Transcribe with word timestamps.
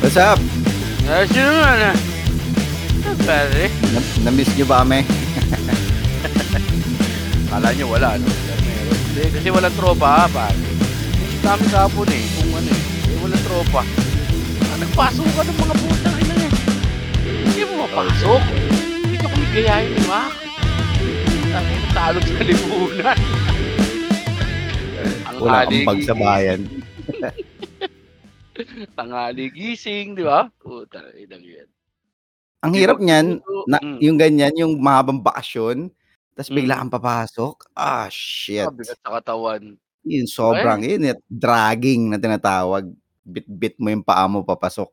What's 0.00 0.16
up? 0.16 0.40
Ah, 1.04 1.28
sino 1.28 1.52
naman 1.52 1.92
ah? 1.92 1.96
Ah, 3.04 3.16
pare. 3.20 3.68
Na- 3.92 4.08
Na-miss 4.24 4.48
nyo 4.56 4.64
ba 4.64 4.80
kami? 4.80 5.04
Kala 7.52 7.76
nyo 7.76 7.86
wala, 7.92 8.16
no? 8.16 8.24
Meron. 8.24 8.96
Hindi, 9.12 9.28
kasi 9.28 9.48
walang 9.52 9.76
tropa, 9.76 10.24
ha, 10.24 10.32
pare. 10.32 10.56
Ang 10.56 11.44
dami 11.44 11.64
kapon 11.68 12.08
eh, 12.08 12.24
kung 12.32 12.48
ano 12.48 12.70
eh. 12.72 12.82
Eh, 13.04 13.16
walang 13.20 13.44
tropa. 13.44 13.84
Ah, 14.72 14.76
nagpasok 14.80 15.28
ka 15.36 15.42
ng 15.44 15.58
mga 15.60 15.74
putang 15.84 16.16
ina 16.16 16.34
eh. 16.40 16.52
Hindi 17.44 17.60
mo 17.68 17.84
mapasok. 17.84 18.40
Hindi 19.04 19.20
nyo 19.20 19.28
kami 19.28 19.46
gayahin, 19.52 19.92
di 19.92 20.04
ba? 20.08 20.22
Ang 21.52 21.68
talog 21.92 22.24
sa 22.24 22.40
lipunan. 22.40 23.20
Wala 25.40 25.64
kang 25.64 25.88
pagsabayan. 25.88 26.60
Tanghali 28.92 29.48
gising, 29.50 30.12
di 30.12 30.22
ba? 30.22 30.52
Puta, 30.60 31.00
inang 31.16 31.40
yan. 31.40 31.68
Ang 32.60 32.72
hirap 32.76 33.00
niyan, 33.00 33.40
na, 33.64 33.80
Mm. 33.80 33.98
yung 34.04 34.16
ganyan, 34.20 34.52
yung 34.52 34.76
mahabang 34.76 35.16
bakasyon, 35.16 35.88
tapos 36.36 36.52
bigla 36.52 36.76
Mm. 36.76 36.80
kang 36.84 36.94
papasok. 37.00 37.56
Ah, 37.72 38.04
shit. 38.12 38.68
Ah, 38.68 38.70
bigat 38.70 39.00
sa 39.00 39.16
katawan. 39.16 39.80
Yun, 40.04 40.28
sobrang, 40.28 40.84
yun, 40.84 41.08
yun, 41.08 41.18
dragging 41.24 42.12
na 42.12 42.20
tinatawag. 42.20 42.84
Bit-bit 43.24 43.80
mo 43.80 43.88
yung 43.88 44.04
paa 44.04 44.28
mo 44.28 44.44
papasok. 44.44 44.92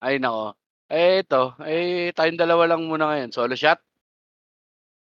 Ay, 0.00 0.16
nako. 0.16 0.56
Eh, 0.90 1.22
ito. 1.22 1.54
Eh, 1.64 2.10
tayong 2.12 2.40
dalawa 2.40 2.74
lang 2.76 2.82
muna 2.84 3.08
ngayon. 3.08 3.30
Solo 3.30 3.54
shot? 3.54 3.78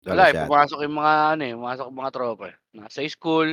Wala, 0.05 0.29
eh, 0.29 0.33
Wala 0.33 0.45
pumasok 0.45 0.79
yung 0.85 0.97
mga, 0.97 1.13
ano 1.33 1.41
eh, 1.45 1.53
pumasok 1.55 1.85
yung 1.87 1.99
mga 2.01 2.13
tropa. 2.13 2.45
eh. 2.49 2.55
Nasa 2.73 3.01
school, 3.09 3.49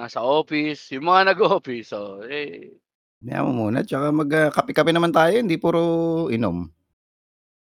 nasa 0.00 0.24
office, 0.24 0.88
yung 0.92 1.04
mga 1.06 1.34
nag-office. 1.34 1.92
So, 1.92 2.24
eh, 2.24 2.72
Kaya 3.20 3.44
mo 3.44 3.52
muna, 3.52 3.84
tsaka 3.84 4.08
mag-kape-kape 4.10 4.96
naman 4.96 5.12
tayo, 5.12 5.36
hindi 5.36 5.60
puro 5.60 5.80
inom. 6.32 6.72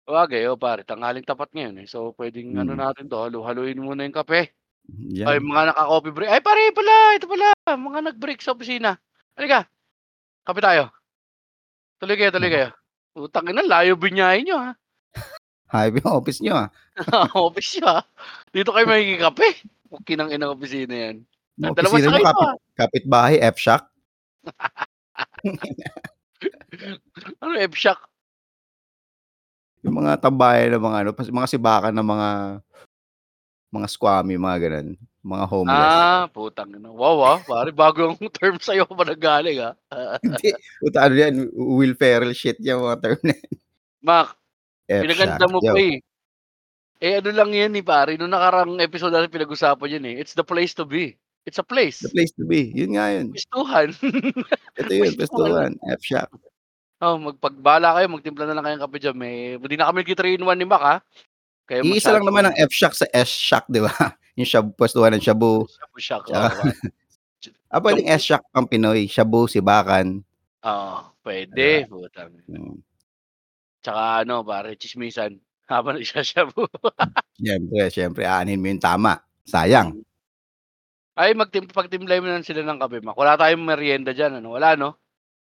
wagay, 0.04 0.44
oh, 0.48 0.56
pare, 0.56 0.84
tanghaling 0.84 1.24
tapat 1.24 1.52
ngayon 1.52 1.84
eh. 1.84 1.88
So, 1.88 2.16
pwedeng, 2.16 2.56
ano 2.56 2.72
Mm. 2.72 2.80
natin 2.80 3.04
to, 3.08 3.20
halu-haluin 3.20 3.76
muna 3.76 4.04
yung 4.04 4.16
kape. 4.16 4.52
Yan. 4.88 5.28
Ay, 5.28 5.36
mga 5.36 5.72
naka-coffee 5.72 6.14
break. 6.16 6.30
Ay, 6.32 6.40
pare, 6.40 6.62
pala, 6.72 6.94
ito 7.12 7.28
pala. 7.28 7.48
Mga 7.68 7.98
nag-break 8.08 8.40
sa 8.40 8.56
opisina. 8.56 8.96
Halika, 9.36 9.68
kape 10.44 10.60
tayo. 10.64 10.88
Tuloy 12.00 12.16
kayo, 12.16 12.32
tuloy 12.32 12.48
kayo. 12.48 12.68
Utang 13.28 13.52
ina, 13.52 13.60
layo 13.60 14.00
binyahin 14.00 14.48
nyo, 14.48 14.56
ha? 14.56 14.72
Hype 15.68 16.00
yung 16.00 16.12
office 16.16 16.40
nyo, 16.40 16.54
ah. 16.56 16.68
office 17.36 17.76
nyo, 17.76 17.86
ha? 17.88 18.00
Dito 18.48 18.72
kayo 18.72 18.88
makikikape. 18.88 19.48
Kinang 20.08 20.32
inang 20.32 20.56
opisina 20.56 20.92
yan. 20.92 21.16
Yung 21.58 21.74
Dalawa 21.74 21.90
opisina 21.90 22.10
sa 22.10 22.14
kayo, 22.14 22.26
kapit, 22.26 22.48
kapitbahay, 22.78 23.36
F-Shock. 23.54 23.84
Ano, 27.42 27.58
F-Shock? 27.58 27.98
Yung 29.82 29.98
mga 29.98 30.22
tambayan 30.22 30.78
ng 30.78 30.82
mga 30.82 30.98
ano, 31.02 31.10
mga 31.14 31.50
sibakan 31.50 31.94
ng 31.94 32.08
mga 32.08 32.28
mga 33.74 33.88
squammy, 33.90 34.38
mga 34.38 34.58
ganun. 34.62 34.88
Mga 35.26 35.44
homeless. 35.50 35.92
Ah, 35.98 36.24
putang 36.30 36.70
ina. 36.72 36.88
Wow, 36.88 37.18
ah. 37.26 37.38
Pare, 37.42 37.74
bago 37.74 38.14
ang 38.14 38.16
term 38.38 38.56
sa'yo 38.62 38.86
pa 38.86 39.04
nagaling, 39.04 39.60
ah. 39.60 39.74
Hindi. 40.22 40.54
Puta, 40.78 41.10
ano 41.10 41.14
yan? 41.18 41.34
Will 41.52 41.98
Ferrell 41.98 42.32
shit 42.32 42.56
yung 42.62 42.86
mga 42.86 42.98
term 43.02 43.20
na 43.26 43.34
yan. 43.34 43.52
Mac, 43.98 44.28
F-Shock. 44.86 45.02
pinaganda 45.04 45.46
mo 45.50 45.58
Yo. 45.58 45.74
pa 45.74 45.80
eh. 45.82 45.98
Eh, 46.98 47.14
ano 47.22 47.30
lang 47.30 47.50
yan 47.54 47.70
ni 47.74 47.82
pare. 47.82 48.18
Noong 48.18 48.30
nakarang 48.34 48.70
episode 48.82 49.14
natin 49.14 49.30
pinag-usapan 49.30 49.98
yan 49.98 50.04
eh. 50.10 50.14
It's 50.18 50.34
the 50.34 50.46
place 50.46 50.74
to 50.74 50.82
be. 50.82 51.14
It's 51.48 51.56
a 51.56 51.64
place. 51.64 52.04
The 52.04 52.12
place 52.12 52.28
to 52.36 52.44
be. 52.44 52.68
Yun 52.76 52.92
nga 53.00 53.08
yun. 53.08 53.32
Pistuhan. 53.32 53.88
Ito 54.80 54.92
yun, 54.92 55.16
Pistuhan. 55.16 55.72
pestuhan. 55.80 55.96
F-Shock. 55.96 56.28
oh, 57.00 57.16
magpagbala 57.16 57.96
kayo, 57.96 58.06
magtimpla 58.12 58.44
na 58.44 58.52
lang 58.52 58.64
kayong 58.68 58.82
kape 58.84 58.98
dyan. 59.00 59.16
May, 59.16 59.56
hindi 59.56 59.80
na 59.80 59.88
kami 59.88 60.04
nag 60.04 60.12
3 60.12 60.36
in 60.36 60.44
1 60.44 60.60
ni 60.60 60.66
Mac, 60.68 60.82
ha? 60.84 60.96
Kaya 61.64 61.80
Iisa 61.80 62.12
lang 62.12 62.28
naman 62.28 62.44
ang 62.44 62.56
F-Shock 62.68 62.92
sa 62.92 63.08
S-Shock, 63.08 63.64
di 63.72 63.80
ba? 63.80 63.92
Yung 64.38 64.44
shab, 64.46 64.70
pwestuhan 64.76 65.16
ng 65.16 65.24
shabu. 65.24 65.64
Shock. 65.96 66.28
Tsaka- 66.28 66.68
Ah, 67.68 67.84
pwedeng 67.84 68.08
S-Shock 68.08 68.44
ang 68.50 68.64
Pinoy. 68.64 69.04
Shabu, 69.04 69.44
sibakan. 69.44 70.24
Oo, 70.64 70.96
pwede. 71.20 71.84
Putang. 71.84 72.32
Hmm. 72.48 72.80
Tsaka 73.80 74.24
ano, 74.24 74.40
pare, 74.40 74.72
chismisan. 74.76 75.36
Habang 75.68 76.00
nagsashabu. 76.00 76.64
Siyempre, 77.36 77.92
siyempre, 77.92 78.24
aanin 78.24 78.56
mo 78.56 78.72
yung 78.72 78.80
tama. 78.80 79.20
Sayang. 79.44 80.00
Ay, 81.18 81.34
magtim 81.34 81.66
pagtimlay 81.66 82.22
mo 82.22 82.30
na 82.30 82.46
sila 82.46 82.62
ng 82.62 82.78
kape, 82.78 83.02
Mac. 83.02 83.18
Wala 83.18 83.34
tayong 83.34 83.66
merienda 83.66 84.14
dyan, 84.14 84.38
ano? 84.38 84.54
Wala, 84.54 84.78
no? 84.78 84.94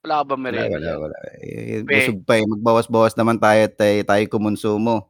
Wala 0.04 0.20
ka 0.20 0.24
ba 0.28 0.34
Wala, 0.36 0.44
merienda 0.44 0.76
wala, 0.76 0.84
dyan? 0.84 0.98
wala. 1.00 1.16
Eh, 1.40 1.80
Kape. 1.80 1.88
busog 1.88 2.18
pa 2.28 2.34
eh. 2.36 2.44
Magbawas-bawas 2.44 3.16
naman 3.16 3.40
tayo 3.40 3.60
at 3.64 3.74
tayo, 3.80 3.96
tayo 4.04 4.24
kumonsumo. 4.28 5.08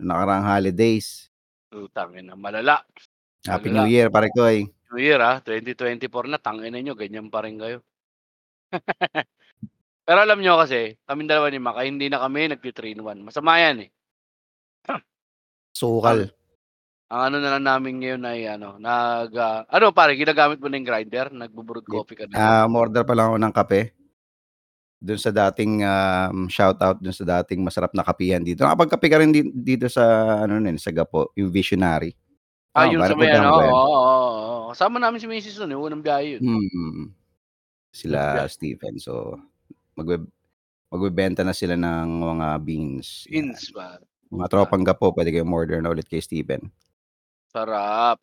Nakarang 0.00 0.48
holidays. 0.48 1.28
Utang 1.68 2.16
ina, 2.16 2.32
malala. 2.32 2.80
Happy 3.44 3.68
Wala. 3.68 3.84
New 3.84 3.92
Year, 3.92 4.08
pare 4.08 4.32
ko 4.32 4.48
eh. 4.48 4.64
New 4.88 4.96
Year, 5.04 5.20
ah. 5.20 5.44
2024 5.44 6.08
na, 6.32 6.40
tangin 6.40 6.72
na 6.72 6.80
nyo, 6.80 6.96
ganyan 6.96 7.28
pa 7.28 7.44
rin 7.44 7.60
kayo. 7.60 7.84
Pero 10.08 10.18
alam 10.24 10.40
nyo 10.40 10.56
kasi, 10.56 10.96
kami 11.04 11.28
dalawa 11.28 11.52
ni 11.52 11.60
Mac, 11.60 11.76
ay 11.76 11.92
hindi 11.92 12.08
na 12.08 12.24
kami 12.24 12.48
nag-3 12.48 12.96
in 12.96 13.04
1. 13.04 13.28
Masama 13.28 13.60
yan, 13.60 13.84
eh. 13.84 13.90
Sukal. 15.76 16.32
Ang 17.08 17.20
ano 17.32 17.36
na 17.40 17.56
lang 17.56 17.64
namin 17.64 18.04
ngayon 18.04 18.22
ay, 18.28 18.40
ano, 18.44 18.76
nag, 18.76 19.32
ah, 19.32 19.64
ano 19.72 19.96
pare, 19.96 20.12
ginagamit 20.12 20.60
mo 20.60 20.68
na 20.68 20.76
yung 20.76 20.88
grinder? 20.88 21.32
Nagbuburod 21.32 21.88
Di- 21.88 21.92
coffee 21.96 22.16
ka 22.20 22.24
na. 22.28 22.36
Ah, 22.36 22.66
order 22.68 23.00
pa 23.00 23.16
lang 23.16 23.32
ako 23.32 23.38
ng 23.40 23.54
kape. 23.56 23.82
Doon 24.98 25.20
sa 25.22 25.32
dating 25.32 25.86
um, 25.86 26.50
shout 26.52 26.76
out 26.84 26.98
doon 27.00 27.14
sa 27.16 27.24
dating 27.40 27.64
masarap 27.64 27.94
na 27.96 28.04
kapihan 28.04 28.42
dito. 28.44 28.66
Nakapagkape 28.66 29.06
ka 29.08 29.16
rin 29.24 29.32
di- 29.32 29.54
dito 29.54 29.88
sa 29.88 30.04
ano 30.44 30.60
nun, 30.60 30.76
sa 30.76 30.92
Gapo, 30.92 31.32
yung 31.32 31.48
Visionary. 31.48 32.12
ah, 32.76 32.84
Oh, 32.84 32.92
yun 32.92 33.00
sa 33.06 33.16
may, 33.16 33.32
ano, 33.32 33.56
oo, 33.56 33.62
oo, 33.62 33.88
oo. 33.88 34.66
Kasama 34.76 35.00
namin 35.00 35.16
si 35.16 35.24
Mrs. 35.24 35.64
nun, 35.64 35.72
eh. 35.72 35.78
Unang 35.80 36.04
biyahe 36.04 36.36
yun. 36.36 36.42
Hmm. 36.44 37.04
Sila 37.88 38.44
Stephen. 38.52 39.00
So 39.00 39.38
magbe 39.96 40.28
magbebenta 40.92 41.40
na 41.40 41.56
sila 41.56 41.72
ng 41.72 42.08
mga 42.20 42.46
beans. 42.60 43.24
Yan. 43.32 43.54
Beans, 43.54 43.72
pare. 43.72 44.04
Mga 44.28 44.46
tropang 44.52 44.84
Gapo, 44.84 45.08
pwede 45.16 45.32
kayong 45.32 45.56
order 45.56 45.80
na 45.80 45.88
ulit 45.88 46.04
kay 46.04 46.20
Stephen. 46.20 46.68
Sarap. 47.58 48.16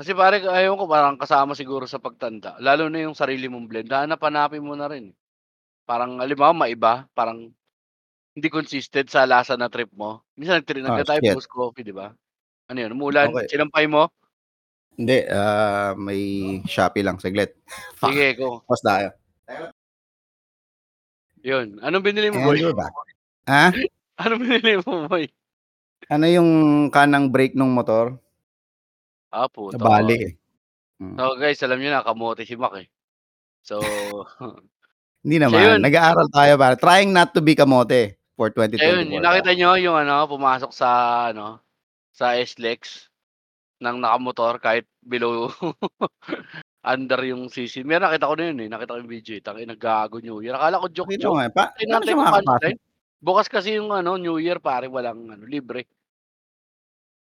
Kasi 0.00 0.16
pare, 0.16 0.40
ayaw 0.40 0.80
ko 0.80 0.84
parang 0.88 1.20
kasama 1.20 1.52
siguro 1.52 1.84
sa 1.84 2.00
pagtanda. 2.00 2.56
Lalo 2.56 2.88
na 2.88 3.04
yung 3.04 3.12
sarili 3.12 3.52
mong 3.52 3.68
blend. 3.68 3.92
Hanap-hanapin 3.92 4.64
mo 4.64 4.72
na 4.72 4.88
rin. 4.88 5.12
Parang, 5.84 6.16
alimbawa, 6.16 6.56
maiba. 6.56 7.04
Parang, 7.12 7.52
hindi 8.32 8.48
consistent 8.48 9.12
sa 9.12 9.28
lasa 9.28 9.60
na 9.60 9.68
trip 9.68 9.92
mo. 9.92 10.24
Minsan, 10.40 10.64
nagtiri 10.64 10.80
Ah, 10.80 10.96
nagka 10.96 11.12
tayo 11.12 11.20
shit. 11.20 11.36
post 11.36 11.50
coffee, 11.52 11.84
di 11.84 11.92
ba? 11.92 12.16
Ano 12.72 12.78
yun? 12.80 12.96
Umulan. 12.96 13.28
Okay. 13.28 13.52
Sinampay 13.52 13.84
mo? 13.84 14.08
Hindi, 14.96 15.28
ah 15.28 15.92
may 15.96 16.20
Shopee 16.64 17.04
lang, 17.04 17.20
saglit. 17.20 17.56
Sige, 18.00 18.36
ko. 18.40 18.64
Pause 18.64 18.84
tayo. 18.84 19.08
Yun. 21.44 21.76
Anong 21.84 22.04
binili 22.04 22.32
mo, 22.32 22.40
boy? 22.40 22.56
And 22.56 22.72
we're 22.72 22.76
back. 22.76 22.94
Ha? 23.48 23.64
Anong 24.24 24.40
binili 24.40 24.80
mo, 24.80 25.08
boy? 25.08 25.28
Ano 26.08 26.24
yung 26.24 26.50
kanang 26.88 27.28
brake 27.28 27.52
ng 27.52 27.68
motor? 27.68 28.16
Ah, 29.30 29.46
puto. 29.46 29.78
Nabali 29.78 30.16
eh. 30.18 30.32
Mm. 31.00 31.16
So, 31.16 31.34
guys, 31.38 31.62
alam 31.64 31.78
nyo 31.80 31.90
na, 31.90 32.04
kamote 32.04 32.42
si 32.44 32.54
Mac 32.58 32.74
eh. 32.76 32.86
So, 33.62 33.78
Hindi 35.24 35.36
naman. 35.38 35.60
yun. 35.60 35.78
Nag-aaral 35.80 36.28
tayo 36.28 36.52
para 36.58 36.74
trying 36.76 37.14
not 37.14 37.32
to 37.32 37.40
be 37.40 37.54
kamote 37.54 38.18
for 38.36 38.50
2024. 38.52 38.80
ayun, 38.80 39.06
yung 39.12 39.24
nakita 39.24 39.50
nyo, 39.54 39.70
yung 39.78 39.96
ano, 39.96 40.24
pumasok 40.28 40.72
sa, 40.72 40.88
ano, 41.32 41.60
sa 42.12 42.36
SLEX 42.36 43.08
ng 43.80 43.96
nakamotor 44.00 44.60
kahit 44.60 44.84
below 45.00 45.48
under 46.84 47.20
yung 47.24 47.48
CC. 47.48 47.84
Meron 47.84 48.08
nakita 48.08 48.28
ko 48.28 48.34
na 48.36 48.44
yun 48.52 48.60
eh. 48.64 48.68
Nakita 48.68 48.92
ko 48.96 48.98
yung 49.00 49.12
video 49.12 49.32
eh. 49.36 49.42
Tangin, 49.44 49.68
naggago 49.68 50.16
New 50.20 50.40
Year. 50.40 50.56
Akala 50.56 50.80
ko 50.80 50.88
joke 50.88 51.12
Kita 51.12 51.24
joke. 51.28 51.36
nga. 51.36 51.48
Pa, 51.52 51.64
Ay, 51.76 51.84
paano 51.84 51.92
natin 51.92 52.04
siya 52.04 52.12
yung 52.12 52.20
makakapasok? 52.20 52.48
punchline. 52.50 52.78
Bukas 53.20 53.46
kasi 53.52 53.68
yung 53.76 53.90
ano, 53.92 54.10
New 54.16 54.36
Year 54.40 54.58
pare, 54.60 54.88
walang 54.88 55.28
ano, 55.28 55.44
libre. 55.44 55.84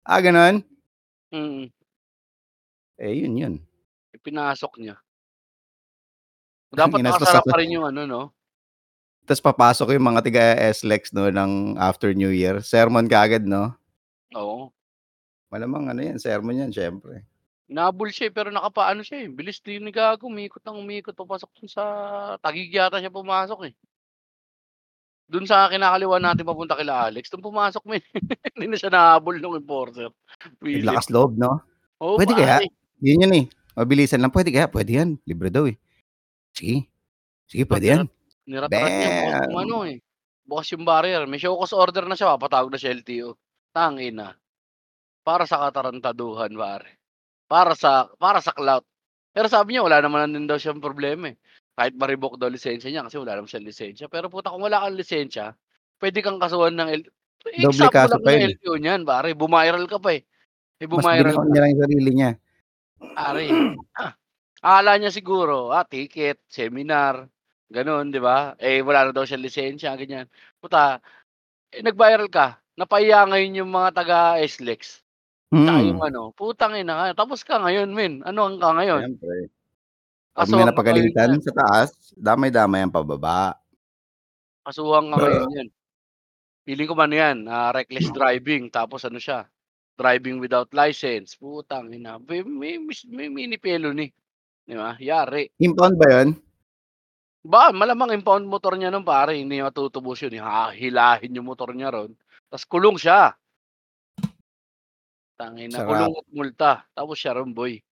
Ah, 0.03 0.19
ganun? 0.19 0.63
Mm, 1.31 1.71
Eh, 2.97 3.23
yun, 3.23 3.33
yun. 3.37 3.55
pinasok 4.21 4.79
niya. 4.79 4.95
Dapat 6.73 7.01
nakasarap 7.01 7.45
pa 7.45 7.57
rin 7.59 7.75
yung 7.77 7.85
ano, 7.85 8.05
no? 8.05 8.23
Tapos 9.23 9.39
papasok 9.39 9.95
yung 9.95 10.07
mga 10.11 10.21
tiga 10.25 10.43
SLEX 10.75 11.15
no, 11.15 11.31
ng 11.31 11.79
after 11.79 12.11
New 12.11 12.33
Year. 12.33 12.59
Sermon 12.59 13.07
kaagad, 13.07 13.47
no? 13.47 13.71
Oo. 14.35 14.73
Malamang 15.47 15.93
ano 15.93 16.01
yan, 16.01 16.17
sermon 16.19 16.59
yan, 16.59 16.73
syempre. 16.73 17.23
Nabul 17.69 18.11
siya 18.11 18.27
eh, 18.27 18.33
pero 18.33 18.51
nakapaano 18.51 19.05
siya 19.05 19.23
eh. 19.23 19.27
Bilis 19.31 19.63
din 19.63 19.87
ni 19.87 19.93
Gago, 19.95 20.27
umikot 20.27 20.59
ng 20.65 20.81
umikot. 20.81 21.15
Papasok 21.15 21.49
dun 21.55 21.69
sa 21.71 21.83
tagig 22.43 22.73
yata 22.73 22.99
siya 22.99 23.13
pumasok 23.13 23.71
eh. 23.71 23.73
Doon 25.31 25.47
sa 25.47 25.71
kinakaliwa 25.71 26.19
natin 26.19 26.43
papunta 26.43 26.75
kila 26.75 27.07
Alex, 27.07 27.31
doon 27.31 27.47
pumasok 27.47 27.83
mo 27.87 27.93
eh. 27.95 28.03
Hindi 28.59 28.65
na 28.67 28.77
siya 28.77 28.91
nahabol 28.91 29.39
ng 29.39 29.57
enforcer. 29.63 30.11
William. 30.59 30.91
Lakas 30.91 31.07
loob, 31.07 31.39
no? 31.39 31.63
Oo, 32.03 32.19
Pwede 32.19 32.35
kaya? 32.35 32.59
pare. 32.59 32.67
Yun 33.03 33.27
yun 33.27 33.33
eh. 33.35 33.45
Mabilisan 33.75 34.23
lang, 34.23 34.31
"Puwede 34.31 34.53
kaya?" 34.55 34.71
"Puwede 34.71 34.95
yan, 34.95 35.09
libre 35.27 35.51
daw, 35.51 35.67
eh." 35.67 35.75
"Sige, 36.55 36.87
sige 37.49 37.63
Ito 37.67 37.71
puwede 37.71 37.87
yan." 37.91 37.99
nirat 38.47 38.69
nirat-rat 38.71 38.93
niya 38.95 39.11
ano, 39.55 39.77
eh, 39.87 39.97
bukas 40.47 40.67
yung 40.75 40.85
barrier. 40.87 41.23
May 41.27 41.39
show 41.39 41.55
cause 41.59 41.75
order 41.75 42.03
na 42.07 42.15
siya, 42.19 42.35
papatawag 42.39 42.71
na 42.71 42.79
siya 42.79 42.95
LTO. 42.95 43.35
Tangina. 43.75 44.35
Para 45.23 45.47
sa 45.47 45.59
katarantaduhan 45.67 46.51
pare. 46.55 46.99
Para 47.47 47.73
sa 47.77 48.09
para 48.19 48.39
sa 48.43 48.51
clout. 48.55 48.83
Pero 49.35 49.47
sabi 49.51 49.75
niya 49.77 49.83
wala 49.87 49.99
naman 50.03 50.31
din 50.35 50.47
daw 50.49 50.59
siyang 50.59 50.83
problema, 50.83 51.31
eh. 51.31 51.37
Kahit 51.75 51.95
ma-revoke 51.97 52.37
daw 52.37 52.49
lisensya 52.51 52.89
niya 52.91 53.05
kasi 53.07 53.17
wala 53.21 53.39
naman 53.39 53.49
siyang 53.49 53.67
lisensya. 53.67 54.05
Pero 54.11 54.27
puta 54.31 54.51
kung 54.53 54.63
wala 54.65 54.83
kang 54.83 54.97
lisensya, 54.99 55.55
puwede 55.99 56.19
kang 56.23 56.39
kasuhan 56.41 56.75
ng 56.77 56.89
L 57.01 57.03
Doble 57.59 57.87
example 57.87 57.91
kaso 57.91 58.15
lang 58.17 58.23
pa 58.23 58.31
ng 58.33 58.43
eh. 58.43 58.49
LTO 58.55 58.73
niyan 58.79 59.01
pare, 59.07 59.29
bumiral 59.35 59.85
ka 59.89 59.99
pa, 59.99 60.15
eh. 60.15 60.23
Mas 60.93 61.07
bumiral 61.07 61.35
binaon 61.35 61.47
ka. 61.47 61.51
niya 61.51 61.61
lang 61.63 61.71
yung 61.75 61.83
sarili 61.87 62.11
niya. 62.15 62.31
Pare, 63.11 63.67
akala 64.65 64.91
niya 64.99 65.11
siguro, 65.11 65.73
ah, 65.75 65.83
ticket, 65.83 66.39
seminar, 66.47 67.27
gano'n, 67.73 68.07
'di 68.13 68.19
ba? 68.23 68.55
Eh, 68.61 68.79
wala 68.85 69.09
na 69.09 69.11
daw 69.15 69.25
siyang 69.27 69.43
lisensya, 69.43 69.97
ganyan. 69.99 70.27
Puta, 70.63 70.99
eh, 71.73 71.81
nag-viral 71.85 72.29
ka, 72.31 72.59
napahiya 72.79 73.27
ngayon 73.29 73.59
yung 73.65 73.71
mga 73.73 73.89
taga 73.97 74.17
SLEX. 74.43 75.03
Tsaka 75.63 75.79
yung 75.85 76.01
Mm. 76.01 76.05
ano, 76.05 76.31
putang 76.37 76.75
ina 76.79 77.13
ka, 77.13 77.25
tapos 77.25 77.41
ka 77.45 77.59
ngayon 77.61 77.89
men, 77.93 78.13
anuhan 78.27 78.57
ka 78.61 78.69
ngayon. 78.77 79.05
Siyempre. 79.05 79.49
'Pag 80.37 80.49
may 80.53 80.65
napagalitan 80.65 81.31
sa 81.41 81.51
taas, 81.55 81.91
damay-damay 82.17 82.83
ang 82.85 82.93
pababa. 82.93 83.57
Kasuhan 84.65 85.11
ka 85.11 85.17
ngayon 85.19 85.45
niyan. 85.51 85.67
Feeling 86.65 86.89
ko 86.89 86.95
ano 86.99 87.15
yan, 87.15 87.37
ah, 87.51 87.71
reckless 87.75 88.09
driving 88.17 88.71
tapos 88.73 89.05
ano 89.07 89.19
siya, 89.21 89.47
driving 89.97 90.41
without 90.41 90.69
license. 90.73 91.37
Putang 91.37 91.93
ina, 91.93 92.17
may 92.21 92.41
may 92.41 92.75
may 93.09 93.27
mini 93.29 93.57
felony, 93.61 94.09
'di 94.65 94.75
ba? 94.75 94.97
Yari. 94.97 95.53
Impound 95.61 95.95
ba 95.97 96.07
yun? 96.09 96.29
Ba, 97.43 97.75
malamang 97.75 98.15
impound 98.15 98.47
motor 98.47 98.79
niya 98.79 98.87
nun 98.87 99.03
pare, 99.03 99.35
hindi 99.35 99.59
matutubos 99.59 100.23
yun, 100.23 100.39
hahilahin 100.39 101.35
yung 101.35 101.43
motor 101.51 101.75
niya 101.75 101.91
ro'n, 101.91 102.15
ta's 102.47 102.63
kulong 102.63 102.95
siya. 102.95 103.35
Tangina, 105.35 105.83
Sarap. 105.83 105.89
kulong 105.91 106.13
at 106.23 106.27
multa, 106.31 106.71
tapos 106.95 107.19
siya 107.19 107.35
ron 107.35 107.51
boy. 107.51 107.83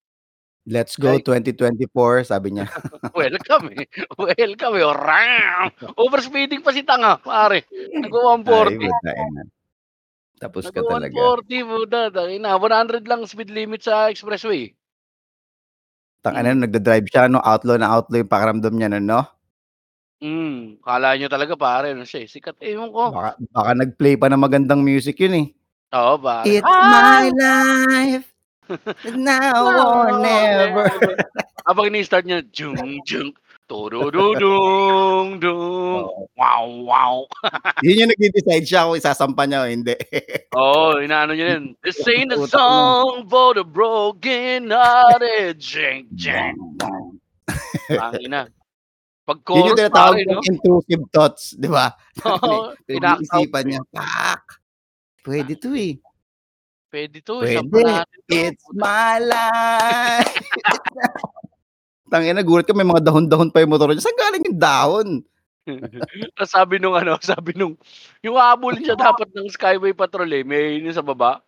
"Let's 0.64 0.96
go 0.96 1.20
Ay. 1.20 1.20
2024," 1.20 2.24
sabi 2.32 2.56
niya. 2.56 2.72
Welcome, 3.18 3.76
eh, 3.76 3.92
welcome, 4.16 4.80
eh! 4.80 4.88
Overspeeding 6.00 6.64
pa 6.64 6.72
si 6.72 6.88
tanga 6.88 7.20
pare, 7.20 7.68
Ay, 7.68 8.08
nagwa-140. 8.08 8.88
putang 8.88 9.20
ina. 9.20 9.44
Tapos 10.42 10.74
ka 10.74 10.82
talaga. 10.82 11.38
Nagwa-140 11.38 11.58
puta, 11.66 12.02
tangina, 12.14 12.54
100 12.54 13.04
lang 13.10 13.26
speed 13.26 13.50
limit 13.50 13.82
sa 13.82 14.14
expressway. 14.14 14.76
Tangina 16.26 16.54
Hmm. 16.54 16.62
nagda-drive 16.62 17.10
siya 17.10 17.26
'no, 17.26 17.42
outlaw 17.42 17.82
na 17.82 17.90
outlaw 17.98 18.22
yung 18.22 18.30
pakiramdam 18.30 18.74
niya 18.78 18.90
nun 18.94 19.06
'no? 19.10 19.22
Hmm, 20.22 20.78
akala 20.86 21.18
niyo 21.18 21.28
talaga 21.34 21.58
pare 21.58 21.98
ano 21.98 22.06
siya, 22.06 22.22
eh, 22.22 22.30
sikat. 22.30 22.62
Ewan 22.62 22.94
ko. 22.94 23.18
Baka 23.18 23.34
baka 23.50 23.72
nag-play 23.74 24.14
pa 24.14 24.30
ng 24.30 24.38
magandang 24.46 24.82
music 24.86 25.18
yun, 25.26 25.34
eh. 25.42 25.48
Oo 25.94 26.16
pare. 26.24 26.56
It's 26.56 26.72
Ah! 26.72 26.80
my 26.80 27.30
life, 27.36 28.32
now 29.04 29.66
or 29.78 30.12
never. 30.14 31.20
Habang 31.68 31.92
ini-start 31.94 32.26
niya, 32.26 32.42
jung 32.54 33.04
jung, 33.06 33.36
tururudung 33.72 35.40
dung, 35.40 36.04
Oo. 36.04 36.28
wow 36.36 36.68
wow. 36.84 37.16
Yun 37.88 38.04
yung 38.04 38.12
nagde-decide 38.12 38.68
siya 38.68 38.84
kung 38.84 39.00
isasampa 39.00 39.48
niya 39.48 39.64
o 39.64 39.72
hindi. 39.72 39.96
Oo, 40.60 41.00
inaano 41.00 41.32
niya 41.32 41.56
yun, 41.56 41.80
"This 41.80 42.04
ain't 42.04 42.36
a 42.36 42.40
ina. 42.44 42.52
song 42.52 43.32
for 43.32 43.56
the 43.56 43.64
broken 43.64 44.76
hearted." 44.76 45.64
Jeng 45.64 46.12
jeng. 46.20 46.60
Bang. 46.76 47.16
Tangina. 47.88 48.52
Pag 49.24 49.40
Yun 49.48 49.72
yung 49.72 49.80
chorus 49.80 49.80
tinatawag 49.80 50.16
pare 50.20 50.28
'no? 50.28 50.40
intrusive 50.44 51.04
thoughts, 51.16 51.44
'di 51.56 51.70
ba? 51.72 51.96
Oo, 52.28 52.76
kinakausap, 52.84 53.64
niya, 53.64 53.80
eh. 53.80 53.88
"Pak, 53.96 54.44
puwede 55.24 55.56
'to, 55.56 55.72
eh." 55.80 55.96
Puwede 56.92 57.24
'to, 57.24 57.40
natin 57.88 58.20
'to. 58.28 58.36
it's 58.36 58.68
my 58.76 59.16
life. 59.24 60.36
Tangina 62.12 62.44
gulat 62.44 62.68
ka 62.68 62.76
may 62.76 62.84
mga 62.84 63.08
dahon-dahon 63.08 63.56
pa 63.56 63.64
yung 63.64 63.72
motor 63.72 63.88
niya, 63.96 64.04
saan 64.04 64.20
galing 64.20 64.44
yung 64.52 64.60
dahon? 64.60 65.10
Sabi 66.44 66.76
nung 66.82 66.98
ano, 66.98 67.16
sabi 67.24 67.56
nung 67.56 67.78
yung 68.26 68.36
hahabulin 68.36 68.84
siya 68.84 69.00
dapat 69.00 69.32
ng 69.32 69.48
Skyway 69.48 69.96
Patrol, 69.96 70.28
eh, 70.28 70.44
may 70.44 70.82
yun 70.82 70.92
sa 70.92 71.06
baba. 71.06 71.40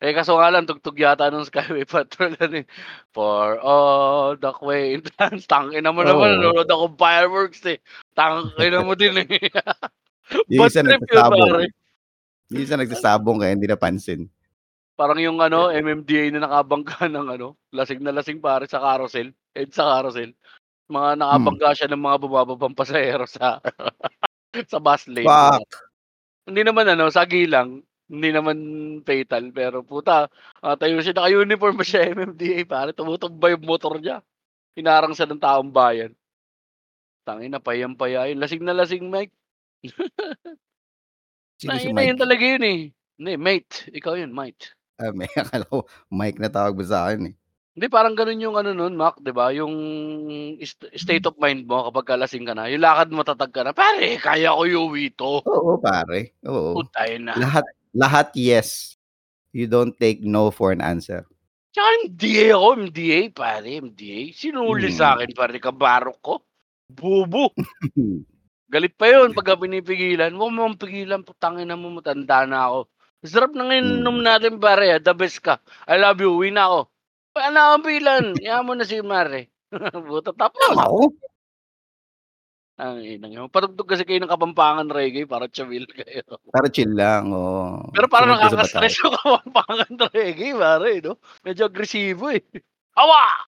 Eh, 0.00 0.16
kaso 0.16 0.32
nga 0.38 0.48
lang 0.48 0.64
tugtog 0.64 0.96
yata 0.96 1.28
nung 1.28 1.44
Skyway 1.44 1.84
Patrol 1.88 2.36
ano, 2.38 2.62
eh, 2.62 2.66
"For 3.10 3.58
all 3.60 4.36
the 4.38 4.48
acquaintance." 4.48 5.44
Tangina 5.50 5.90
mo 5.90 6.06
naman 6.06 6.38
Oo. 6.38 6.54
nanonood 6.54 6.70
akong 6.70 6.96
fireworks, 6.96 7.60
eh. 7.66 7.82
Tangina 8.14 8.84
mo 8.84 8.94
din, 8.94 9.26
eh. 9.26 9.28
Yung 10.52 10.70
isa 10.70 10.86
nagsasabong. 10.86 11.66
Yung 12.54 12.62
isa 12.62 12.76
nagsasabong 12.78 13.38
kaya 13.42 13.52
hindi 13.56 13.66
napansin. 13.66 14.30
Parang 14.94 15.18
yung 15.18 15.40
ano, 15.40 15.72
MMDA 15.72 16.28
na 16.30 16.44
nakabangga 16.44 17.08
ng 17.08 17.26
ano, 17.40 17.56
lasing 17.72 18.04
na 18.04 18.12
lasing 18.12 18.38
pare 18.38 18.68
sa 18.68 18.80
carousel, 18.84 19.32
EDSA 19.56 19.84
carousel. 19.84 20.30
Mga 20.90 21.10
Hmm. 21.10 21.20
nakabangga 21.22 21.70
siya 21.76 21.88
ng 21.90 22.02
mga 22.02 22.16
bumababang 22.22 22.74
pasahero 22.76 23.24
sa 23.26 23.60
sa 24.72 24.78
bus 24.82 25.06
lane. 25.10 25.26
Fuck. 25.28 25.90
Hindi 26.48 26.62
naman 26.66 26.86
ano, 26.90 27.08
sagi 27.12 27.46
lang, 27.46 27.82
hindi 28.10 28.30
naman 28.34 28.58
fatal 29.06 29.52
pero 29.54 29.82
puta, 29.86 30.26
ah, 30.62 30.74
tayo 30.76 30.98
siya 31.02 31.14
naka-uniform 31.14 31.74
pa 31.78 31.84
siya 31.86 32.10
MMDA 32.14 32.62
pare, 32.66 32.90
tumutumba 32.96 33.50
yung 33.54 33.64
motor 33.66 33.98
niya. 34.02 34.18
Hinarang 34.78 35.14
siya 35.14 35.26
ng 35.30 35.42
taong 35.42 35.70
bayan. 35.70 36.14
Tangina 37.26 37.60
payang-paya 37.60 38.32
yun, 38.32 38.40
lasing 38.40 38.64
na 38.64 38.74
lasing 38.74 39.06
Mike. 39.12 39.32
Sino 41.60 41.76
si 41.78 41.92
Tangina 41.92 42.02
yun 42.04 42.16
Mike? 42.16 42.20
talaga 42.20 42.44
yun, 42.44 42.64
eh. 42.64 42.80
Hindi 43.20 43.32
mate, 43.36 43.92
ikaw 43.92 44.16
yun 44.16 44.32
mate. 44.32 44.72
Ah, 44.98 45.12
may 45.14 45.28
akala 45.40 45.64
ko 45.68 45.86
Mike 46.10 46.40
na 46.40 46.50
tawag 46.50 46.74
mo 46.76 46.82
sa'kin, 46.84 47.30
eh. 47.30 47.34
Hindi 47.80 47.96
parang 47.96 48.12
ganun 48.12 48.44
yung 48.44 48.60
ano 48.60 48.76
nun 48.76 48.92
Mac, 48.92 49.16
'di 49.24 49.32
ba, 49.32 49.48
yung 49.56 49.72
sta 50.60 50.84
state 50.92 51.24
of 51.24 51.40
mind 51.40 51.64
mo 51.64 51.88
kapagka 51.88 52.12
lasing 52.12 52.44
ka 52.44 52.52
na, 52.52 52.68
yung 52.68 52.84
lakad 52.84 53.08
mo 53.08 53.24
tatag 53.24 53.48
ka 53.56 53.64
na, 53.64 53.72
"Pare 53.72 54.20
kaya 54.20 54.52
ko 54.52 54.68
iuwi 54.68 55.16
'to." 55.16 55.40
Oo, 55.48 55.80
pare, 55.80 56.36
oo. 56.44 56.76
Putang 56.76 57.08
ina. 57.08 57.40
Lahat 57.40 57.64
lahat 57.96 58.36
yes. 58.36 59.00
You 59.56 59.64
don't 59.64 59.96
take 59.96 60.20
no 60.20 60.52
for 60.52 60.76
an 60.76 60.84
answer. 60.84 61.24
Tsaka 61.72 61.88
MDA 62.04 62.52
ako, 62.52 62.68
MDA 62.84 63.20
pare, 63.32 63.80
MDA. 63.80 64.28
Sino 64.36 64.60
huli 64.68 64.92
Hmm. 64.92 65.00
sa'kin 65.00 65.32
pare, 65.32 65.56
kabarok 65.56 66.18
ko? 66.20 66.34
Bobo. 66.92 67.56
Galit 68.68 68.92
pa 68.92 69.08
yun 69.08 69.32
pagka 69.32 69.56
pinipigilan, 69.56 70.36
"Wag 70.36 70.52
mo 70.52 70.68
pigilan, 70.76 71.24
putangina 71.24 71.80
mo 71.80 71.88
matanda 71.96 72.44
na 72.44 72.68
ako." 72.68 72.92
"Sarap 73.24 73.56
ng 73.56 73.72
ininom 73.72 74.20
Hmm. 74.20 74.26
natin 74.28 74.60
pare, 74.60 74.92
ah, 74.92 75.00
the 75.00 75.16
best 75.16 75.40
ka. 75.40 75.56
I 75.88 75.96
love 75.96 76.20
you, 76.20 76.36
uwi 76.36 76.52
na 76.52 76.68
ako." 76.68 76.80
"Wala 77.40 77.48
na 77.56 77.60
akong 77.72 77.84
pigilan, 77.88 78.24
hayaan 78.36 78.66
mo 78.68 78.72
na 78.76 78.84
si 78.84 79.00
mare." 79.00 79.48
Puta 80.12 80.30
tapos. 80.36 80.76
Ako? 80.76 81.08
Tangina 82.78 83.26
niyo, 83.28 83.50
patugtog 83.50 83.88
kasi 83.90 84.06
kayo 84.06 84.22
ng 84.22 84.30
Kapampangan 84.30 84.88
Reggae 84.88 85.26
para 85.26 85.50
chill 85.50 85.84
kayo. 85.90 86.22
Para 86.48 86.68
chill 86.70 86.92
lang, 86.94 87.28
oo. 87.34 87.90
Pero 87.92 88.06
parang 88.08 88.36
nakaka-stress 88.36 88.94
yung 89.04 89.16
Kapampangan 89.18 89.92
Reggae 90.14 90.54
pare 90.54 91.00
'no? 91.02 91.18
Medyo 91.44 91.66
agresibo, 91.66 92.30
eh. 92.30 92.40
"Hawa!" 92.96 93.44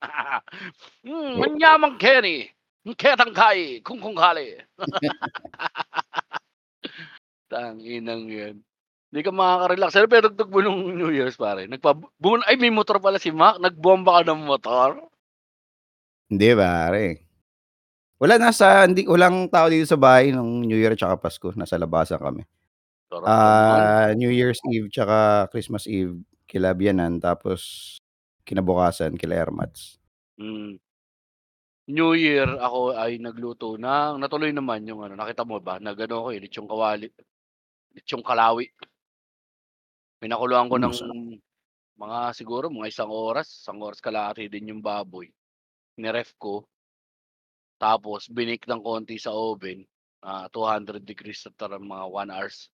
"Hmm, 1.04 1.38
manyamang 1.42 1.98
Kenny, 1.98 2.50
ketang 2.98 3.34
kai, 3.34 3.80
kung 3.82 4.00
kung 4.02 4.16
kali." 4.18 4.58
Tanginang 7.50 8.28
yan. 8.28 8.67
Hindi 9.08 9.20
ka 9.24 9.32
makaka-relax. 9.32 9.90
Ano 9.96 10.06
pinatugtog 10.12 10.50
mo 10.52 10.58
nung 10.60 10.80
New 10.92 11.08
Year's 11.08 11.40
pare? 11.40 11.64
Nagpa 11.64 11.96
bun 11.96 12.44
ay 12.44 12.60
may 12.60 12.68
motor 12.68 13.00
pala 13.00 13.16
si 13.16 13.32
Mac, 13.32 13.56
nagbomba 13.56 14.20
ka 14.20 14.22
ng 14.28 14.44
motor? 14.44 15.00
Hindi 16.28 16.52
pare. 16.52 17.24
Wala 18.20 18.36
nasa 18.36 18.84
hindi 18.84 19.08
walang 19.08 19.48
tao 19.48 19.72
dito 19.72 19.88
sa 19.88 19.96
bahay 19.96 20.28
nung 20.28 20.60
New 20.66 20.76
Year 20.76 20.92
tsaka 20.92 21.16
Pasko, 21.16 21.56
nasa 21.56 21.80
labasan 21.80 22.20
kami. 22.20 22.42
Ah, 23.24 24.12
New 24.12 24.28
Year's 24.28 24.60
Eve 24.68 24.92
tsaka 24.92 25.48
Christmas 25.48 25.88
Eve 25.88 26.20
kila 26.44 26.76
Biyenan 26.76 27.16
tapos 27.16 27.96
kinabukasan 28.44 29.16
kila 29.16 29.40
Ermats. 29.40 29.96
Hmm. 30.36 30.76
New 31.88 32.12
Year 32.12 32.60
ako 32.60 32.92
ay 32.92 33.16
nagluto 33.16 33.80
ng 33.80 34.20
natuloy 34.20 34.52
naman 34.52 34.84
yung 34.84 35.00
ano, 35.00 35.16
nakita 35.16 35.48
mo 35.48 35.56
ba 35.64 35.80
nag-ano 35.80 36.20
ako, 36.20 36.28
eh, 36.36 36.40
litsong 36.44 36.68
kawali 36.68 37.08
litsong 37.98 38.22
kalawi. 38.22 38.70
Pinakuluan 40.18 40.66
ko 40.66 40.76
ng 40.82 40.90
masarap. 40.90 41.14
mga 41.98 42.18
siguro 42.34 42.66
mga 42.70 42.90
isang 42.90 43.10
oras, 43.10 43.46
isang 43.62 43.78
oras 43.82 44.02
kalahati 44.02 44.50
din 44.50 44.74
yung 44.74 44.82
baboy. 44.82 45.30
Ni-ref 45.98 46.34
ko. 46.38 46.66
Tapos 47.78 48.26
binake 48.26 48.66
ng 48.66 48.82
konti 48.82 49.14
sa 49.22 49.30
oven, 49.30 49.86
ah, 50.26 50.50
200 50.50 51.06
degrees 51.06 51.46
at 51.46 51.54
parang 51.54 51.86
mga 51.86 52.06
1 52.10 52.30
hours. 52.34 52.70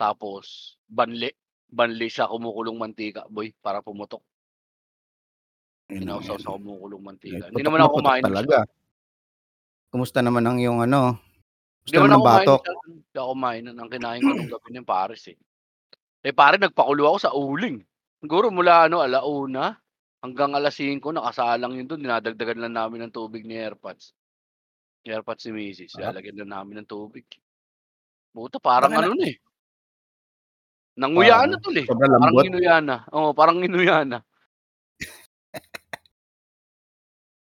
Tapos 0.00 0.76
banli, 0.88 1.28
banli 1.68 2.08
sa 2.08 2.28
kumukulong 2.28 2.76
mantika 2.80 3.28
boy 3.28 3.52
para 3.60 3.84
pumutok. 3.84 4.24
Yun. 5.92 6.08
sa 6.24 6.56
kumukulong 6.56 7.04
Eh, 7.04 7.06
mantika. 7.06 7.44
Hindi 7.52 7.62
naman 7.62 7.78
na 7.78 7.86
ako 7.86 7.94
kumain 8.00 8.24
talaga. 8.24 8.58
Kumusta 9.92 10.18
naman 10.24 10.44
ang 10.48 10.58
iyong 10.58 10.80
ano, 10.82 11.20
Hindi 11.86 11.96
kumusta 11.96 12.00
naman 12.00 12.10
naman 12.10 12.16
ako 12.16 12.24
kumain 12.24 12.46
batok? 12.48 12.62
Hindi 12.88 13.16
ako 13.16 13.28
kumain. 13.32 13.64
Ang 13.70 13.90
kinain 13.92 14.20
ko 14.24 14.30
nung 14.34 14.50
gabi 14.50 14.70
ng 14.74 14.88
pares, 14.88 15.24
eh. 15.30 15.36
Eh, 16.26 16.34
pare 16.34 16.58
nagpakulo 16.58 17.06
ako 17.06 17.18
sa 17.22 17.30
uling. 17.38 17.78
Siguro 18.18 18.50
mula 18.50 18.90
ano, 18.90 18.98
1:00 18.98 19.78
hanggang 20.18 20.58
5:00 20.58 21.14
nakasalang 21.14 21.78
yun 21.78 21.86
dun. 21.86 22.02
Dinadagdagan 22.02 22.66
lang 22.66 22.74
namin 22.74 23.06
ng 23.06 23.14
tubig 23.14 23.46
ni 23.46 23.54
Airpods. 23.54 24.10
Airpods 25.06 25.46
ni 25.46 25.52
misis, 25.54 25.94
Sarap. 25.94 26.18
nilalagyan 26.18 26.42
lang 26.42 26.50
namin 26.50 26.82
ng 26.82 26.90
tubig. 26.90 27.22
Puta 28.34 28.58
parang 28.58 28.90
Baka 28.90 29.06
ano 29.06 29.14
na, 29.14 29.30
eh. 29.30 29.38
Nanguya 30.98 31.44
na 31.46 31.60
tol, 31.60 31.76
eh. 31.76 31.86
Parang 31.86 32.34
nginuya 32.42 32.80
na. 32.80 32.96
Oo, 33.12 33.30
parang 33.36 33.60
nginuya 33.62 34.02
na. 34.02 34.18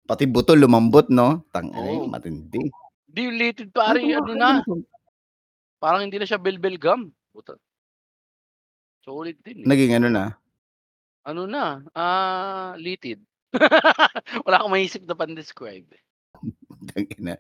Pati 0.05 0.29
buto 0.29 0.53
lumambot 0.53 1.09
'no? 1.09 1.41
Tangina 1.49 1.81
Oo. 1.81 2.05
yun 2.05 2.13
matindi. 2.13 2.61
Di 3.09 3.25
yung 3.25 3.37
litid 3.41 3.73
pare 3.73 4.05
ano 4.05 4.33
na, 4.37 4.61
parang 5.81 6.05
hindi 6.05 6.21
na 6.21 6.27
siya 6.29 6.37
belbel 6.41 6.77
gum. 6.77 7.09
Puta. 7.33 7.57
Solid 9.05 9.38
din, 9.45 9.62
eh. 9.62 9.67
Naging 9.69 10.01
ano 10.01 10.09
na? 10.09 10.25
Ano 11.21 11.45
na, 11.45 11.85
ah, 11.93 12.74
litid. 12.74 13.21
Wala 14.45 14.57
akong 14.57 14.74
maisip 14.74 15.05
na 15.05 15.13
pan-describe. 15.13 15.85
Tangina. 16.89 17.38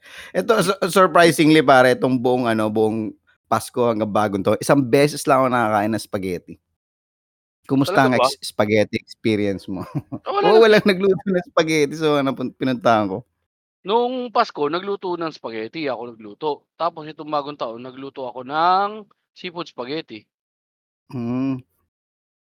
Su 0.61 0.73
surprisingly 0.93 1.65
pare 1.65 1.97
itong 1.97 2.21
buong 2.21 2.45
ano, 2.45 2.69
buong 2.69 3.17
Pasko 3.49 3.89
hanggang 3.89 4.09
Bagong 4.09 4.45
Taon, 4.45 4.61
isang 4.61 4.81
beses 4.81 5.25
lang 5.25 5.41
ako 5.41 5.47
nakakain 5.49 5.91
ng 5.93 6.01
spaghetti. 6.05 6.55
Kumusta 7.65 7.97
Talaga 7.97 8.05
ang 8.05 8.15
ba? 8.21 8.25
ex 8.29 8.45
spaghetti 8.45 8.95
experience 9.01 9.65
mo? 9.65 9.81
Ah, 10.21 10.33
wala 10.37 10.45
Oo, 10.53 10.61
walang 10.61 10.85
nagluto 10.85 11.17
ng 11.25 11.49
spaghetti 11.49 11.97
so 11.97 12.21
ano 12.21 12.37
pun 12.37 12.53
pinuntahan 12.53 13.09
ko. 13.09 13.17
Nung 13.85 14.29
Pasko 14.33 14.65
nagluto 14.69 15.13
ng 15.17 15.33
spaghetti, 15.33 15.85
ako 15.89 16.01
nagluto. 16.13 16.49
Tapos 16.77 17.05
itong 17.09 17.29
Bagong 17.29 17.57
Taon 17.57 17.81
nagluto 17.81 18.25
ako 18.29 18.45
ng 18.45 19.05
seafood 19.33 19.69
spaghetti. 19.69 20.25
Hmm. 21.11 21.61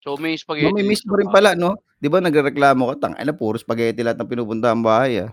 So, 0.04 0.16
may 0.18 0.36
spaghetti 0.40 0.88
Mami-miss 0.88 1.04
sa 1.04 1.04
mo 1.08 1.14
rin 1.20 1.30
pala 1.30 1.54
'no? 1.54 1.78
'Di 2.02 2.08
ba 2.10 2.20
nagrereklamo 2.24 2.84
ka, 2.92 2.96
"Tangina 3.08 3.34
puro 3.36 3.56
spaghetti 3.60 4.02
lahat 4.04 4.18
ng 4.20 4.30
pinupuntahang 4.32 4.84
bahay, 4.84 5.24
ah." 5.24 5.32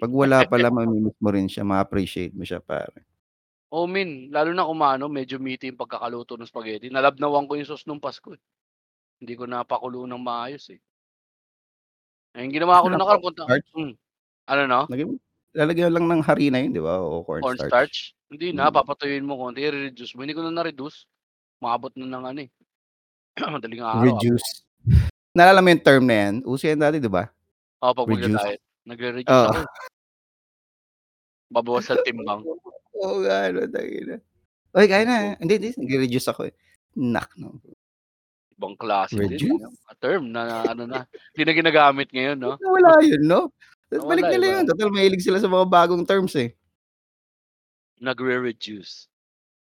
'Pag 0.00 0.12
wala 0.14 0.38
pala 0.46 0.70
mami-miss 0.70 1.18
mo 1.18 1.30
rin 1.34 1.50
siya, 1.50 1.66
ma-appreciate 1.66 2.30
mo 2.38 2.46
siya 2.46 2.62
pare. 2.62 3.02
Oo, 3.72 3.84
min. 3.84 4.32
Lalo 4.32 4.56
na 4.56 4.64
kung 4.64 4.80
maano 4.80 5.12
medyo 5.12 5.36
meaty 5.36 5.68
yung 5.68 5.76
pagkakaluto 5.76 6.40
ng 6.40 6.48
spaghetti. 6.48 6.88
Nalabnawan 6.88 7.44
ko 7.44 7.52
yung 7.60 7.68
sauce 7.68 7.84
nung 7.84 8.00
Pasko, 8.00 8.32
eh. 8.32 8.40
Hindi 9.20 9.34
ko 9.38 9.44
napakulo 9.46 10.04
ng 10.08 10.22
maayos, 10.22 10.68
eh. 10.74 10.80
Eh, 12.36 12.44
yung 12.44 12.52
ginawa 12.52 12.84
ko 12.84 12.86
Ano 12.86 12.94
lang 12.94 13.00
nakaraan 13.00 13.24
punta 13.24 13.44
cornstarch? 13.48 13.68
hmm. 13.72 13.92
Ano 14.50 14.62
'no? 14.68 14.82
Lagyan 14.88 15.08
mo 15.12 15.16
lalagyan 15.52 15.92
lang 15.92 16.06
ng 16.08 16.22
harina 16.24 16.56
yun 16.64 16.72
'di 16.72 16.80
ba 16.84 16.96
o 17.04 17.20
cornstarch? 17.26 17.76
Cornstarch? 17.76 18.14
Hindi 18.30 18.50
na, 18.52 18.66
Hmm. 18.70 18.74
papatuyuin 18.74 19.22
mo 19.24 19.38
konti, 19.38 19.62
i-re-reduce 19.62 20.12
mo. 20.18 20.26
Hindi 20.26 20.34
ko 20.36 20.42
na 20.42 20.50
na-reduce. 20.58 21.04
Umaabot 21.62 21.90
na 21.98 22.06
ng 22.06 22.24
ano, 22.24 22.40
eh, 22.46 22.50
madaling 23.54 23.82
araw, 23.82 24.14
abot 24.22 24.30
Reduce. 24.30 24.50
Naalala 25.34 25.58
mo 25.62 25.68
yung 25.74 25.82
term 25.84 26.04
na 26.06 26.16
yan? 26.26 26.34
Uso 26.46 26.64
yan 26.70 26.78
dati 26.78 27.02
'di 27.02 27.10
ba? 27.10 27.26
Oo, 27.82 27.94
'pag 27.94 28.06
Reduce. 28.06 28.38
magda-diet. 28.38 28.62
Nagre-reduce 28.86 29.42
Oo. 29.44 29.50
ako, 29.52 29.58
eh. 29.66 29.90
Babawas 31.50 31.88
sa 31.88 31.96
timbang. 32.04 32.44
Oo 33.02 33.24
nga 33.24 33.48
ano, 33.48 33.64
tangina. 33.70 34.16
Uy, 34.74 34.86
kain 34.86 35.06
na, 35.08 35.34
hindi, 35.40 35.54
hindi 35.58 35.70
nagre-reduce 35.78 36.28
ako, 36.30 36.46
eh. 36.50 36.54
Nak 36.94 37.34
'no. 37.38 37.58
Ibang 38.58 38.74
klase 38.78 39.18
din, 39.18 39.42
Reduce? 39.42 39.62
eh, 39.62 39.70
mga 39.70 39.94
term 39.98 40.22
na 40.30 40.42
ano 40.74 40.82
na, 40.86 41.06
hindi 41.34 41.42
na 41.46 41.54
ginagamit 41.58 42.08
ngayon 42.14 42.38
'no? 42.38 42.54
Nawala 42.62 43.02
yun 43.02 43.22
'no? 43.26 43.50
Balik 43.90 44.30
Nawala, 44.30 44.34
nila 44.36 44.46
eh, 44.46 44.50
yun, 44.52 44.62
wala. 44.62 44.70
total 44.70 44.90
mahilig 44.94 45.22
sila 45.26 45.38
sa 45.42 45.50
mga 45.50 45.66
bagong 45.66 46.04
terms, 46.06 46.34
eh. 46.38 46.54
Nagre-reduce. 47.98 49.10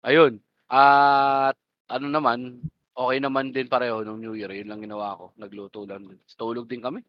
Ayun, 0.05 0.41
at 0.69 1.57
ano 1.91 2.07
naman, 2.07 2.63
okey 2.95 3.19
naman 3.19 3.51
din 3.55 3.67
pareho 3.67 4.01
nung 4.03 4.19
New 4.23 4.35
Year, 4.35 4.51
yun 4.55 4.71
lang 4.71 4.81
ginawa 4.83 5.19
ko, 5.19 5.25
nagluto 5.37 5.83
lang 5.85 6.07
tulog 6.39 6.67
din 6.71 6.81
kami. 6.83 7.03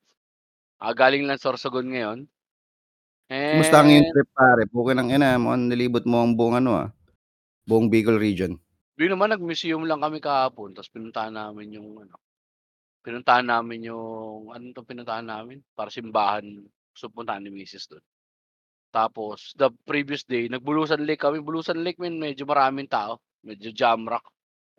Ah, 0.82 0.92
galing 0.96 1.26
lang 1.26 1.38
Sorsogon 1.40 1.88
ngayon. 1.94 2.28
Kumusta 3.50 3.82
ang 3.82 3.90
And 3.90 4.06
trip 4.12 4.28
pare? 4.36 4.62
Pukang 4.70 5.10
ina, 5.10 5.38
mukhang 5.40 5.68
nilibot 5.70 6.04
mo 6.06 6.22
ang 6.22 6.32
buong 6.38 6.56
ano, 6.62 6.70
ah, 6.76 6.88
buong 7.68 7.88
Bicol 7.92 8.18
region. 8.20 8.58
Di 8.98 9.08
naman, 9.08 9.32
nag-museum 9.32 9.88
lang 9.88 10.04
kami 10.04 10.20
kahapon 10.20 10.76
ta's 10.76 10.92
pinuntahan 10.92 11.32
namin 11.32 11.80
yung 11.80 12.04
ano, 12.04 12.20
pinuntahan 13.04 13.46
namin 13.46 13.88
yung 13.90 14.50
ano 14.52 14.64
'tong 14.74 14.88
pinuntahan 14.88 15.26
namin, 15.26 15.60
parang 15.76 15.94
simbahan. 15.94 16.46
Puntahan 16.92 17.40
ni 17.44 17.50
misis 17.54 17.88
dun. 17.88 18.04
Tapos 18.92 19.52
the 19.56 19.70
previous 19.88 20.24
day 20.28 20.48
nag-Bulusan 20.52 21.04
Lake 21.06 21.22
kami. 21.24 21.40
Bulusan 21.40 21.80
Lake 21.84 21.98
men 22.02 22.18
medyo 22.20 22.44
maraming 22.48 22.88
tao, 22.90 23.20
medyo 23.44 23.70
jam 23.72 24.04
rock. 24.08 24.24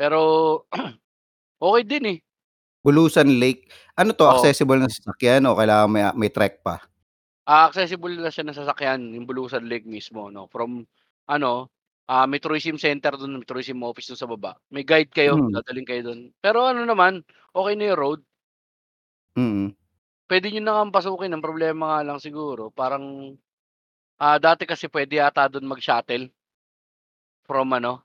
Pero 0.03 0.19
okey 1.63 1.83
din, 1.87 2.05
eh. 2.13 2.19
Bulusan 2.83 3.39
Lake, 3.39 3.71
ano 3.95 4.11
'to, 4.11 4.27
Oo. 4.27 4.35
accessible 4.35 4.75
na 4.75 4.91
sasakyan 4.91 5.47
o 5.47 5.55
kailangan 5.55 5.87
may 5.87 6.03
may 6.19 6.27
trek 6.35 6.59
pa? 6.59 6.83
Ah, 7.47 7.67
accessible 7.67 8.15
na 8.15 8.31
siya 8.31 8.47
ng 8.47 8.55
sasakyan, 8.55 9.01
yung 9.19 9.27
Bulusan 9.27 9.67
Lake 9.67 9.83
mismo 9.83 10.31
'no, 10.31 10.47
from 10.47 10.87
ano, 11.27 11.67
ah, 12.07 12.23
may 12.23 12.39
tourism 12.39 12.79
center 12.79 13.11
dun, 13.19 13.35
may 13.35 13.43
tourism 13.43 13.83
office 13.83 14.07
dun 14.07 14.19
sa 14.19 14.31
baba. 14.31 14.55
May 14.71 14.87
guide 14.87 15.11
kayo, 15.11 15.43
Hmm. 15.43 15.51
dadalhin 15.51 15.83
kayo 15.83 16.01
dun. 16.07 16.31
Pero 16.39 16.63
ano 16.63 16.87
naman, 16.87 17.19
okey 17.51 17.75
na 17.75 17.91
yung 17.91 17.99
road. 17.99 18.23
Mm. 19.37 19.73
Puwede 20.29 20.47
niyo 20.47 20.63
na 20.63 20.79
ngang 20.79 20.95
pasukin, 20.95 21.35
ang 21.35 21.43
problema 21.43 21.99
nga 21.99 22.01
lang 22.07 22.19
siguro 22.23 22.71
parang, 22.71 23.35
ah, 24.21 24.39
dati 24.41 24.63
kasi 24.67 24.87
puwede 24.91 25.17
yata 25.19 25.47
dun 25.51 25.67
mag-shuttle. 25.69 26.31
From 27.47 27.73
ano, 27.75 28.03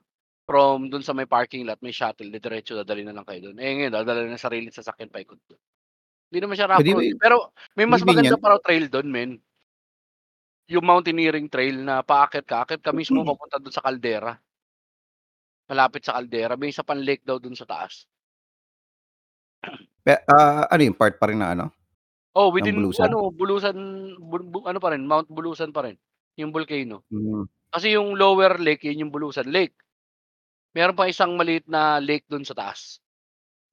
from 0.49 0.89
dun 0.89 1.05
sa 1.05 1.13
may 1.13 1.29
parking 1.29 1.61
lot 1.61 1.77
may 1.85 1.93
shuttle, 1.93 2.25
didiretso 2.25 2.73
dadalhin 2.73 3.05
na 3.05 3.13
lang 3.13 3.27
kayo 3.29 3.53
dun. 3.53 3.61
Eh, 3.61 3.69
ngayon 3.69 3.93
dadalhin 3.93 4.33
ng 4.33 4.41
sariling 4.41 4.73
sasakyan 4.73 5.13
paikot 5.13 5.37
dun. 5.45 5.61
Hindi 6.33 6.39
naman 6.41 6.57
siya 6.57 6.69
rough 6.73 6.81
road, 6.81 7.21
pero 7.21 7.53
may 7.77 7.85
mas 7.85 8.01
maganda 8.01 8.33
convenient. 8.33 8.41
pa 8.41 8.49
raw 8.49 8.59
trail 8.65 8.85
dun 8.89 9.07
men. 9.13 9.31
Yung 10.73 10.85
mountaineering 10.85 11.53
trail 11.53 11.77
na 11.85 12.01
paakyat 12.01 12.45
ka, 12.49 12.65
aakyat 12.65 12.81
ka 12.81 12.89
mismo 12.97 13.21
papunta 13.21 13.61
dun 13.61 13.73
sa 13.73 13.85
kaldera. 13.85 14.41
Malapit 15.69 16.01
sa 16.01 16.17
kaldera, 16.17 16.57
may 16.57 16.73
isa 16.73 16.81
pang 16.81 16.97
lake 16.97 17.21
daw 17.21 17.37
dun 17.37 17.53
sa 17.53 17.69
taas. 17.69 18.09
Pe 20.01 20.17
ah, 20.33 20.65
ano 20.65 20.81
yun, 20.81 20.97
part 20.97 21.13
pa 21.21 21.29
rin 21.29 21.37
ng 21.37 21.45
ano, 21.45 21.69
ng 22.33 22.49
within 22.57 22.77
Bulusan? 22.81 23.05
ano, 23.05 23.29
Bulusan 23.29 23.77
bu 24.17 24.37
bu 24.41 24.57
ano 24.65 24.81
pa 24.81 24.97
rin, 24.97 25.05
Mount 25.05 25.29
Bulusan 25.29 25.69
pa 25.69 25.85
rin, 25.85 25.97
yung 26.41 26.49
volcano. 26.49 27.05
Hmm. 27.13 27.45
Kasi 27.69 27.93
yung 27.93 28.17
lower 28.17 28.57
lake, 28.57 28.89
yun 28.89 29.05
yung 29.05 29.13
Bulusan 29.13 29.45
Lake. 29.45 29.77
Meron 30.75 30.93
pang 30.93 31.09
isang 31.09 31.33
maliit 31.33 31.65
na 31.65 31.97
lake 31.97 32.29
dun 32.29 32.45
sa 32.45 32.53
taas, 32.53 33.01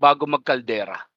bago 0.00 0.24
mag-kaldera. 0.28 1.08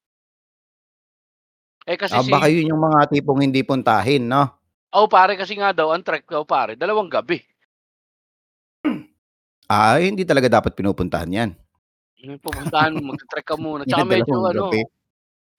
Eh, 1.87 1.95
kasi 1.95 2.19
Ah, 2.19 2.25
si 2.25 2.31
baka 2.33 2.47
yun 2.49 2.73
yung 2.75 2.81
mga 2.81 2.99
tipong 3.13 3.39
hindi 3.45 3.61
puntahin 3.61 4.25
'no? 4.27 4.59
Oo, 4.97 5.05
pare 5.05 5.37
kasi 5.37 5.53
nga 5.53 5.69
daw 5.69 5.93
ang 5.93 6.01
trek 6.01 6.25
daw 6.25 6.41
pare, 6.41 6.73
dalawang 6.73 7.09
gabi. 7.13 7.37
Ah, 9.69 10.01
hindi 10.01 10.25
talaga 10.25 10.49
dapat 10.49 10.73
pinupuntahan 10.73 11.29
yan. 11.29 11.49
Yung 12.17 12.41
pupuntahan 12.41 12.91
mo, 12.97 13.13
magte-trek 13.13 13.45
ka 13.45 13.55
muna, 13.59 13.85
tsaka 13.87 14.03
medyo 14.07 14.33
ano, 14.43 14.65
gabi. 14.73 14.81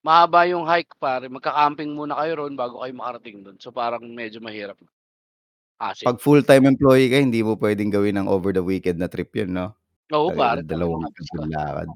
mahaba 0.05 0.41
yung 0.49 0.65
hike 0.67 0.95
pare, 0.99 1.27
magka-camping 1.29 1.91
muna 1.95 2.17
kayo 2.19 2.33
ro'n 2.45 2.55
bago 2.57 2.81
kayo 2.83 2.93
makarating 2.95 3.43
dun. 3.45 3.57
So, 3.61 3.71
parang 3.73 4.03
medyo 4.11 4.39
mahirap. 4.43 4.77
Hassle. 5.81 6.05
'Pag 6.07 6.17
full-time 6.21 6.65
employee 6.73 7.09
ka, 7.13 7.17
hindi 7.21 7.41
mo 7.45 7.53
puwedeng 7.57 7.93
gawin 7.93 8.17
ng 8.21 8.27
over 8.29 8.49
the 8.53 8.61
weekend 8.65 8.97
na 9.01 9.09
trip 9.09 9.29
yun 9.37 9.53
'no? 9.53 9.73
Oo, 10.11 10.29
Talaga 10.31 10.35
pare 10.35 10.61
dalawang 10.67 11.03
tapos 11.07 11.27
ka. 11.31 11.41
lakad. 11.41 11.87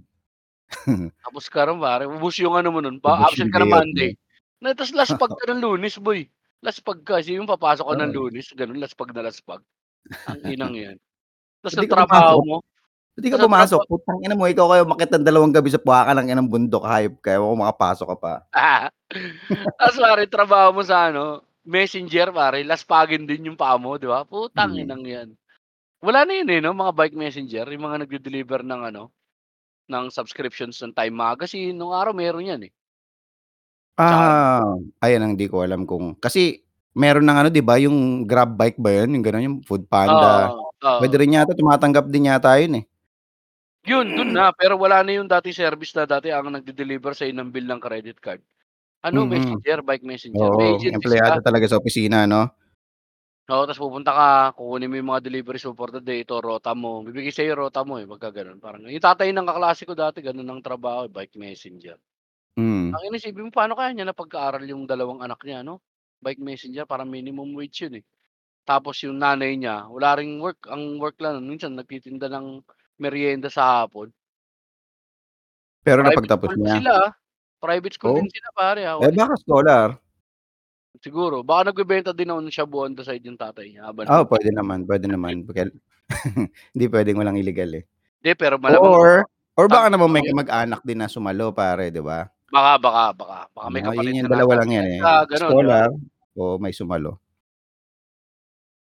Tapos 1.26 1.46
ka 1.50 1.62
ron 1.68 1.80
pare, 1.82 2.04
ubos 2.08 2.36
yung 2.40 2.56
ano 2.56 2.70
mo 2.72 2.80
nun, 2.84 2.98
Ubos 3.02 3.04
pa-absent 3.04 3.50
yung 3.50 3.52
ka 3.52 3.60
off 3.64 3.70
Monday. 3.70 4.12
mo. 4.16 4.20
Na 4.64 4.72
ta's 4.78 4.92
laspag 4.96 5.32
ka 5.40 5.44
ng 5.52 5.62
Lunes 5.62 5.98
boy, 6.00 6.26
laspag 6.64 7.04
ka. 7.04 7.20
Isipin 7.22 7.44
mo 7.44 7.54
papasok 7.58 7.86
ka 7.92 7.96
ng. 8.00 8.12
Lunes 8.16 8.48
gano'n, 8.56 8.80
laspag 8.82 9.10
na 9.12 9.26
laspag. 9.28 9.62
Ang 10.30 10.40
inang 10.46 10.76
yan. 10.80 10.98
Di 11.68 11.78
ang 11.78 11.90
trabaho 11.90 12.40
mo 12.46 12.58
Ba't 13.16 13.24
di 13.24 13.32
ka 13.32 13.40
pumasok? 13.40 13.82
Putang 13.88 14.20
ina 14.28 14.36
mo, 14.36 14.44
ikaw 14.44 14.68
kaya 14.76 14.84
umakyat 14.84 15.12
ng 15.16 15.24
dalawang 15.28 15.56
gabi 15.56 15.72
sa 15.72 15.80
puwakan 15.80 16.20
ng 16.24 16.30
inang 16.36 16.52
bundok, 16.52 16.84
hayop 16.84 17.16
ka, 17.24 17.32
ewan 17.40 17.56
ko 17.56 17.58
makapasok 17.64 18.08
ka 18.12 18.18
pa. 18.20 18.34
Ta's 19.80 19.96
pare 20.00 20.28
trabaho 20.28 20.76
mo 20.76 20.84
sa 20.84 21.08
ano, 21.12 21.44
messenger 21.64 22.32
pare, 22.36 22.62
laspagin 22.68 23.24
din 23.24 23.52
yung 23.52 23.60
paa 23.60 23.80
mo, 23.80 23.96
'di 23.96 24.08
ba? 24.12 24.28
Putang 24.28 24.76
Hmm. 24.76 24.84
inang 24.84 25.04
yan. 25.08 25.30
Wala 26.06 26.20
na 26.28 26.34
yun, 26.38 26.50
eh, 26.54 26.60
'no, 26.62 26.72
mga 26.82 26.94
bike 27.00 27.18
messenger, 27.24 27.66
yung 27.74 27.86
mga 27.88 27.98
nagde-deliver 28.06 28.62
ng 28.62 28.82
ano, 28.94 29.04
ng 29.94 30.06
subscriptions 30.18 30.78
ng 30.84 30.94
Time 31.00 31.16
Magazine, 31.16 31.76
nung 31.78 31.94
araw 31.96 32.14
meron 32.16 32.50
yan, 32.52 32.62
eh. 32.70 32.72
Tsaka 34.08 34.36
Ah, 34.38 34.76
ayan 35.00 35.24
ang 35.24 35.32
hindi 35.40 35.48
ko 35.48 35.64
alam 35.64 35.88
kung 35.88 36.20
kasi 36.20 36.60
meron 37.00 37.24
ng 37.24 37.38
ano 37.40 37.48
'di 37.48 37.64
ba, 37.64 37.80
yung 37.80 38.28
Grab 38.28 38.52
bike 38.60 38.76
ba 38.76 38.92
yun, 38.92 39.16
yung 39.16 39.24
gano'n, 39.24 39.46
yung 39.48 39.58
Foodpanda. 39.64 40.52
Oo, 40.52 40.70
Puwede 41.00 41.16
oo. 41.16 41.16
rin 41.16 41.32
yata 41.40 41.56
tumatanggap 41.56 42.12
din 42.12 42.28
yata 42.28 42.60
yun, 42.60 42.84
eh. 42.84 42.86
Yun, 43.84 44.16
dun 44.16 44.32
na, 44.32 44.50
pero 44.56 44.80
wala 44.80 45.04
na 45.04 45.12
yung 45.20 45.28
dating 45.28 45.54
service 45.58 45.92
na 45.98 46.08
dati 46.08 46.32
ang 46.32 46.48
nagde-deliver 46.54 47.12
sa'yo 47.12 47.34
ng 47.36 47.52
bill 47.52 47.68
ng 47.68 47.82
credit 47.84 48.18
card. 48.24 48.40
Ano, 49.06 49.24
Mm. 49.24 49.26
messenger, 49.30 49.82
bike 49.86 50.06
messenger. 50.06 50.52
May 50.54 50.74
Oo, 50.74 50.90
agency 50.96 50.98
empleyado 50.98 51.40
talaga 51.44 51.68
sa 51.70 51.78
opisina 51.82 52.26
'no? 52.28 52.50
Oo, 53.50 53.70
tas 53.70 53.78
pupunta 53.78 54.10
ka, 54.10 54.28
kukunin 54.58 54.90
mo 54.90 54.98
yung 54.98 55.10
mga 55.14 55.22
deliveries 55.30 55.70
mo 55.70 55.78
for 55.78 55.94
the 55.94 56.02
day, 56.02 56.26
ito 56.26 56.34
rota 56.42 56.74
mo, 56.74 57.06
bibigay 57.06 57.30
sa'yo 57.30 57.54
yung 57.54 57.62
rota 57.70 57.86
mo, 57.86 58.02
eh, 58.02 58.10
pagka. 58.10 58.34
Parang 58.58 58.90
yung 58.90 58.98
tatay 59.06 59.30
ng 59.30 59.46
kaklase 59.46 59.86
ko 59.86 59.94
dati 59.94 60.18
gano'n 60.26 60.50
ang 60.50 60.66
trabaho, 60.66 61.06
bike 61.06 61.38
messenger. 61.38 61.94
Mm. 62.58 62.98
Ang 62.98 63.14
isipin 63.18 63.48
mo 63.48 63.52
paano 63.54 63.74
kaya 63.78 63.94
niya 63.94 64.10
napag-aral 64.10 64.64
yung 64.66 64.86
dalawang 64.90 65.22
anak 65.26 65.42
niya 65.46 65.62
'no? 65.66 65.82
Bike 66.22 66.42
messenger 66.44 66.86
parang 66.90 67.10
minimum 67.10 67.54
wage 67.58 67.86
yun, 67.88 68.02
eh. 68.02 68.06
Tapos 68.68 69.00
yung 69.06 69.18
nanay 69.22 69.58
niya 69.60 69.90
wala 69.90 70.18
ring 70.20 70.38
work, 70.42 70.66
ang 70.72 70.98
work 71.02 71.18
lang 71.22 71.42
minsan 71.46 71.74
nagtitinda 71.78 72.30
ng 72.32 72.64
meryenda 73.02 73.50
sa 73.54 73.84
hapon. 73.86 74.14
Pero 75.86 76.02
Private 76.02 76.36
napagtapos 76.42 76.50
school 76.52 76.58
niya? 76.58 76.76
sila, 76.76 76.92
ah. 77.08 77.12
Private 77.64 77.96
school 77.96 78.12
Oh. 78.12 78.20
din 78.20 78.28
sila 78.28 78.50
pare, 78.52 78.84
ah, 78.84 79.00
Eh, 79.00 79.12
baka 79.14 79.36
scholar. 79.38 80.00
Siguro, 81.02 81.42
baka 81.42 81.72
nagbebenta 81.72 82.12
din 82.16 82.30
ng 82.30 82.52
shabu 82.52 82.86
on 82.86 82.94
the 82.96 83.04
side 83.04 83.24
yung 83.24 83.40
tatay 83.40 83.72
niya 83.74 83.90
habang 83.90 84.08
Oo, 84.08 84.24
nag 84.24 84.30
puwede 84.30 84.50
naman, 84.52 84.84
puwede 84.86 85.08
naman. 85.10 85.44
Hindi 86.74 86.86
puwedeng 86.86 87.18
walang 87.18 87.40
ilegal, 87.40 87.72
eh. 87.80 87.84
Hindi, 88.22 88.32
pero 88.38 88.56
malamang 88.62 88.94
Or 88.94 89.12
or 89.56 89.66
baka 89.72 89.88
naman 89.88 90.12
may 90.12 90.24
yun. 90.26 90.36
kamag-anak 90.36 90.82
din 90.84 91.00
na 91.00 91.08
sumalo 91.08 91.56
pare, 91.56 91.88
'di 91.88 92.04
ba? 92.04 92.28
Baka, 92.52 92.72
baka, 92.78 93.04
baka. 93.16 93.40
Baka 93.56 93.68
may 93.72 93.82
kapalit 93.84 94.12
yun 94.12 94.20
yung 94.24 94.30
na 94.30 94.34
dalawa 94.36 94.52
nasa 94.54 94.60
lang 94.64 94.72
yan, 94.76 94.86
eh, 94.86 95.00
ba? 95.02 95.16
scholar 95.36 95.88
o 96.36 96.42
may 96.60 96.74
sumalo. 96.76 97.12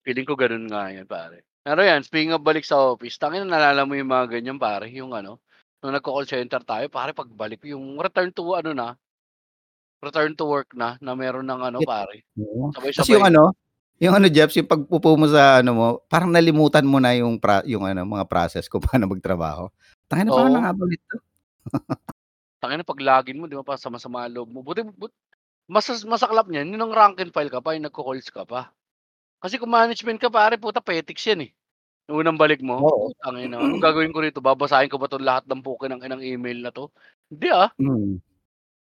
Feeling 0.04 0.26
ko 0.28 0.34
gano'n 0.36 0.66
nga 0.68 0.92
yan 0.92 1.08
pare. 1.08 1.44
Pero 1.64 1.80
yan, 1.84 2.00
speaking 2.00 2.32
of 2.32 2.40
balik 2.44 2.64
sa 2.64 2.80
office, 2.80 3.20
tangina 3.20 3.44
naalala 3.44 3.84
mo 3.84 3.92
yung 3.96 4.08
mga 4.08 4.26
ganyan 4.40 4.56
pare, 4.60 4.88
yung 4.88 5.12
ano, 5.12 5.42
nung 5.78 5.94
nagko-call 5.94 6.26
center 6.26 6.58
tayo 6.66 6.90
pare 6.90 7.14
pagbalik 7.14 7.62
yung 7.68 7.98
return 8.02 8.34
to 8.34 8.56
ano 8.56 8.74
na, 8.74 8.98
return 10.04 10.34
to 10.38 10.46
work 10.46 10.70
na, 10.76 10.96
na 11.02 11.14
meron 11.18 11.46
ng 11.48 11.62
ano 11.72 11.80
pare, 11.82 12.22
Oo, 12.36 12.70
sabay-sabay. 12.74 13.08
yung 13.18 13.24
ano, 13.26 13.42
yung 14.02 14.14
ano 14.14 14.26
Jeps, 14.30 14.54
yung 14.60 14.68
pag-upo 14.70 15.16
mo 15.18 15.26
sa 15.30 15.58
ano 15.64 15.70
mo, 15.74 15.86
parang 16.10 16.30
nalimutan 16.30 16.86
mo 16.86 16.98
na 17.02 17.14
yung 17.16 17.38
pra 17.40 17.62
yung 17.66 17.82
ano, 17.88 18.04
mga 18.06 18.26
process 18.30 18.68
kung 18.70 18.82
paano 18.86 19.08
magtrabaho. 19.10 19.70
Tangina 20.10 20.30
ba 20.34 20.44
ulit 20.84 21.00
'to? 21.08 21.18
Tangina 22.62 22.82
pag 22.82 22.98
login 22.98 23.38
mo 23.38 23.46
'di 23.46 23.54
ba 23.58 23.62
parang 23.66 23.82
sama-sama 23.86 24.26
loob 24.26 24.50
mo. 24.50 24.60
Buti 24.66 24.82
but 24.98 25.14
mas 25.70 25.86
masaklap 26.06 26.48
niyan 26.50 26.74
yun 26.74 26.82
ang 26.84 26.94
rank 26.94 27.16
and 27.22 27.32
file 27.34 27.50
ka 27.52 27.60
pa, 27.62 27.74
yung 27.78 27.86
nagko-calls 27.88 28.28
ka 28.34 28.44
pa. 28.48 28.72
Kasi 29.42 29.58
kung 29.60 29.70
management 29.72 30.18
ka 30.22 30.28
pare 30.32 30.56
puta 30.60 30.80
petics 30.82 31.24
yan, 31.30 31.48
eh. 31.48 31.52
Yung 32.10 32.22
unang 32.26 32.38
balik 32.40 32.60
mo, 32.64 32.86
Oo. 32.86 33.12
putang 33.12 33.38
ina, 33.42 33.64
anong 33.66 33.82
gagawin 33.86 34.12
ko 34.14 34.20
rito, 34.24 34.40
babasahin 34.44 34.90
ko 34.92 34.98
ba 35.00 35.08
'tong 35.10 35.24
lahat 35.26 35.44
ng 35.48 35.62
puki 35.64 35.86
ng 35.90 36.02
inang 36.06 36.22
email 36.24 36.58
na 36.64 36.72
'to? 36.74 36.90
Hindi, 37.32 37.48
ah. 37.52 37.70
Mm. 37.80 38.18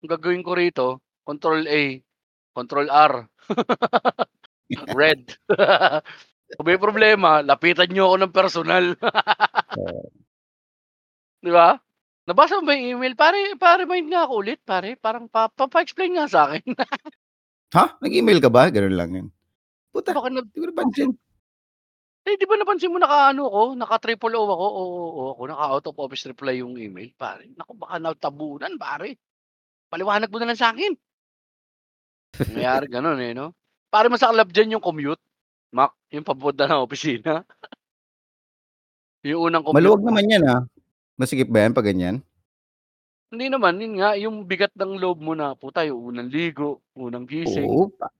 Ang 0.04 0.10
gagawin 0.14 0.42
ko 0.46 0.52
rito, 0.54 0.86
control 1.28 1.68
A, 1.68 2.00
control 2.56 2.88
R. 2.88 3.14
Red. 4.98 5.36
Kung 6.56 6.64
may 6.64 6.80
problema, 6.80 7.44
lapitan 7.44 7.92
niyo 7.92 8.08
ako 8.12 8.16
ng 8.24 8.32
personal. 8.32 8.84
Oo. 9.76 10.08
'Di 11.42 11.50
ba? 11.54 11.78
Nabasa 12.28 12.60
mo 12.60 12.68
ba 12.68 12.76
yung 12.76 13.00
email? 13.00 13.14
Pare 13.16 13.56
pa-remind 13.56 14.12
nga 14.12 14.28
ako 14.28 14.32
ulit 14.44 14.60
pare, 14.60 14.98
parang 15.00 15.30
pa 15.32 15.48
pa-explain 15.48 16.12
nga 16.18 16.28
sa'kin. 16.28 16.76
Ha? 17.72 17.84
Nag-email 18.04 18.40
ka 18.44 18.50
ba? 18.52 18.68
Gano'n 18.68 18.96
lang 18.96 19.10
yun. 19.16 19.28
Puta, 19.92 20.12
Baka 20.12 20.28
nag 20.32 20.48
di 20.52 20.58
ko 20.60 20.68
napansin. 20.68 21.10
Eh, 22.28 22.36
'di 22.36 22.44
ba 22.44 22.60
napansin 22.60 22.92
mo 22.92 23.00
naka-ano 23.00 23.48
ako, 23.48 23.62
naka-triple 23.80 24.36
O 24.36 24.44
ako, 24.44 24.66
oo, 24.68 24.84
oo 24.84 25.24
ako, 25.32 25.42
naka-out 25.48 25.84
of 25.88 25.96
office 26.04 26.24
reply 26.28 26.60
yung 26.60 26.76
email, 26.76 27.08
pare. 27.16 27.48
Naku, 27.56 27.72
baka 27.80 27.96
natabunan 27.96 28.74
pare. 28.76 29.16
Paliwanag 29.88 30.28
mo 30.32 30.38
na 30.42 30.52
lang 30.52 30.60
sa'kin. 30.60 30.92
Nangyari 32.46 32.86
gano'n, 32.86 33.18
eh, 33.24 33.32
'no? 33.34 33.46
Pare 33.90 34.06
masaklap 34.12 34.48
diyan 34.52 34.78
yung 34.78 34.84
commute, 34.84 35.20
Mac, 35.74 35.92
yung 36.12 36.26
papunta 36.26 36.64
ng 36.68 36.84
opisina. 36.84 37.44
Yung 39.26 39.50
unang 39.50 39.64
commute 39.66 39.98
Maluwag 39.98 40.00
naman 40.00 40.24
yan, 40.32 40.44
ah. 40.48 40.60
Masikip 41.20 41.48
ba 41.52 41.64
yan 41.66 41.74
'pag 41.76 41.88
ganyan? 41.92 42.24
Hindi 43.32 43.52
naman, 43.52 43.76
yun 43.76 44.00
nga, 44.00 44.16
yung 44.16 44.48
bigat 44.48 44.72
ng 44.72 44.96
loob 44.96 45.20
mo 45.20 45.36
na, 45.36 45.52
puta 45.52 45.84
yung 45.84 46.00
unang 46.00 46.32
ligo, 46.32 46.80
unang 46.96 47.28
gising. 47.28 47.76
Oo, 47.76 47.92
pa 47.94 48.10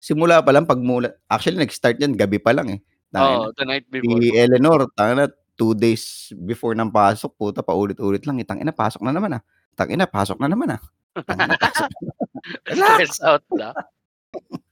simula 0.00 0.40
pa 0.44 0.52
lang 0.54 0.66
pagmula 0.68 1.12
actually 1.28 1.58
nag-start 1.60 1.98
yan 2.00 2.14
gabi 2.16 2.38
pa 2.42 2.52
lang, 2.56 2.68
eh. 2.78 2.80
Tangina. 3.12 3.48
Oo, 3.48 3.52
the 3.56 3.64
night 3.68 3.86
before. 3.90 4.22
Si 4.22 4.36
Eleanor, 4.36 4.88
tangina 4.96 5.26
2 5.58 5.74
days 5.76 6.32
before 6.36 6.74
ng 6.78 6.90
pasok, 6.92 7.32
puta 7.38 7.60
paulit-ulit 7.64 8.24
lang, 8.28 8.38
eh, 8.42 8.46
"Tangina 8.48 8.72
pasok 8.74 9.02
na 9.06 9.12
naman, 9.16 9.38
ah. 9.40 9.42
Tangina 9.76 10.06
pasok 10.08 10.38
na 10.42 10.48
naman, 10.52 10.76
ah. 10.78 10.82
Tangina 11.20 11.56
pasok 11.60 11.88
na 11.92 12.00
naman. 12.00 12.26
Relax." 12.66 12.92
Stress 12.96 13.16
out 13.20 13.44
na. 13.52 13.68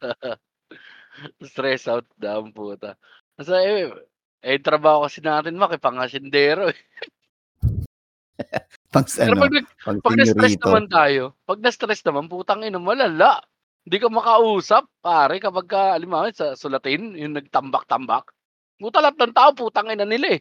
Stress 1.50 1.84
out 1.90 2.08
na 2.16 2.30
ang 2.40 2.50
puta. 2.56 2.96
Kasi, 3.36 3.52
eh, 3.52 3.88
eh, 4.40 4.58
trabaho 4.60 5.04
kasi 5.04 5.20
natin 5.20 5.60
eh, 5.60 5.80
pang-asindero, 5.80 6.68
eh. 6.72 6.80
Pang 8.90 9.06
Pero 9.06 9.36
ano, 9.36 9.42
pag 9.44 9.52
nag 9.52 9.66
pang 9.84 9.98
pag 10.00 10.16
na-stress 10.16 10.56
naman 10.64 10.86
tayo, 10.88 11.22
pag 11.44 11.60
na-stress 11.60 12.00
naman, 12.08 12.26
putang 12.26 12.64
ina 12.64 12.80
malala. 12.80 13.38
Hindi 13.84 13.96
ka 14.00 14.08
makausap 14.08 14.84
pare 15.00 15.36
kapagka 15.40 15.96
halimbawa 15.96 16.32
sa 16.32 16.56
sulatin, 16.56 17.16
yung 17.16 17.36
nagtambak-tambak. 17.36 18.32
Puta 18.80 19.04
lahat 19.04 19.16
ng 19.20 19.34
tao 19.36 19.50
putang 19.52 19.92
ina 19.92 20.08
nila, 20.08 20.40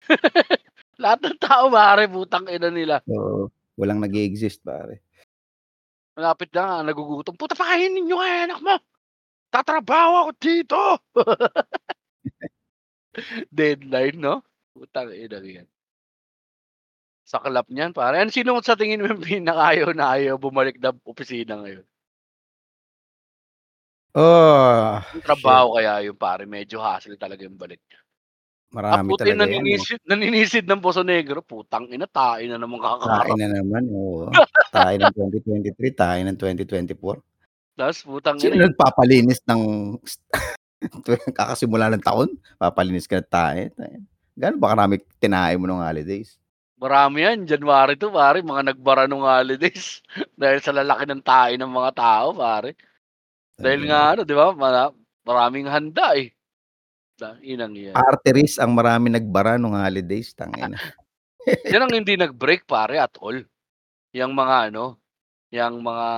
Lahat 1.02 1.20
ng 1.20 1.38
tao 1.40 1.68
pare 1.68 2.08
putang 2.08 2.48
ina 2.48 2.72
nila. 2.72 3.04
Oo, 3.12 3.52
walang 3.76 4.00
nag-e-exist 4.00 4.64
pare. 4.64 5.03
Malapit 6.16 6.48
na 6.54 6.62
nga, 6.62 6.76
nagugutom, 6.86 7.34
"Puta 7.34 7.58
pakainin 7.58 8.06
nga 8.06 8.10
yung 8.14 8.22
anak 8.46 8.58
mo. 8.62 8.74
Tatrabaho 9.52 10.12
ako 10.28 10.32
dito." 10.38 10.80
Deadline 13.52 14.18
'no? 14.20 14.42
Putang 14.74 15.10
inang 15.14 15.46
yan. 15.46 15.68
Saklap 17.28 17.72
niyan 17.72 17.96
pare. 17.96 18.20
Ano 18.20 18.28
sino 18.28 18.60
sa 18.60 18.76
tingin 18.76 19.00
mo 19.00 19.08
yung 19.08 19.24
pinaka-ayaw 19.24 19.96
na 19.96 20.12
ayaw 20.12 20.36
bumalik 20.36 20.76
ng 20.76 21.00
opisina 21.08 21.56
ngayon? 21.56 21.84
Oh, 24.16 25.02
Yung 25.12 25.20
shit. 25.24 25.26
trabaho 25.26 25.76
kaya 25.76 26.00
yun 26.06 26.16
pare, 26.16 26.44
medyo 26.48 26.80
hassle 26.80 27.18
talaga 27.20 27.44
yung 27.44 27.58
balik 27.60 27.80
niya. 27.86 28.03
Marami 28.74 29.14
yung 29.14 29.20
talaga 29.22 29.46
yan, 29.46 29.62
eh. 29.70 29.78
naninisid 29.78 30.00
naninisid 30.02 30.64
ng 30.66 30.82
Poso 30.82 31.06
Negro, 31.06 31.40
putang 31.46 31.86
ina 31.94 32.10
tae 32.10 32.50
na 32.50 32.58
naman 32.58 32.82
Tae 32.82 32.86
kakaharap. 32.98 33.36
na 33.38 33.46
naman, 33.54 33.84
oo. 33.94 34.26
Tae 34.74 34.98
ng 34.98 35.12
2023, 35.14 35.94
tae 35.94 36.20
ng 36.26 36.36
2024. 36.36 37.22
Tas 37.78 38.02
putang 38.02 38.38
Sino 38.38 38.54
ina, 38.54 38.66
eh. 38.66 38.70
nagpapalinis 38.70 39.40
ng 39.46 39.62
kakasimula 41.38 41.86
ng 41.94 42.02
taon, 42.02 42.30
papalinis 42.58 43.06
ka 43.06 43.22
ng 43.22 43.30
tae, 43.30 43.60
tangina. 43.74 44.06
Gaano 44.34 44.58
ba 44.58 44.74
karami 44.74 44.98
tinae 45.22 45.54
mo 45.54 45.70
nung 45.70 45.78
holidays? 45.82 46.34
Marami 46.82 47.22
yan, 47.22 47.46
January 47.46 47.94
2 47.94 48.10
pare, 48.10 48.42
mga 48.42 48.74
nagbara 48.74 49.06
nung 49.06 49.22
holidays. 49.22 50.02
Dahil 50.40 50.58
sa 50.58 50.74
lalaki 50.74 51.06
ng 51.06 51.22
tae 51.22 51.54
ng 51.54 51.70
mga 51.70 51.90
tao 51.94 52.34
pare. 52.34 52.74
Dahil 53.54 53.86
nga 53.86 54.18
ano 54.18 54.26
'di 54.26 54.34
ba, 54.34 54.50
mara 54.58 54.90
maraming 55.22 55.70
handa, 55.70 56.18
eh. 56.18 56.33
Tanginang 57.14 57.74
yan. 57.78 57.94
Arteries 57.94 58.58
ang 58.58 58.74
maraming 58.74 59.14
nagbara 59.14 59.54
nung 59.54 59.78
holidays, 59.78 60.34
tangina. 60.34 60.74
Yan 61.70 61.86
ang 61.86 61.92
hindi 61.94 62.18
nag-break 62.18 62.66
pare 62.66 62.98
at 62.98 63.14
all. 63.22 63.38
Yang 64.10 64.32
mga 64.34 64.56
ano, 64.72 64.98
yang 65.54 65.78
mga 65.78 66.08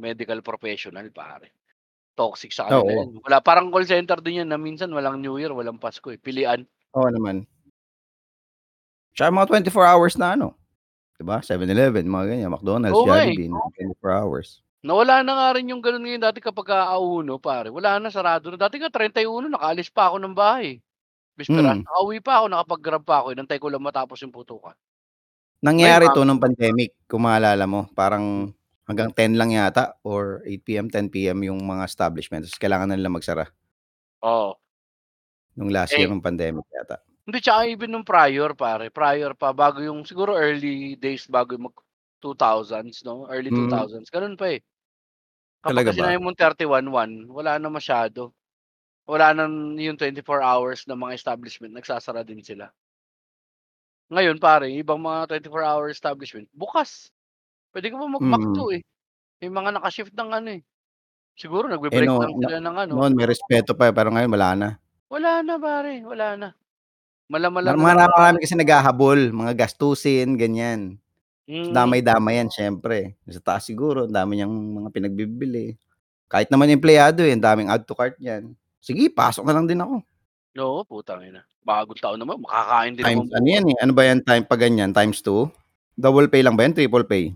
medical 0.00 0.40
professional 0.40 1.04
pare. 1.12 1.52
Toxic 2.16 2.52
sa 2.52 2.68
kanila 2.68 2.80
Oo. 2.80 2.92
yan. 2.92 3.08
Wala 3.24 3.36
parang 3.44 3.68
call 3.72 3.88
center 3.88 4.20
din 4.20 4.44
yan 4.44 4.48
na 4.48 4.60
minsan 4.60 4.88
walang 4.92 5.20
New 5.20 5.36
Year, 5.36 5.52
walang 5.52 5.80
Pasko, 5.80 6.08
eh, 6.12 6.20
pilian. 6.20 6.64
Oo 6.96 7.08
naman. 7.08 7.44
Tsaka 9.12 9.28
mga 9.28 9.68
24 9.68 9.84
hours 9.84 10.14
na 10.16 10.32
ano, 10.36 10.56
'di 11.20 11.24
ba? 11.24 11.44
7-Eleven, 11.44 12.08
mga 12.08 12.26
ganyan, 12.32 12.52
McDonald's, 12.52 12.96
nga, 13.04 13.28
eh. 13.28 13.36
Jollibee, 13.36 13.52
24 14.00 14.12
hours. 14.12 14.48
Nawala 14.84 15.22
na 15.22 15.38
nga 15.38 15.48
rin 15.54 15.70
yung 15.70 15.78
gano'n 15.78 16.02
ngayon 16.02 16.22
dati 16.26 16.42
kapagka 16.42 16.90
A1 16.90 17.38
pare, 17.38 17.70
wala 17.70 18.02
na, 18.02 18.10
sarado 18.10 18.50
na. 18.50 18.58
Dati 18.58 18.82
nga 18.82 18.90
31 18.90 19.46
nakaalis 19.46 19.86
pa 19.94 20.10
ako 20.10 20.18
ng 20.18 20.34
bahay. 20.34 20.82
Bisperas, 21.38 21.76
Mm. 21.76 21.86
nakauwi 21.86 22.18
pa 22.24 22.42
ako, 22.42 22.46
nakapag-Grab 22.50 23.04
pa 23.06 23.16
ako, 23.22 23.28
inantay 23.36 23.60
ko 23.62 23.68
lang 23.70 23.84
matapos 23.84 24.18
yung 24.26 24.34
putukan. 24.34 24.76
Nangyari 25.62 26.10
'to 26.10 26.26
nung 26.26 26.42
pandemic, 26.42 26.90
kung 27.06 27.22
maalala 27.22 27.70
mo. 27.70 27.86
Parang 27.94 28.50
hanggang 28.90 29.14
10 29.14 29.38
lang 29.38 29.54
yata 29.54 29.94
or 30.02 30.42
8 30.42 30.66
PM, 30.66 30.90
10 30.90 31.06
PM 31.06 31.38
yung 31.46 31.62
mga 31.62 31.86
establishment, 31.86 32.42
ta's 32.42 32.58
kailangan 32.58 32.90
na 32.90 32.98
nilang 32.98 33.14
magsara. 33.14 33.52
Oo. 34.22 34.54
Nung 35.56 35.68
last 35.72 35.96
Eh 35.96 36.00
year 36.00 36.08
nung 36.08 36.24
pandemic 36.24 36.64
yata. 36.72 37.02
Hindi, 37.26 37.38
tsaka 37.38 37.70
even 37.70 37.94
nung 37.94 38.02
prior 38.02 38.50
pare, 38.58 38.90
prior 38.90 39.30
pa, 39.38 39.54
bago 39.54 39.78
yung 39.78 40.02
siguro 40.02 40.34
early 40.34 40.98
days 40.98 41.30
bago 41.30 41.54
mag 41.54 41.70
2000s 42.18 43.06
'no, 43.06 43.30
early 43.30 43.50
Mm. 43.50 43.52
2000s, 43.54 44.10
gano'n 44.10 44.34
pa, 44.34 44.58
eh. 44.58 44.62
Talaga 45.66 45.90
Kapagka 45.90 45.94
ba? 45.94 46.10
sinabi 46.10 46.18
mong 46.18 46.34
31-1, 46.38 47.10
wala 47.30 47.54
na 47.62 47.70
masyado. 47.70 48.34
Wala 49.08 49.34
ng 49.34 49.78
yung 49.82 49.98
24 49.98 50.42
hours 50.44 50.86
na 50.88 50.94
mga 50.98 51.16
establishment, 51.18 51.74
nagsasara 51.74 52.22
din 52.26 52.42
sila. 52.44 52.72
Ngayon 54.10 54.38
pare, 54.42 54.66
ibang 54.74 54.98
mga 54.98 55.30
24 55.30 55.62
hour 55.62 55.86
establishment, 55.92 56.48
bukas. 56.56 57.12
Puwede 57.72 57.92
ka 57.92 57.98
pa 58.00 58.08
mag-McDo, 58.08 58.64
Mm. 58.72 58.76
eh. 58.76 58.82
May 59.42 59.50
mga 59.52 59.70
naka-shift 59.78 60.14
ng 60.16 60.30
ano, 60.32 60.48
eh. 60.58 60.62
Siguro 61.38 61.68
Eh, 61.90 62.02
no 62.02 62.14
nagbe-breakdown 62.16 62.32
na 62.38 62.48
sila 62.48 62.58
ng 62.62 62.76
ano. 62.78 62.96
noon 62.96 63.12
may 63.16 63.26
respeto 63.26 63.74
pa, 63.74 63.90
eh, 63.90 63.94
pero 63.96 64.12
ngayon 64.12 64.30
wala 64.30 64.48
na. 64.54 64.68
Wala 65.10 65.42
na 65.42 65.58
pare, 65.58 66.04
wala 66.06 66.28
na. 66.38 66.48
Mar 67.62 67.74
Mala-mala 67.74 67.74
na 67.76 67.86
lang 67.86 67.94
mara 67.94 68.04
nakaka 68.06 68.18
marami 68.18 68.38
kasing 68.42 68.62
naghahabol, 68.62 69.20
mga 69.30 69.52
gastusin, 69.54 70.34
ganyan. 70.34 71.01
Mm. 71.46 71.74
Damay-damay 71.74 72.38
yan 72.38 72.50
siyempre. 72.50 73.18
Sa 73.26 73.42
taas 73.42 73.66
siguro 73.66 74.06
ang 74.06 74.14
dami 74.14 74.38
niyang 74.38 74.52
mga 74.52 74.88
pinagbibili. 74.94 75.74
Kahit 76.30 76.48
naman 76.48 76.70
empleyado, 76.70 77.26
eh, 77.26 77.34
ang 77.34 77.42
daming 77.42 77.68
add 77.68 77.84
to 77.84 77.92
cart 77.98 78.16
niyan. 78.16 78.54
Sige 78.82 79.10
pasok 79.10 79.46
na 79.46 79.54
lang 79.54 79.66
din 79.66 79.82
ako. 79.82 80.02
Oo, 80.58 80.80
putang 80.86 81.22
ina. 81.22 81.42
Bagong 81.62 81.98
taon 82.02 82.18
naman 82.18 82.42
makakain 82.42 82.98
din 82.98 83.06
Times 83.06 83.30
naman 83.30 83.38
ano 83.38 83.46
yan, 83.46 83.64
eh, 83.70 83.76
ano 83.78 83.92
ba 83.94 84.02
yan 84.02 84.20
time 84.26 84.44
'pag 84.46 84.62
ganyan, 84.66 84.90
times 84.90 85.22
2? 85.22 85.46
Double 85.94 86.26
pay 86.26 86.42
lang 86.42 86.58
ba 86.58 86.66
yan, 86.66 86.74
triple 86.74 87.06
pay? 87.06 87.30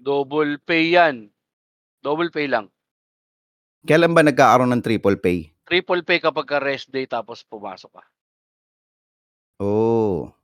Double 0.00 0.56
pay 0.62 0.96
yan. 0.96 1.28
Double 2.00 2.30
pay 2.30 2.46
lang. 2.46 2.70
Kailan 3.82 4.14
ba 4.14 4.22
nagkakaroon 4.22 4.70
ng 4.70 4.84
triple 4.84 5.18
pay? 5.18 5.50
Triple 5.66 6.06
pay 6.06 6.22
kapagka 6.22 6.62
rest 6.62 6.94
day 6.94 7.10
tapos 7.10 7.42
pumasok 7.42 7.90
ka. 7.90 8.04
Oh. 9.58 10.35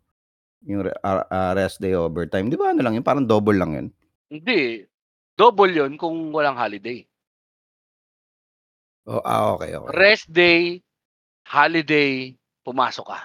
Yung 0.62 0.86
re 0.86 0.94
ah, 1.02 1.26
ah, 1.26 1.50
rest 1.58 1.82
day 1.82 1.90
overtime, 1.98 2.46
'di 2.46 2.54
ba 2.54 2.70
ano 2.70 2.86
lang 2.86 2.94
yun, 2.94 3.02
parang 3.02 3.26
double 3.26 3.58
lang 3.58 3.72
yun? 3.74 3.86
Hindi, 4.30 4.86
double 5.34 5.72
yun 5.74 5.98
kung 5.98 6.30
walang 6.30 6.54
holiday. 6.58 7.06
Oh, 9.06 9.20
ah, 9.24 9.52
okey, 9.54 9.74
okey. 9.76 10.02
Rest 10.02 10.30
day, 10.30 10.78
holiday, 11.48 12.36
pumasok 12.66 13.06
ka. 13.10 13.20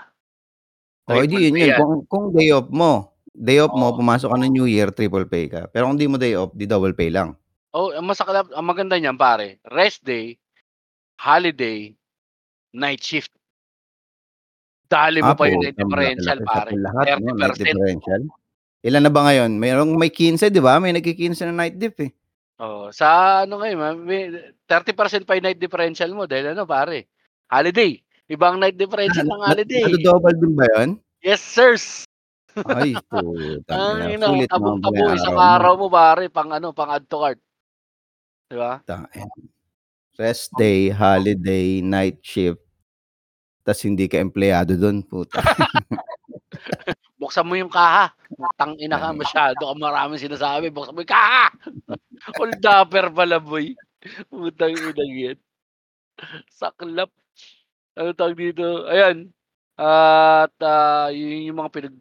Oh, 1.08 1.24
eh, 1.24 1.24
di 1.24 1.40
Triple 1.40 1.48
yun 1.48 1.56
yun 1.56 1.72
kung 1.72 2.04
kung 2.12 2.36
day 2.36 2.52
off 2.52 2.68
mo 2.68 3.16
day 3.32 3.64
off 3.64 3.72
mo 3.72 3.96
Oo. 3.96 3.96
pumasok 3.96 4.28
ka 4.28 4.38
ng 4.44 4.52
New 4.52 4.68
Year, 4.68 4.92
triple 4.92 5.24
pay 5.24 5.48
ka. 5.48 5.72
Pero 5.72 5.88
kung 5.88 5.96
di 5.96 6.04
mo 6.10 6.20
day 6.20 6.36
off, 6.36 6.52
di 6.52 6.68
double 6.68 6.92
pay 6.98 7.08
lang. 7.08 7.38
Oh, 7.76 7.92
ang 7.92 8.08
ang 8.56 8.64
maganda 8.66 8.96
niyan 8.96 9.20
pare, 9.20 9.60
rest 9.68 10.00
day, 10.08 10.40
holiday, 11.20 11.94
night 12.74 13.04
shift. 13.04 13.32
Dali 14.88 15.20
mo 15.20 15.32
Ah, 15.32 15.36
pa 15.36 15.46
night 15.52 15.76
putang 15.76 15.76
differential 15.76 16.40
pare, 16.48 16.72
lahat 16.80 17.06
'no, 17.20 17.32
night 17.36 17.60
30%. 17.60 17.68
differential. 17.76 18.22
Ilan 18.88 19.04
na 19.04 19.12
ba 19.12 19.22
ngayon? 19.28 19.52
Merong 19.60 19.92
may 20.00 20.12
15 20.12 20.48
'di 20.48 20.62
ba? 20.64 20.80
May 20.80 20.96
nagki-15 20.96 21.44
na 21.52 21.56
night 21.56 21.76
diff, 21.76 21.98
eh. 22.00 22.12
Oo, 22.58 22.90
sa 22.90 23.44
ano 23.46 23.62
ngayon 23.62 23.78
ma 23.78 23.90
may 23.94 24.32
30% 24.66 25.28
pa 25.28 25.36
yung 25.38 25.46
night 25.46 25.60
differential 25.62 26.10
mo 26.16 26.24
dahil 26.26 26.56
ano 26.56 26.64
pare, 26.66 27.12
holiday. 27.52 28.00
Ibang 28.28 28.58
night 28.58 28.76
differential 28.80 29.28
ng 29.30 29.42
Na 29.44 29.52
holiday. 29.54 29.84
nado-double 29.88 30.36
din 30.40 30.54
ba 30.56 30.66
yun? 30.80 30.90
Yes, 31.22 31.42
sirs. 31.44 32.08
Ay, 32.66 32.96
ina. 33.70 34.18
Naman 34.18 34.18
pala 34.18 34.46
tabong-tabo 34.50 34.98
yung 34.98 35.18
isang 35.20 35.38
araw 35.38 35.74
mo. 35.78 35.88
pare 35.92 36.32
pang 36.32 36.50
ano, 36.50 36.72
pang 36.74 36.90
add 36.90 37.06
to 37.12 37.18
cart. 37.22 37.40
'Di 38.50 38.56
ba? 38.56 38.80
Tangina. 38.88 39.28
Rest 40.20 40.52
day, 40.58 40.90
holiday, 40.90 41.80
night 41.82 42.20
shift. 42.26 42.67
Tas 43.68 43.84
hindi 43.84 44.08
ka 44.08 44.16
empleyado 44.24 44.80
dun, 44.80 45.04
puta. 45.04 45.44
Buksan 47.20 47.44
mo 47.44 47.60
yung 47.60 47.68
kaha. 47.68 48.16
Putang-ina 48.32 48.96
ka 48.96 49.12
Tangina. 49.12 49.20
masyado 49.20 49.60
kang 49.68 49.84
maraming 49.84 50.22
sinasabi, 50.22 50.72
buksan 50.72 50.96
mo 50.96 51.04
yung 51.04 51.12
kaha. 51.12 51.52
Holdupper 52.40 53.12
pala 53.12 53.44
boy. 53.44 53.76
Putang 54.32 54.72
inang 54.72 55.12
yan. 55.12 55.38
Saklap. 56.48 57.12
Anong 57.98 58.18
tawag 58.18 58.38
dito, 58.40 58.88
ayan, 58.88 59.30
at, 59.78 60.54
ah, 60.64 61.10
yun 61.12 61.52
yung 61.54 61.60
mga 61.62 61.74
pinag 61.74 61.98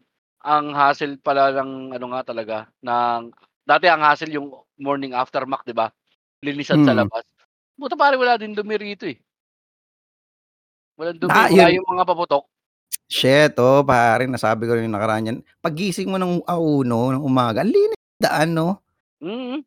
ang 0.47 0.71
hassle 0.71 1.19
pala 1.19 1.51
ng 1.51 1.91
ano 1.99 2.05
nga 2.15 2.21
talaga, 2.23 2.57
ng 2.79 3.35
dati 3.67 3.85
ang 3.91 3.99
hassle 4.05 4.31
yung 4.31 4.49
morning 4.79 5.11
aftermath 5.11 5.67
'di 5.67 5.75
ba? 5.75 5.91
Linisan 6.45 6.85
sa 6.87 6.95
Mm. 6.95 7.03
labas. 7.03 7.25
Buti 7.75 7.95
pare 7.99 8.15
wala 8.15 8.39
din 8.39 8.55
dumi 8.55 8.77
rito, 8.79 9.05
eh. 9.09 9.19
Walang 10.97 11.21
dumi, 11.21 11.29
Ah, 11.29 11.45
wala 11.45 11.69
yun. 11.69 11.77
yung 11.77 11.87
mga 11.93 12.03
paputok. 12.09 12.47
Shit, 13.07 13.55
oo 13.61 13.87
pare 13.87 14.27
nasabi 14.27 14.67
ko 14.67 14.75
rin 14.75 14.89
yung 14.91 14.95
nakaraan 14.97 15.23
niyan. 15.23 15.37
Paggising 15.63 16.11
mo 16.11 16.19
ng 16.19 16.43
1:00 16.43 17.15
ng 17.15 17.23
umaga, 17.23 17.63
ang 17.63 17.71
linis 17.71 17.95
ng 17.95 18.19
daan 18.27 18.49
'no? 18.51 18.83
Mm. 19.23 19.63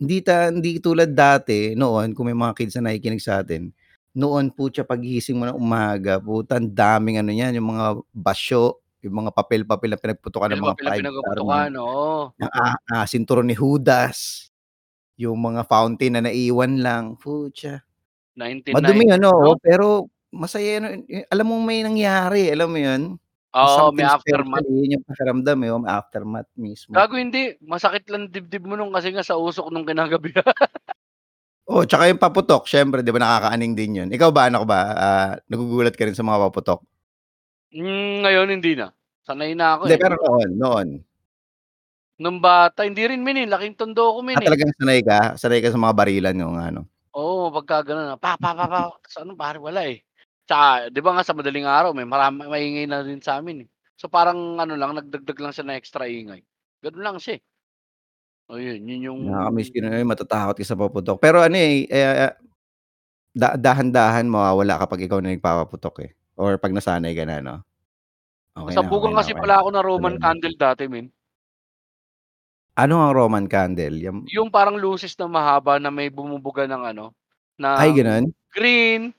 Hindi 0.00 0.18
ta 0.24 0.48
hindi 0.52 0.78
tulad 0.80 1.10
dati 1.14 1.74
noon 1.76 2.12
kung 2.16 2.28
may 2.30 2.36
mga 2.38 2.54
kids 2.56 2.76
na 2.78 2.90
nakikinig 2.92 3.22
sa'tin. 3.24 3.72
Noon 4.18 4.50
putya 4.52 4.82
paggising 4.86 5.38
mo 5.38 5.44
ng 5.48 5.58
umaga, 5.58 6.18
puta 6.22 6.58
ang 6.60 6.70
daming 6.72 7.20
ano 7.22 7.30
niyan, 7.32 7.56
yung 7.60 7.68
mga 7.74 7.86
basyo, 8.12 8.82
yung 9.04 9.16
mga 9.26 9.30
papel-papel 9.36 9.90
na 9.94 10.00
pinagputukan 10.00 10.50
ng 10.54 10.60
mga 10.64 10.76
Papel-papel 10.76 10.84
na 10.84 10.90
5 10.92 11.06
star, 11.14 11.38
mga 11.44 11.66
pinagpuputukan, 11.66 11.70
oo. 11.82 12.32
ng, 12.40 12.50
ah, 12.52 12.76
ah, 12.92 13.06
sinturon 13.08 13.46
ni 13.48 13.56
Judas. 13.58 14.50
Yung 15.20 15.38
mga 15.40 15.66
fountain 15.68 16.14
na 16.18 16.22
naiwan 16.26 16.80
lang, 16.82 17.04
putya. 17.20 17.82
1990 18.36 18.74
Madumi 18.74 19.06
ano, 19.14 19.30
'no? 19.32 19.52
pero 19.62 20.08
masaya 20.32 20.80
yun, 20.80 20.84
eh, 21.08 21.24
alam 21.32 21.46
mong 21.48 21.64
may 21.64 21.80
nangyari, 21.84 22.50
alam 22.52 22.68
mo 22.72 22.78
yun? 22.80 23.02
May 23.60 23.66
Oo, 23.66 23.90
may 23.96 24.04
aftermath. 24.04 24.62
special, 24.62 24.70
yun 24.70 24.94
yung 25.00 25.04
pakiramdam, 25.08 25.58
eh, 25.64 25.68
yung 25.72 25.86
aftermath 25.88 26.50
mismo. 26.54 26.94
Gago 26.94 27.16
hindi, 27.20 27.52
masakit 27.60 28.08
lang 28.08 28.32
dibdib 28.32 28.64
mo 28.64 28.72
nun 28.76 28.88
kasi 28.94 29.12
nga 29.12 29.24
sa 29.24 29.36
usok 29.36 29.68
nung 29.72 29.84
kinagabihan. 29.88 30.44
Oo, 31.66 31.82
tsaka 31.84 32.06
yung 32.08 32.16
paputok 32.22 32.64
siyempre 32.64 33.04
'di 33.04 33.10
ba 33.10 33.20
nakakaaning 33.20 33.74
din 33.74 33.98
yun. 34.04 34.08
Ikaw 34.14 34.30
ba 34.30 34.46
ano 34.48 34.62
ba, 34.64 34.78
ah, 34.94 35.30
nagugulat 35.50 35.92
ka 35.98 36.06
rin 36.06 36.14
sa 36.16 36.22
mga 36.24 36.48
paputok? 36.48 36.80
Hmm, 37.72 38.24
ngayon 38.24 38.48
hindi 38.48 38.72
na. 38.80 38.88
Sanay 39.28 39.52
na 39.52 39.76
ako, 39.76 39.84
Hindi, 39.84 39.94
eh. 40.00 40.00
pero 40.00 40.14
noon, 40.18 40.50
noon? 40.58 40.88
Nung 42.18 42.42
bata 42.42 42.82
hindi 42.82 43.06
rin 43.06 43.22
min, 43.22 43.38
eh, 43.38 43.46
laking 43.46 43.78
tondo 43.78 44.10
ko 44.18 44.20
Ah, 44.36 44.40
min, 44.42 44.42
eh. 44.42 44.44
talagang 44.44 44.72
sanay 44.76 45.00
ka? 45.00 45.40
Sanay 45.40 45.60
ka 45.64 45.72
sa 45.72 45.80
mga 45.80 45.96
barilan 45.96 46.36
yung 46.36 46.56
ano? 46.60 46.88
Oo, 47.16 47.48
pagka 47.48 47.80
gano'n 47.88 48.06
na, 48.12 48.16
pa, 48.20 48.36
pa, 48.36 48.52
pa, 48.52 48.68
pa, 48.68 48.80
tas 49.00 49.16
ano 49.24 49.32
pare 49.32 49.56
wala, 49.56 49.80
eh. 49.88 50.04
Tsaka 50.48 50.88
'di 50.88 51.00
ba 51.04 51.12
nga 51.12 51.24
sa 51.28 51.36
madaling 51.36 51.68
araw 51.68 51.92
may 51.92 52.08
marami 52.08 52.48
maingay 52.48 52.88
na 52.88 53.04
rin 53.04 53.20
sa'min, 53.20 53.66
eh. 53.66 53.68
So 54.00 54.08
parang 54.08 54.56
ano 54.56 54.74
lang, 54.80 54.96
nagdagdag 54.96 55.36
lang 55.44 55.52
siya 55.52 55.64
ng 55.68 55.76
extra 55.76 56.08
ingay. 56.08 56.40
Gano'n 56.80 57.04
lang 57.04 57.18
siya, 57.20 57.36
eh. 57.36 57.42
Ayun, 58.48 58.80
yun 58.88 59.00
yung 59.12 59.20
Nakaka-miss 59.20 59.74
na 59.82 59.98
yun, 59.98 60.06
matatakot 60.06 60.54
ka 60.54 60.62
sa 60.66 60.78
paputok. 60.78 61.18
Pero 61.18 61.42
ano, 61.42 61.58
eh, 61.58 61.90
eh, 61.90 62.30
da 63.34 63.54
dahan-dahan 63.58 64.26
mawawala 64.28 64.80
kapag 64.84 65.06
ikaw 65.08 65.20
na 65.22 65.34
nagpapaputok, 65.34 65.96
eh, 66.06 66.10
or 66.38 66.56
'pag 66.60 66.74
nasanay 66.76 67.14
ka 67.16 67.24
na 67.28 67.38
'no? 67.44 67.56
Okey 68.58 68.76
na, 68.80 68.88
okey 68.98 69.12
Nasabugan 69.12 69.14
na, 69.16 69.22
kasi 69.22 69.32
okey 69.32 69.42
na. 69.48 69.54
pala 69.54 69.62
ako 69.62 69.68
ng 69.70 69.86
Roman 69.86 70.16
Salamat. 70.18 70.20
candle 70.20 70.56
dati 70.58 70.84
min. 70.90 71.08
Ano 72.76 73.00
ang 73.00 73.14
Roman 73.16 73.46
candle? 73.48 73.96
Yung 74.02 74.28
Yung 74.34 74.50
parang 74.50 74.74
lucis 74.80 75.14
na 75.18 75.30
mahaba 75.30 75.78
na 75.78 75.94
may 75.94 76.10
bumubuga 76.10 76.66
ng 76.66 76.82
ano, 76.94 77.06
Ay, 77.76 77.92
ng 77.92 77.96
gano'n? 77.96 78.32
green, 78.50 79.14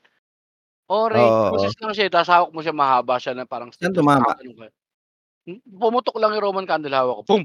orange, 0.89 1.37
Oo, 1.47 1.71
lang 1.81 1.93
siya, 1.95 2.05
eh, 2.09 2.13
tas 2.13 2.29
hawak 2.29 2.51
mo 2.53 2.61
siya 2.65 2.73
mahaba 2.75 3.15
siya 3.21 3.33
na 3.37 3.45
parang 3.49 3.71
Saan 3.81 3.93
stick, 3.93 3.95
tumama? 3.95 4.35
ka. 4.35 4.41
Hmm, 5.47 5.59
pumutok 5.65 6.17
lang 6.21 6.33
yung 6.37 6.45
Roman 6.51 6.67
candle 6.69 6.93
hawak 6.95 7.23
ko, 7.23 7.23
boom! 7.27 7.43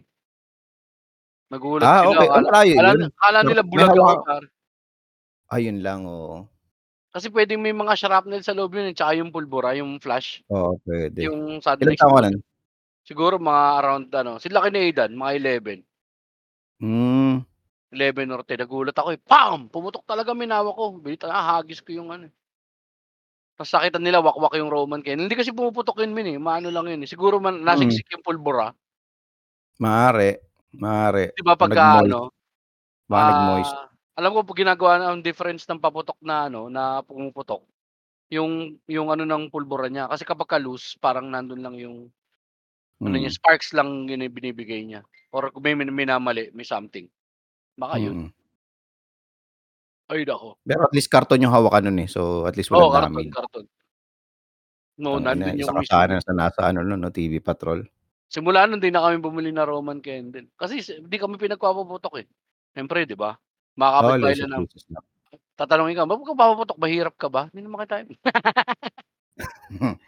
Nagulat 1.53 1.93
Ah, 1.93 2.01
sila 2.01 2.15
okey. 2.15 2.29
Oh, 2.31 2.39
akala 2.39 2.49
malayo 2.49 2.75
akala 2.77 2.91
yun. 2.91 3.01
akala 3.19 3.41
So, 3.41 3.45
nila 3.45 3.63
may 3.75 3.83
bulag 3.83 3.93
ako 4.01 4.13
hawak. 4.25 4.45
Ayun 5.53 5.85
lang, 5.85 6.09
oo. 6.09 6.49
Kasi 7.15 7.29
puwedeng 7.29 7.61
may 7.63 7.71
mga 7.71 7.95
shrapnel 7.95 8.43
sa 8.43 8.57
loob 8.57 8.75
yun, 8.75 8.91
eh, 8.91 8.97
tsaka 8.97 9.15
yung 9.19 9.31
pulbura, 9.35 9.71
yung 9.77 10.03
flash. 10.03 10.41
Oo, 10.53 10.77
puwede. 10.85 11.25
Yung 11.25 11.61
sudden 11.65 11.89
Ilang 11.89 11.97
taon 11.97 12.13
ka 12.17 12.21
nun? 12.29 12.37
explosion. 12.37 12.45
Siguro 13.07 13.37
mga 13.41 13.65
around 13.83 14.07
ano, 14.15 14.33
sila 14.43 14.65
kina 14.67 14.81
Aidan, 14.83 15.13
mga 15.19 15.33
11. 15.41 15.81
Hmm. 16.81 17.45
11 17.93 18.33
or 18.33 18.41
10, 18.47 18.57
nagulat 18.65 18.97
ako, 18.97 19.13
eh, 19.13 19.21
pam! 19.21 19.69
Pumutok 19.69 20.05
talaga 20.09 20.33
min 20.33 20.49
hawak 20.55 20.73
ko, 20.79 20.85
binita 20.97 21.29
hahagis 21.29 21.85
ko 21.85 21.93
yung 21.93 22.09
ano, 22.15 22.31
eh. 22.31 22.35
Tas 23.59 23.71
nakita 23.71 24.03
nila 24.03 24.19
wakwak 24.19 24.59
yung 24.59 24.67
Roman 24.67 24.99
candle, 24.99 25.31
hindi 25.31 25.39
kasi 25.39 25.55
pumuputok 25.55 26.03
yun 26.03 26.11
min, 26.11 26.27
eh, 26.27 26.39
maano 26.43 26.75
lang 26.75 26.91
yun, 26.91 27.07
eh, 27.07 27.09
siguro 27.11 27.39
man 27.39 27.63
Mm. 27.63 27.67
nasiksik 27.71 28.11
yung 28.11 28.25
pulbura. 28.27 28.75
Maaari, 29.83 30.31
maaari. 30.79 31.35
'Di 31.35 31.43
ba 31.43 31.55
pagka 31.59 31.99
Nag-moist. 31.99 32.07
ano, 32.07 32.21
Baka 33.11 33.25
nag-moist. 33.31 33.75
ah, 33.75 33.87
alam 34.19 34.31
ko 34.35 34.41
pag 34.47 34.61
ginagawa 34.63 34.93
ang 35.03 35.21
difference 35.23 35.67
ng 35.67 35.83
paputok 35.83 36.19
na 36.23 36.47
ano, 36.47 36.71
na 36.71 37.03
pumuputok, 37.03 37.63
yung 38.31 38.79
yung 38.91 39.09
ano 39.11 39.25
ng 39.27 39.51
pulbura 39.53 39.89
niya. 39.91 40.07
Kasi 40.11 40.25
kapagka 40.27 40.59
loose 40.63 40.99
parang 40.99 41.31
nandun 41.31 41.63
lang 41.63 41.77
yung 41.79 42.11
ano 43.03 43.17
niya, 43.17 43.31
Mm. 43.33 43.39
sparks 43.39 43.73
lang 43.77 44.07
yun 44.11 44.23
yung 44.25 44.35
binibigay 44.37 44.83
niya 44.87 45.03
or 45.35 45.51
kung 45.55 45.65
may 45.67 45.75
min 45.79 45.91
minamali, 45.95 46.51
may 46.55 46.67
something. 46.67 47.07
Baka 47.79 47.99
yun. 48.01 48.19
Mm. 48.29 48.31
Ay 50.09 50.25
naku. 50.29 50.55
Pero 50.67 50.81
at 50.89 50.93
least 50.97 51.13
karton 51.13 51.45
yung 51.45 51.53
hawakan 51.53 51.93
nun, 51.93 52.01
eh, 52.05 52.09
so 52.09 52.49
at 52.49 52.57
least 52.57 52.73
Oo, 52.73 52.89
walang 52.89 52.97
karton, 52.97 53.29
damage. 53.29 53.29
karton. 53.29 53.65
No, 54.99 55.19
Tangina, 55.19 55.19
nandun 55.19 55.59
isa 55.61 55.69
yung 55.69 55.75
ka 55.77 55.83
sana 55.85 56.17
sa 56.25 56.33
nasa 56.33 56.61
ano 56.73 56.81
nun 56.81 57.01
'no, 57.05 57.11
TV 57.13 57.45
Patrol. 57.45 57.85
Simula 58.33 58.65
nun 58.65 58.81
di 58.81 58.89
na 58.89 59.05
kami 59.05 59.21
bumili 59.21 59.51
ng 59.53 59.67
Roman 59.69 60.01
candle. 60.01 60.49
Kasi 60.57 60.81
si 60.81 60.93
di 61.05 61.17
kami 61.21 61.37
pinagpapaputok, 61.37 62.25
eh. 62.25 62.27
Siyempre 62.73 63.05
'di 63.05 63.17
ba, 63.19 63.37
mga 63.77 63.91
Oo, 64.01 64.01
kapitbahay 64.01 64.35
lang 64.41 64.51
na 64.51 64.57
lang. 64.65 64.65
tatanungin 65.59 65.97
ka, 65.99 66.05
"Ba't 66.09 66.19
ka 66.25 66.33
nagpapaputok, 66.35 66.79
mahirap 66.81 67.15
ka 67.19 67.29
ba?" 67.31 67.43
"Hindi 67.53 67.61
naman 67.69 67.85
kita" 67.87 67.97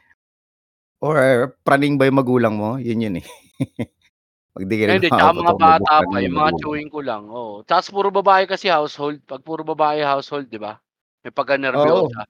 Or 1.04 1.52
praning 1.60 2.00
ba 2.00 2.08
yung 2.08 2.16
magulang 2.24 2.54
mo? 2.56 2.80
Yun 2.80 3.04
yun, 3.04 3.16
eh. 3.20 3.26
hindi 4.62 4.76
ka 4.80 4.86
Eh, 4.86 4.92
rin 4.92 5.00
hindi, 5.00 5.08
tsaka 5.08 5.32
mga 5.34 5.52
bata 5.58 5.94
pa, 6.06 6.12
ng 6.12 6.22
yung 6.22 6.36
mga 6.38 6.50
chewing 6.60 6.86
ko 6.94 7.00
lang, 7.02 7.26
oo. 7.26 7.66
Tapos 7.66 7.90
puro 7.90 8.08
babae 8.14 8.46
kasi 8.46 8.70
household, 8.70 9.18
'pag 9.26 9.42
puro 9.42 9.66
babae 9.66 9.98
household, 10.06 10.46
'di 10.46 10.62
ba, 10.62 10.78
may 11.26 11.34
Oo. 11.74 12.06
pagka-nerbiyosa. 12.12 12.26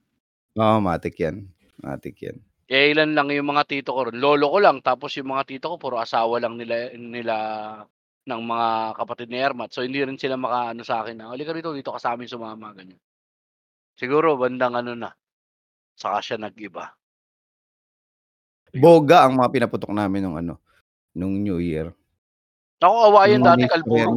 Oo, 0.59 0.77
matik 0.85 1.15
'yan, 1.21 1.37
matik 1.83 2.17
'yan. 2.23 2.37
Eh, 2.69 2.91
ilan 2.91 3.15
lang 3.15 3.31
yung 3.31 3.47
mga 3.47 3.63
tito 3.63 3.95
ko 3.95 4.11
ron, 4.11 4.19
lolo 4.19 4.51
ko 4.51 4.59
lang, 4.59 4.83
tapos 4.83 5.15
yung 5.15 5.31
mga 5.31 5.47
tito 5.47 5.71
ko 5.71 5.75
puro 5.79 6.03
asawa 6.03 6.35
lang 6.43 6.59
nila 6.59 6.91
nila 6.99 7.35
ng 8.27 8.41
mga 8.43 8.67
kapatid 8.99 9.31
ni 9.31 9.39
Ermat. 9.39 9.71
So, 9.71 9.87
hindi 9.87 10.03
rin 10.03 10.19
sila 10.19 10.35
makaano 10.35 10.83
sa'kin 10.83 11.15
na, 11.15 11.31
"Halika 11.31 11.55
rito, 11.55 11.71
dito 11.71 11.95
ka 11.95 11.99
sa'min 12.03 12.27
sumama." 12.27 12.75
Ganyan. 12.75 12.99
Siguro 13.97 14.37
bandang 14.37 14.77
ano 14.77 14.93
na, 14.93 15.09
saka 15.97 16.19
siya 16.21 16.37
nag-iba. 16.37 16.95
Boga 18.75 19.23
ang 19.23 19.39
mga 19.39 19.51
pinaputok 19.55 19.91
namin 19.95 20.21
nung 20.27 20.35
ano, 20.35 20.59
nung 21.17 21.41
New 21.41 21.59
Year. 21.63 21.96
Naku, 22.81 22.93
kawayan 23.09 23.41
Yung 23.41 23.45
mga 23.49 23.57
dati 23.57 23.65
kalburo. 23.73 24.11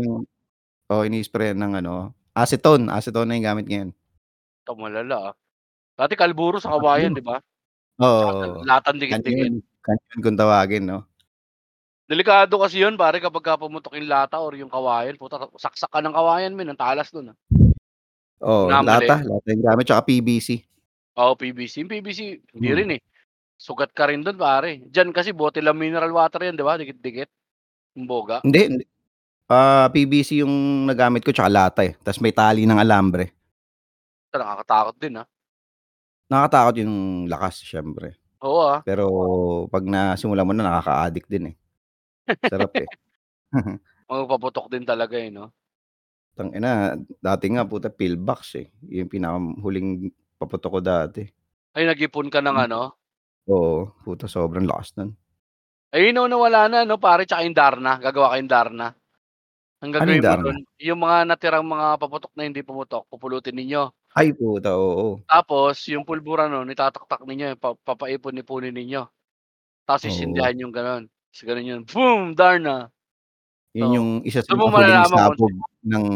oo, 0.93 1.03
ini-sprayan 1.09 1.57
ng 1.65 1.73
ano, 1.81 2.13
acetone, 2.37 2.93
acetone 2.93 3.29
na 3.33 3.37
yung 3.41 3.49
gamit 3.49 3.67
ngayon. 3.73 3.91
Ito 4.67 4.73
malala, 4.77 5.17
ah. 5.33 5.35
Dati 5.97 6.15
kalburo 6.17 6.59
sa 6.61 6.73
kawayan, 6.73 7.13
'di 7.17 7.25
ba? 7.25 7.41
Oo. 8.01 8.65
latang 8.65 8.97
dikit-dikit. 9.01 9.53
Canyon, 9.53 9.55
canyon 9.85 10.21
kung 10.25 10.39
tawagin 10.41 10.85
'no? 10.89 11.05
Delikado 12.09 12.57
kasi 12.59 12.81
yun 12.81 12.97
pare 12.97 13.21
kapagka 13.21 13.61
pumutok 13.61 13.95
yung 14.01 14.09
lata 14.09 14.41
or 14.41 14.57
yung 14.57 14.73
kawayan, 14.73 15.15
puta 15.21 15.37
saksak 15.61 15.91
ka 15.93 16.01
ng 16.01 16.15
kawayan 16.17 16.57
men, 16.57 16.73
ang 16.73 16.81
talas 16.81 17.13
nun, 17.13 17.33
ah. 17.35 17.37
Oo, 18.41 18.73
Minamali. 18.73 19.05
lata, 19.09 19.17
lata 19.29 19.47
yung 19.53 19.65
gamit 19.65 19.85
tsaka 19.85 20.03
PVC. 20.09 20.49
Oo, 21.19 21.35
PVC. 21.35 21.83
Yung 21.83 21.91
PVC 21.91 22.21
hindi 22.55 22.71
Hmm. 22.71 22.79
rin, 22.79 22.89
eh, 22.97 23.01
sugat 23.59 23.91
ka 23.97 24.07
rin 24.11 24.23
dun 24.25 24.39
pare. 24.39 24.83
Diyan 24.89 25.11
kasi 25.15 25.33
bote 25.35 25.59
lang 25.65 25.77
mineral 25.81 26.13
water 26.15 26.41
yan, 26.45 26.57
'di 26.59 26.65
ba, 26.67 26.79
dikit-dikit, 26.81 27.29
yung 27.97 28.07
boga. 28.07 28.45
Hindi, 28.45 28.61
hindi. 28.73 28.85
Ah, 29.51 29.89
PVC 29.93 30.43
yung 30.43 30.87
nagamit 30.89 31.23
ko 31.27 31.31
tsaka 31.35 31.51
lata, 31.53 31.83
eh, 31.85 31.95
ta's 32.03 32.19
may 32.23 32.33
tali 32.35 32.65
ng 32.67 32.79
alambre. 32.81 33.35
Nakakatakot 34.35 34.95
din, 35.03 35.19
ah. 35.19 35.27
Nakakatakot 36.31 36.75
yung 36.87 36.95
lakas 37.27 37.59
siyempre. 37.67 38.15
Oo, 38.41 38.65
ah. 38.65 38.81
Pero 38.87 39.05
'pag 39.71 39.85
nasimulan 39.87 40.47
mo 40.47 40.53
na 40.55 40.67
nakaka-addict 40.71 41.29
din, 41.31 41.45
eh. 41.53 41.57
Sarap, 42.49 42.73
eh. 42.81 42.91
Magpaputok 44.09 44.67
din 44.73 44.85
talaga, 44.87 45.17
eh, 45.19 45.29
'no? 45.31 45.53
Tangina, 46.39 46.95
dati 47.19 47.47
nga 47.51 47.67
puta 47.67 47.91
pillbox, 47.91 48.41
eh, 48.63 48.67
yung 48.87 49.11
pinakahuling 49.11 50.11
paputok 50.39 50.79
ko 50.79 50.81
dati. 50.81 51.23
Ay, 51.75 51.87
nag-ipon 51.87 52.27
ka 52.35 52.43
ng 52.43 52.57
Hmm. 52.57 52.65
ano? 52.67 52.81
Oo, 53.49 53.91
puta 54.05 54.27
sobrang 54.29 54.67
lakas 54.69 54.93
nun. 54.99 55.17
Ayun 55.93 56.15
'no, 56.15 56.31
nawala 56.31 56.71
na 56.71 56.79
'no 56.87 57.03
pare, 57.03 57.27
tsaka 57.27 57.43
yung 57.43 57.57
Darna, 57.59 57.99
gagawa 57.99 58.31
kayong 58.39 58.47
Darna. 58.51 58.95
Ang 59.83 59.93
Ano 59.99 60.11
yung 60.15 60.23
gagawin 60.23 60.29
mo 60.29 60.37
dun, 60.39 60.59
yung 60.83 61.01
mga 61.03 61.27
natirang 61.29 61.67
mga 61.67 61.99
paputok 62.01 62.33
na 62.39 62.47
hindi 62.49 62.63
pumutok, 62.67 63.07
pupulutin 63.11 63.57
ninyo. 63.59 63.93
Ay 64.15 64.33
puta, 64.35 64.71
oo. 64.77 65.23
Tapos 65.29 65.77
yung 65.91 66.07
pulbura 66.07 66.49
nun 66.49 66.71
itataktak 66.73 67.21
ninyo, 67.27 67.59
pa 67.61 67.75
papaipon-ipunin 67.77 68.73
ninyo. 68.73 69.03
Tapos 69.87 70.03
Oo. 70.05 70.11
sisindihan 70.11 70.57
yung 70.59 70.73
gano'n, 70.75 71.05
ta's 71.33 71.43
gano'n 71.47 71.67
yun, 71.79 71.83
boom, 71.87 72.35
Darna. 72.39 72.91
Yun 73.75 73.91
yung 74.03 74.11
isa 74.27 74.43
sa 74.43 74.59
mga 74.59 74.91
sabog 75.07 75.55
ng 75.87 76.07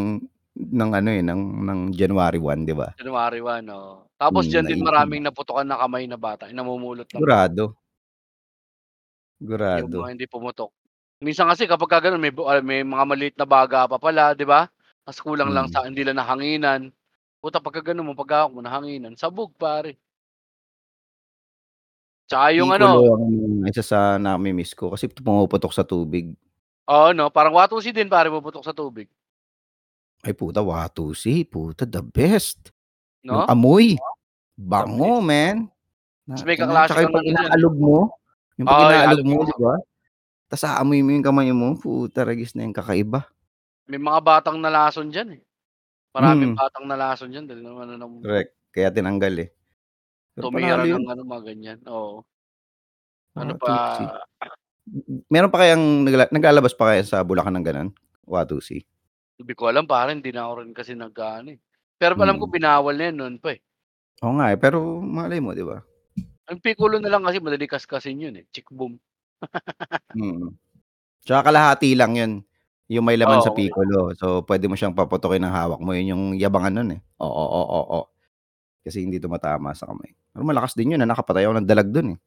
ng 0.54 0.90
ano, 0.94 1.08
eh, 1.14 1.22
ng 1.22 1.40
ng 1.66 1.80
January 1.94 2.38
1, 2.42 2.66
'di 2.66 2.74
ba? 2.74 2.94
January 2.98 3.42
1, 3.42 3.66
oo. 3.74 4.06
Tapos 4.14 4.46
Hmm, 4.46 4.46
diyan 4.46 4.70
din 4.70 4.78
maraming 4.78 5.26
naputukan 5.26 5.66
na 5.66 5.82
kamay 5.82 6.06
na 6.06 6.14
bata, 6.18 6.46
namumulot 6.54 7.10
lang. 7.10 7.26
Sigurado. 7.26 7.76
Yung 9.44 9.88
Sigurado. 9.92 9.96
mga 10.00 10.12
hindi 10.16 10.26
pumutok. 10.26 10.70
Minsan 11.20 11.46
kasi 11.48 11.68
kapagka 11.68 12.08
gano'n 12.08 12.20
may 12.20 12.32
bu 12.32 12.48
ah, 12.48 12.60
may 12.64 12.80
mga 12.84 13.04
maliit 13.04 13.36
na 13.36 13.46
baga 13.48 13.84
pa 13.88 14.00
pala, 14.00 14.32
'di 14.32 14.44
ba? 14.48 14.66
Ta's 15.04 15.20
kulang 15.20 15.52
lang 15.52 15.68
Mm. 15.68 15.72
sa 15.72 15.84
hindi 15.84 16.00
lang 16.04 16.16
nahanginan. 16.16 16.88
Puta 17.44 17.60
pagka 17.60 17.92
gano'n 17.92 18.04
mo, 18.08 18.16
paghawak 18.16 18.52
mo 18.56 18.64
nahanginan, 18.64 19.14
sabog 19.20 19.52
pare. 19.60 19.96
Tsaka 22.28 22.56
yung 22.56 22.72
ano 22.72 22.88
Piccolo 22.88 23.12
ang 23.20 23.68
isa 23.68 23.84
sa 23.84 24.16
nami-miss 24.16 24.72
ko 24.72 24.96
kasi 24.96 25.12
pumuputok 25.12 25.72
sa 25.76 25.84
tubig. 25.84 26.32
Oo 26.88 27.12
'no, 27.12 27.28
parang 27.28 27.52
Watusi 27.56 27.92
din 27.92 28.08
pare 28.08 28.32
pumuputok 28.32 28.64
sa 28.64 28.72
tubig. 28.72 29.08
Ay 30.24 30.32
puta, 30.32 30.64
Watusi, 30.64 31.44
puta 31.44 31.84
the 31.84 32.00
best. 32.00 32.72
Yung 33.24 33.44
'No? 33.44 33.48
amoy, 33.48 34.00
bango 34.56 35.20
man. 35.20 35.68
Ta's 36.24 36.44
may 36.48 36.56
Ina 36.56 36.64
kaklase 36.64 36.88
tsaka 36.96 37.02
yung 37.04 37.12
'pag 37.12 37.24
ano 37.28 37.32
inaalog 37.36 37.76
mo, 37.76 37.98
yung 38.58 38.68
'pag 38.70 38.82
inaalog 38.84 39.22
mo. 39.26 39.42
'di 39.46 39.54
ba? 39.58 39.74
Ta's 40.50 40.64
aamuyin 40.66 41.04
mo 41.06 41.12
yung 41.16 41.26
kamay 41.26 41.50
mo, 41.54 41.74
puta 41.78 42.22
ragis 42.28 42.54
na 42.56 42.64
yung 42.66 42.76
kakaiba. 42.76 43.28
May 43.88 44.00
mga 44.00 44.20
batang 44.24 44.56
nalason 44.64 45.12
diyan, 45.12 45.28
eh. 45.36 45.40
Maraming 46.16 46.50
Mm. 46.50 46.58
batang 46.58 46.86
nalason 46.88 47.30
diyan 47.32 47.46
dahil 47.48 47.62
ng 47.64 47.78
ano 47.84 47.94
ng 48.00 48.14
Correct, 48.22 48.50
kaya 48.74 48.88
tinanggal, 48.94 49.34
eh. 49.42 49.48
Pero 50.36 50.50
tumira 50.50 50.82
ng 50.90 51.04
ano 51.10 51.22
mga 51.22 51.42
ganyan, 51.54 51.78
oo. 51.86 52.24
Ano 53.36 53.52
pa 53.58 53.70
Watusi. 53.74 54.14
M 55.10 55.24
meron 55.32 55.52
pa 55.52 55.60
kayang 55.64 56.04
nagla 56.06 56.24
naglalabas 56.30 56.74
pa 56.76 56.92
kaya 56.94 57.02
sa 57.06 57.24
Bulacan 57.26 57.54
ng 57.58 57.66
gano'n, 57.66 57.90
Watusi? 58.26 58.86
Hindi 59.38 59.52
ko 59.58 59.66
alam 59.66 59.82
pare, 59.90 60.14
hindi 60.14 60.30
na 60.30 60.46
ako 60.46 60.52
rin 60.62 60.70
kasi 60.70 60.94
nag-aano, 60.94 61.50
eh. 61.50 61.58
Pero 61.98 62.14
alam 62.22 62.38
ko 62.38 62.46
Mm. 62.46 62.54
binawal 62.54 62.94
na 62.94 63.04
yun 63.10 63.16
no'n 63.18 63.36
pa, 63.42 63.50
eh. 63.58 63.60
Oo 64.22 64.32
nga, 64.38 64.46
eh, 64.54 64.58
pero 64.60 64.78
malay 65.02 65.42
mo, 65.42 65.50
'di 65.56 65.64
ba? 65.66 65.82
Ang 66.44 66.60
Piccolo 66.60 67.00
na 67.00 67.08
lang 67.08 67.24
kasi 67.24 67.40
madali 67.40 67.64
kaskasin 67.64 68.20
yun, 68.20 68.36
eh, 68.36 68.44
chick 68.52 68.68
boom. 68.68 69.00
Mm. 70.12 70.52
Tsaka 71.24 71.48
kalahati 71.48 71.96
lang 71.96 72.12
yun, 72.20 72.32
yung 72.92 73.04
may 73.08 73.16
laman 73.16 73.40
sa 73.40 73.48
Oo. 73.48 73.56
Piccolo. 73.56 74.12
So, 74.12 74.44
puwede 74.44 74.68
mo 74.68 74.76
siyang 74.76 74.92
paputukin 74.92 75.40
ng 75.40 75.54
hawak 75.56 75.80
mo, 75.80 75.96
yun 75.96 76.12
yung 76.12 76.24
yabangan 76.36 76.84
nun, 76.84 76.90
eh. 76.96 77.00
Oo, 77.24 77.32
o, 77.32 77.60
o, 77.64 77.80
o. 77.96 77.98
Kasi 78.84 79.00
hindi 79.00 79.16
tumatama 79.16 79.72
sa 79.72 79.88
kamay. 79.88 80.12
Pero 80.12 80.44
malakas 80.44 80.76
din 80.76 80.92
yun, 80.92 81.00
ah, 81.00 81.08
nakapatay 81.08 81.48
ako 81.48 81.54
ng 81.56 81.68
dalag 81.68 81.88
dun, 81.88 82.08
eh. 82.12 82.18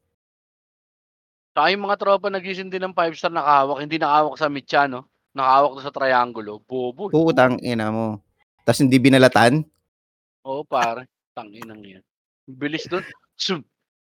Tsaka 1.53 1.73
yung 1.73 1.85
mga 1.89 1.97
tropa 1.97 2.27
nagsisindi 2.29 2.77
ng 2.77 2.93
5 2.93 3.17
star 3.17 3.33
nakahawak, 3.33 3.81
hindi 3.81 3.97
nakahawak 3.97 4.37
sa 4.37 4.45
mecha 4.45 4.85
'no, 4.85 5.09
nakahawak 5.33 5.81
sa 5.81 5.89
triangulo, 5.89 6.61
bobo, 6.61 7.09
eh. 7.09 7.13
Putang 7.17 7.57
ina 7.65 7.89
mo. 7.89 8.21
Ta's 8.61 8.77
hindi 8.77 9.01
binalatan? 9.01 9.65
Oo 10.45 10.61
pare, 10.61 11.09
tanginang 11.33 11.81
'yan. 11.81 12.05
Ang 12.45 12.57
bilis 12.61 12.85
nun, 12.93 13.01
sum 13.33 13.65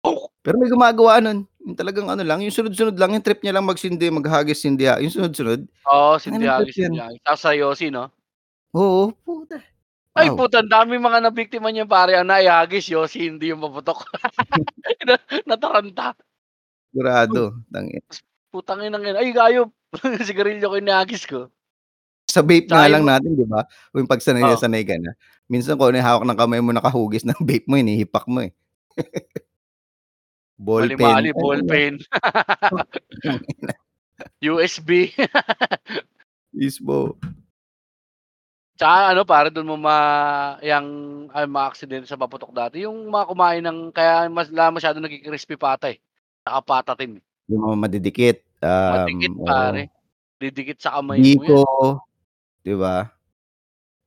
pok. 0.05 0.29
Pero 0.45 0.55
may 0.61 0.69
gumagawa 0.69 1.17
nun, 1.23 1.49
yung 1.65 1.73
talagang 1.77 2.05
ano 2.05 2.21
lang, 2.21 2.39
yung 2.45 2.53
sunod-sunod 2.53 2.93
lang, 3.01 3.17
yung 3.17 3.25
trip 3.25 3.41
niya 3.41 3.57
lang 3.57 3.65
magsindi, 3.65 4.13
maghagis-sindiha, 4.13 5.01
yung 5.01 5.13
sunod-sunod. 5.13 5.65
Oo, 5.89 6.17
sindi-hagis, 6.21 6.77
yan. 6.77 6.93
sindi-hagis. 6.93 7.21
Tapos 7.25 7.41
sa 7.45 7.51
yosi 7.57 7.89
'no? 7.93 8.09
Oo, 8.73 9.13
puta. 9.25 9.57
Ay 10.15 10.31
Wow. 10.31 10.37
puta, 10.37 10.59
daming 10.63 11.03
mga 11.03 11.19
nabiktima 11.27 11.69
niyan 11.71 11.89
pare, 11.91 12.15
ang 12.15 12.27
naihagis 12.29 12.87
yosi, 12.91 13.27
hindi 13.31 13.51
yung 13.51 13.61
paputok. 13.63 14.07
Na 15.07 15.15
nataranta. 15.49 16.15
Sigurado, 16.93 17.53
tangina. 17.71 18.01
Putang 18.53 18.81
inang 18.85 19.03
'yan, 19.05 19.17
"Ay 19.19 19.29
hayop, 19.33 19.69
sigarilyo 20.27 20.67
ko 20.71 20.75
inihagis 20.81 21.25
ko." 21.29 21.49
Sa 22.29 22.41
vape 22.41 22.73
nga 22.73 22.89
Tsaka 22.89 22.89
lang 22.89 23.03
natin, 23.05 23.37
'di 23.37 23.45
ba? 23.45 23.61
Yung 23.93 24.09
'pag 24.09 24.21
sanay 24.21 24.41
na 24.49 24.57
Oo. 24.57 24.61
sanay 24.61 24.81
ka 24.81 24.97
na. 24.97 25.13
Minsan 25.45 25.77
kung 25.77 25.93
ano 25.93 26.01
hawak 26.01 26.25
ng 26.25 26.39
kamay 26.41 26.59
mo 26.61 26.73
nakahugis 26.73 27.21
ng 27.25 27.37
vape 27.49 27.67
mo, 27.69 27.77
hinihipak 27.77 28.25
mo, 28.25 28.41
eh. 28.41 28.51
Ballpen, 30.55 30.95
Mali-mali, 30.95 31.29
ballpen. 31.35 31.93
Tangina. 31.99 33.73
USB. 34.45 35.11
Mismo. 36.55 37.19
Tsaka 38.75 39.15
ano 39.15 39.23
pare 39.23 39.47
dun 39.51 39.71
mo 39.71 39.79
ma 39.79 39.97
yang 40.59 40.83
ay 41.31 41.47
maaksidente 41.47 42.11
sa 42.11 42.19
paputok 42.19 42.51
dati, 42.51 42.83
yung 42.83 43.07
mga 43.07 43.25
kumain 43.31 43.63
ng 43.63 43.79
kaya 43.95 44.27
mas 44.27 44.51
la 44.51 44.67
masyadong 44.67 45.07
nagki-crispy 45.07 45.55
pata, 45.55 45.91
eh, 45.95 45.99
tsaka 46.43 46.59
patatim. 46.63 47.23
Yung 47.47 47.63
mga 47.71 47.75
madidikit, 47.79 48.37
um, 48.59 49.07
oo. 49.39 49.47
pare, 49.47 49.87
didikit 50.43 50.79
sa 50.83 50.99
kamay 50.99 51.23
mo 51.23 51.23
yan. 51.23 51.63
'di 52.67 52.75
ba? 52.75 53.15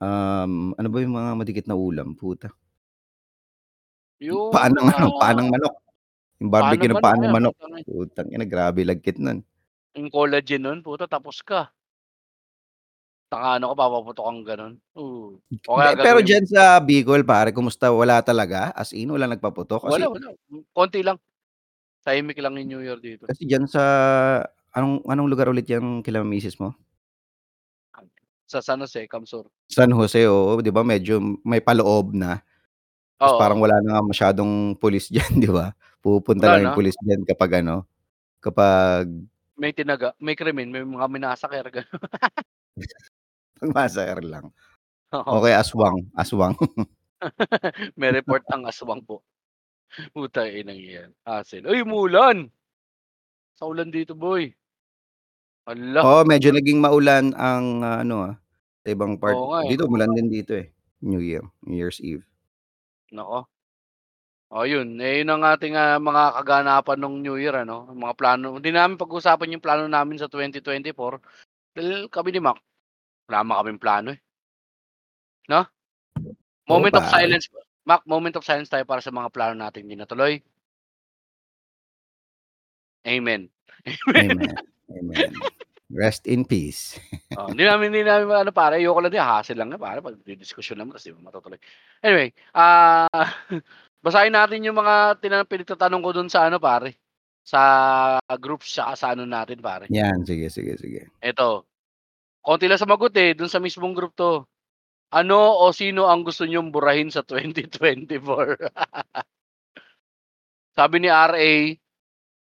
Um, 0.04 0.76
ano 0.76 0.88
ba 0.92 0.98
yung 1.00 1.16
mga 1.16 1.30
madikit 1.32 1.66
na 1.66 1.76
ulam, 1.76 2.12
puta? 2.12 2.52
Yung 4.20 4.52
Paa 4.52 4.68
ng 4.68 4.84
ano, 4.84 5.16
paa 5.16 5.32
mga 5.32 5.38
ng 5.40 5.48
manok. 5.48 5.74
Yung 6.38 6.50
barbecue 6.54 6.86
ng 6.86 6.98
manok 6.98 7.04
paa 7.04 7.16
ng 7.18 7.24
yan, 7.26 7.34
manok. 7.34 7.54
putang 7.58 7.74
ina. 7.74 7.86
Putang 7.86 8.28
ina, 8.30 8.44
grabe 8.46 8.80
lagkit 8.86 9.18
nun. 9.18 9.38
Yung 9.98 10.10
collagen 10.14 10.62
nun, 10.62 10.78
puta 10.86 11.10
tapos 11.10 11.42
ka. 11.42 11.74
Saka 13.28 13.60
ano 13.60 13.74
ka 13.74 13.76
papaputok 13.76 14.24
kang 14.24 14.40
gano'n, 14.40 14.74
oo. 14.96 15.36
O 15.68 15.76
kaya 15.76 15.92
Hindi, 15.92 16.00
pero 16.00 16.16
gagawin 16.16 16.24
mo 16.24 16.28
diyan 16.32 16.44
sa 16.48 16.62
Bicol 16.80 17.22
pare, 17.28 17.52
kumusta, 17.52 17.92
wala 17.92 18.24
talaga? 18.24 18.72
As 18.72 18.96
in, 18.96 19.12
walang 19.12 19.36
nagpaputok? 19.36 19.84
Wala, 19.84 20.08
Kasi 20.08 20.16
wala, 20.16 20.28
hmm, 20.48 20.64
konti 20.72 21.00
lang. 21.04 21.20
Tahimik 22.08 22.40
lang 22.40 22.56
yung 22.56 22.68
New 22.72 22.80
Year 22.80 22.96
dito. 22.96 23.28
kasi 23.28 23.44
diyan 23.44 23.68
sa 23.68 23.84
anong 24.72 25.04
anong 25.04 25.28
lugar 25.28 25.52
ulit 25.52 25.68
yang 25.68 26.00
kila 26.00 26.24
misis 26.24 26.56
mo? 26.56 26.72
Sa 28.48 28.64
San 28.64 28.80
Jose, 28.80 29.04
Camsur. 29.04 29.44
San 29.68 29.92
Jose, 29.92 30.24
oo, 30.24 30.56
'di 30.64 30.72
ba 30.72 30.80
medyo 30.80 31.20
may 31.44 31.60
paloob 31.60 32.16
na. 32.16 32.40
Ta's 33.20 33.36
parang 33.36 33.60
wala 33.60 33.76
na 33.84 34.00
nga 34.00 34.02
masyadong 34.08 34.72
pulis 34.80 35.10
diyan, 35.12 35.36
'di 35.36 35.52
ba? 35.52 35.76
Pumupunta 36.08 36.48
Wala 36.48 36.52
lang 36.56 36.62
na. 36.64 36.66
yung 36.72 36.78
pulis 36.80 36.96
diyan 37.04 37.22
kapag 37.28 37.60
ano, 37.60 37.84
kapag 38.40 39.04
May 39.60 39.76
tinaga, 39.76 40.16
may 40.16 40.32
krimen, 40.32 40.72
may 40.72 40.80
mga 40.86 41.06
minasakir 41.12 41.68
gano'n. 41.68 42.00
Pang-massacre 43.60 44.24
lang. 44.24 44.48
Oo. 45.12 45.30
O 45.36 45.42
kaya 45.44 45.60
aswang, 45.60 46.08
aswang. 46.16 46.56
May 48.00 48.14
report 48.14 48.46
ang 48.54 48.64
aswang 48.64 49.02
po. 49.04 49.20
Putang 50.14 50.48
inang 50.48 50.78
'yan, 50.80 51.10
hassle. 51.26 51.66
Uy, 51.68 51.82
umulan! 51.84 52.48
Sa 53.58 53.68
ulan 53.68 53.90
dito 53.92 54.14
boy. 54.16 54.54
Hala. 55.68 56.00
Oo, 56.00 56.22
medyo 56.24 56.54
naging 56.54 56.80
maulan 56.80 57.36
ang 57.36 57.84
ano, 57.84 58.32
ah, 58.32 58.34
sa 58.86 58.88
ibang 58.94 59.20
part. 59.20 59.36
Oo 59.36 59.52
nga, 59.52 59.66
eh. 59.66 59.74
Dito 59.74 59.84
umulan 59.90 60.14
din 60.16 60.30
dito, 60.32 60.56
eh, 60.56 60.72
New 61.04 61.20
Year, 61.20 61.44
New 61.66 61.76
Year's 61.76 62.00
Eve. 62.00 62.24
Naku. 63.12 63.44
Oh, 64.50 64.64
'yun, 64.64 64.96
eh, 65.04 65.20
'yun 65.20 65.28
ang 65.28 65.44
ating, 65.44 65.76
ah, 65.76 66.00
mga 66.00 66.40
kaganapan 66.40 66.96
nung 66.96 67.20
New 67.20 67.36
Year 67.36 67.52
ano, 67.68 67.84
mga 67.92 68.16
plano. 68.16 68.56
Hindi 68.56 68.72
namin 68.72 68.96
pag-usapan 68.96 69.52
yung 69.52 69.60
plano 69.64 69.84
namin 69.84 70.16
sa 70.16 70.24
2024 70.32 71.20
dahil 71.76 72.08
kami 72.08 72.30
ni 72.32 72.40
Mac, 72.40 72.56
wala 73.28 73.38
naman 73.44 73.56
kaming 73.60 73.82
plano, 73.82 74.08
eh. 74.16 74.20
'No? 75.48 75.64
Oo, 75.64 76.80
Moment 76.80 76.94
of 76.96 77.04
pare. 77.08 77.12
silence, 77.24 77.46
Mac, 77.88 78.02
moment 78.08 78.36
of 78.36 78.44
silence 78.44 78.68
tayo 78.72 78.84
para 78.84 79.00
sa 79.00 79.12
mga 79.14 79.32
plano 79.32 79.54
nating 79.56 79.88
hindi 79.88 79.96
natuloy. 79.96 80.40
Amen. 83.06 83.48
Amen. 84.16 84.56
Amen. 84.98 85.32
Rest 85.92 86.26
in 86.26 86.44
peace. 86.44 86.96
Oo, 87.36 87.52
hindi 87.52 87.64
namin 87.64 87.92
hindi 87.92 88.02
namin 88.04 88.32
ano 88.32 88.52
pare, 88.52 88.80
ayoko 88.80 89.00
lang 89.04 89.12
din 89.12 89.20
hassle 89.24 89.56
lang 89.56 89.68
yan 89.72 89.80
pare 89.80 90.00
pagdidiskusyon 90.00 90.80
naman 90.80 90.96
kasi 90.96 91.12
'di 91.12 91.20
matutuloy. 91.20 91.60
Anyway, 92.00 92.32
ah, 92.56 93.08
basahin 94.04 94.34
natin 94.34 94.64
yung 94.66 94.78
mga 94.78 95.18
tina 95.22 95.42
pinagtatanong 95.44 96.02
ko 96.02 96.10
dun 96.14 96.30
sa 96.30 96.46
ano 96.46 96.58
pare, 96.62 96.94
sa 97.42 97.60
groups 98.38 98.70
tsaka 98.72 98.92
sa 98.94 99.06
ano 99.14 99.24
natin 99.28 99.58
pare. 99.62 99.86
'Yan, 99.90 100.22
sige, 100.26 100.48
sige, 100.52 100.78
sige. 100.78 101.10
Eto, 101.22 101.66
konti 102.42 102.66
lang 102.70 102.80
sumagot, 102.80 103.14
eh, 103.18 103.34
dun 103.34 103.50
sa 103.50 103.62
mismong 103.62 103.94
group 103.96 104.14
'to. 104.14 104.46
Ano 105.14 105.56
o 105.64 105.72
sino 105.72 106.04
ang 106.10 106.20
gusto 106.26 106.44
niyong 106.44 106.68
burahin 106.68 107.08
sa 107.08 107.24
2024? 107.24 108.60
Sabi 110.78 110.96
ni 111.00 111.08
RA, 111.08 111.50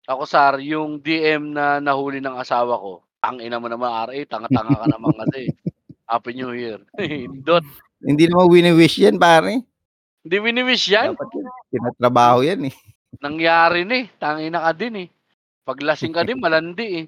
ako 0.09 0.23
sir, 0.27 0.63
yung 0.63 1.03
DM 1.03 1.55
na 1.55 1.83
nahuli 1.83 2.23
ng 2.23 2.39
asawa 2.39 2.79
ko. 2.79 3.03
Tangina 3.23 3.59
mo 3.59 3.67
naman 3.71 3.91
RA, 3.91 4.19
tanga-tanga 4.27 4.75
ka 4.83 4.87
naman 4.91 5.15
kasi. 5.27 5.51
Happy 6.13 6.37
New 6.37 6.53
Year. 6.53 6.77
Dot. 7.47 7.65
Hindi 8.05 8.29
naman 8.29 8.53
wini-wish 8.53 9.01
'yan 9.01 9.17
pare. 9.17 9.65
Hindi 10.23 10.37
wini-wish 10.39 10.87
'yan. 10.95 11.19
Dapat 11.19 11.29
yan, 11.35 11.47
tinatrabaho 11.75 12.39
'yan, 12.47 12.61
eh. 12.71 12.75
Nangyari 13.19 13.83
na, 13.83 13.95
eh, 14.03 14.07
tangina 14.17 14.59
ka 14.63 14.73
din, 14.73 14.95
eh. 15.07 15.09
'Pag 15.67 15.79
lasing 15.83 16.15
ka 16.15 16.23
din 16.23 16.39
malandi, 16.39 16.87
eh. 17.03 17.07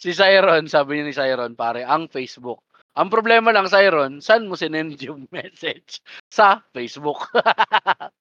Si 0.00 0.16
Siron, 0.16 0.64
sabi 0.64 0.96
niya 0.96 1.04
ni 1.04 1.12
Siron 1.12 1.52
pare, 1.52 1.84
ang 1.84 2.08
Facebook. 2.08 2.64
Ang 2.96 3.12
problema 3.12 3.52
lang 3.52 3.68
Siron, 3.68 4.24
saan 4.24 4.48
mo 4.48 4.56
sinend 4.56 4.96
yung 5.04 5.28
message? 5.34 6.00
Sa 6.32 6.64
Facebook. 6.72 7.28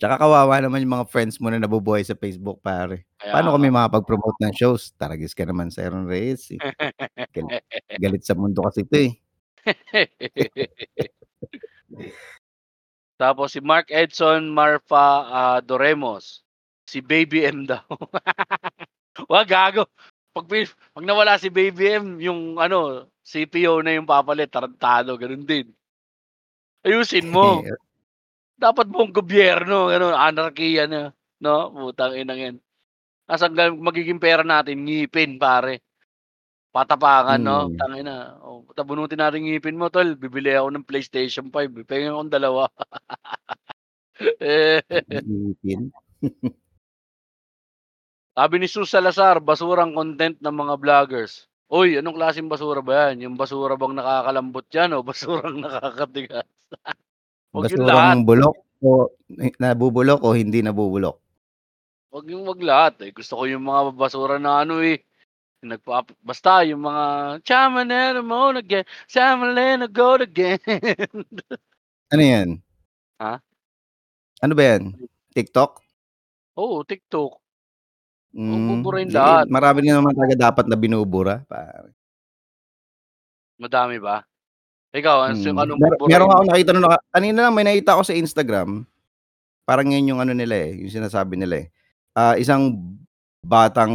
Tsaka 0.00 0.16
kawawa 0.16 0.60
naman 0.60 0.80
yung 0.84 0.96
mga 0.96 1.08
friends 1.12 1.36
mo 1.40 1.52
na 1.52 1.60
nabubuhay 1.60 2.00
sa 2.00 2.16
Facebook 2.16 2.60
pare. 2.64 3.04
Kaya 3.20 3.36
Paano 3.36 3.52
kami 3.52 3.68
makapag-promote 3.68 4.40
ng 4.44 4.54
shows? 4.56 4.96
Taragis 4.96 5.36
ka 5.36 5.44
naman 5.44 5.68
Siron 5.68 6.08
Reyes, 6.08 6.52
eh. 6.56 6.60
Galit 7.32 7.64
galit 8.04 8.22
sa 8.24 8.32
mundo 8.36 8.64
kasi 8.64 8.84
'to, 8.84 8.96
eh. 8.96 9.12
Tapos 13.20 13.52
si 13.52 13.60
Mark 13.60 13.92
Edson 13.92 14.48
Marfa, 14.48 15.06
ah, 15.28 15.60
Doremos, 15.60 16.40
si 16.88 17.04
Baby 17.04 17.44
M 17.44 17.58
daw. 17.70 17.84
'Wag 19.28 19.48
gago. 19.50 19.84
'Pag 20.34 20.46
'pag 20.94 21.04
nawala 21.06 21.36
si 21.40 21.48
Baby 21.52 21.84
M, 22.00 22.06
yung 22.22 22.56
ano, 22.60 23.06
CPO 23.26 23.82
na 23.84 23.96
yung 23.96 24.08
papalit, 24.08 24.48
tarantado 24.52 25.16
gano'n 25.20 25.44
din. 25.46 25.68
Ayusin 26.86 27.28
mo. 27.28 27.60
Dapat 28.60 28.86
buong 28.92 29.12
gobyerno 29.12 29.90
gano'n, 29.90 30.14
anarkiya 30.16 30.84
na, 30.90 31.10
'no, 31.42 31.72
putang 31.74 32.14
inang 32.16 32.40
'yan. 32.40 32.56
Nasaan 33.28 33.54
ga 33.56 33.70
magiging 33.72 34.20
pera 34.22 34.42
natin? 34.46 34.84
Ngipin 34.86 35.38
pare. 35.40 35.82
Patapakan 36.74 37.42
'no, 37.42 37.66
Hmm. 37.66 37.74
tangina, 37.74 38.38
oh, 38.46 38.62
tabunutin 38.78 39.18
natin 39.18 39.42
ngipin 39.42 39.74
mo 39.74 39.90
tol, 39.90 40.14
bibili 40.14 40.54
ako 40.54 40.70
ng 40.70 40.86
PlayStation 40.86 41.50
5, 41.50 41.74
eh, 41.74 41.82
penge 41.82 42.14
akong 42.14 42.30
dalawa. 42.30 42.70
Ngipin. 45.26 45.90
Sabi 48.38 48.62
ni 48.62 48.70
Su 48.70 48.86
Salazar, 48.86 49.42
basurang 49.42 49.90
content 49.90 50.38
ng 50.38 50.54
mga 50.54 50.74
vloggers. 50.78 51.50
Uy, 51.66 51.98
anong 51.98 52.14
klaseng 52.14 52.46
basura 52.46 52.78
ba 52.82 53.10
'yan? 53.10 53.26
Yung 53.26 53.34
basura 53.34 53.74
bang 53.74 53.98
nakakalambot 53.98 54.66
'yan 54.70 54.94
o 54.94 55.02
basurang 55.10 55.58
nakakatigas? 55.58 56.46
Basurang 57.50 58.22
bulok 58.22 58.54
o 58.86 59.10
nabubulok 59.58 60.22
o 60.22 60.38
hindi 60.38 60.62
nabubulok? 60.62 61.18
'Wag 62.10 62.26
yung 62.30 62.42
'wag 62.46 62.62
lahat, 62.62 62.94
eh, 63.06 63.10
gusto 63.14 63.38
ko 63.38 63.46
yung 63.46 63.62
mga 63.66 63.94
basura 63.94 64.36
na 64.42 64.62
ano, 64.66 64.82
eh, 64.82 64.98
nagpapa 65.62 66.14
basta 66.24 66.64
yung 66.64 66.80
mga 66.88 67.04
Chamanera 67.44 68.20
mo 68.24 68.48
again, 68.56 68.84
Chamalena 69.08 69.86
go 69.92 70.14
again. 70.16 70.58
Ano 72.10 72.22
'yan? 72.26 72.60
Ha? 73.20 73.40
Ano 74.40 74.54
ba 74.56 74.62
'yan, 74.64 74.96
TikTok? 75.36 75.82
Oo, 76.58 76.82
TikTok. 76.84 77.40
'Wag 78.48 78.62
Hmm, 78.62 78.66
buburahin 78.66 79.10
lahat. 79.12 79.50
marami 79.50 79.82
din 79.82 79.90
naman 79.90 80.14
talaga 80.14 80.38
dapat 80.38 80.64
na 80.70 80.78
binubura 80.78 81.42
pare. 81.50 81.90
Madami 83.58 83.98
ba? 83.98 84.22
Ikaw, 84.94 85.16
ano 85.32 85.36
Mm, 85.36 85.52
anong 85.58 85.80
mer 85.80 85.92
buburahin 86.00 86.08
meron 86.08 86.32
akong 86.32 86.48
nakita 86.48 86.70
nun 86.72 86.88
kanina 87.12 87.38
lang 87.44 87.52
may 87.56 87.66
nakita 87.68 87.92
ako 87.96 88.02
sa 88.08 88.16
Instagram. 88.16 88.88
Parang 89.68 89.88
'yan 89.92 90.10
yung 90.16 90.20
ano 90.22 90.32
nila, 90.36 90.56
eh, 90.70 90.80
yung 90.84 90.92
sinasabi 90.92 91.36
nila, 91.38 91.64
eh. 91.64 91.68
Ah, 92.16 92.36
isang 92.40 92.74
batang 93.44 93.92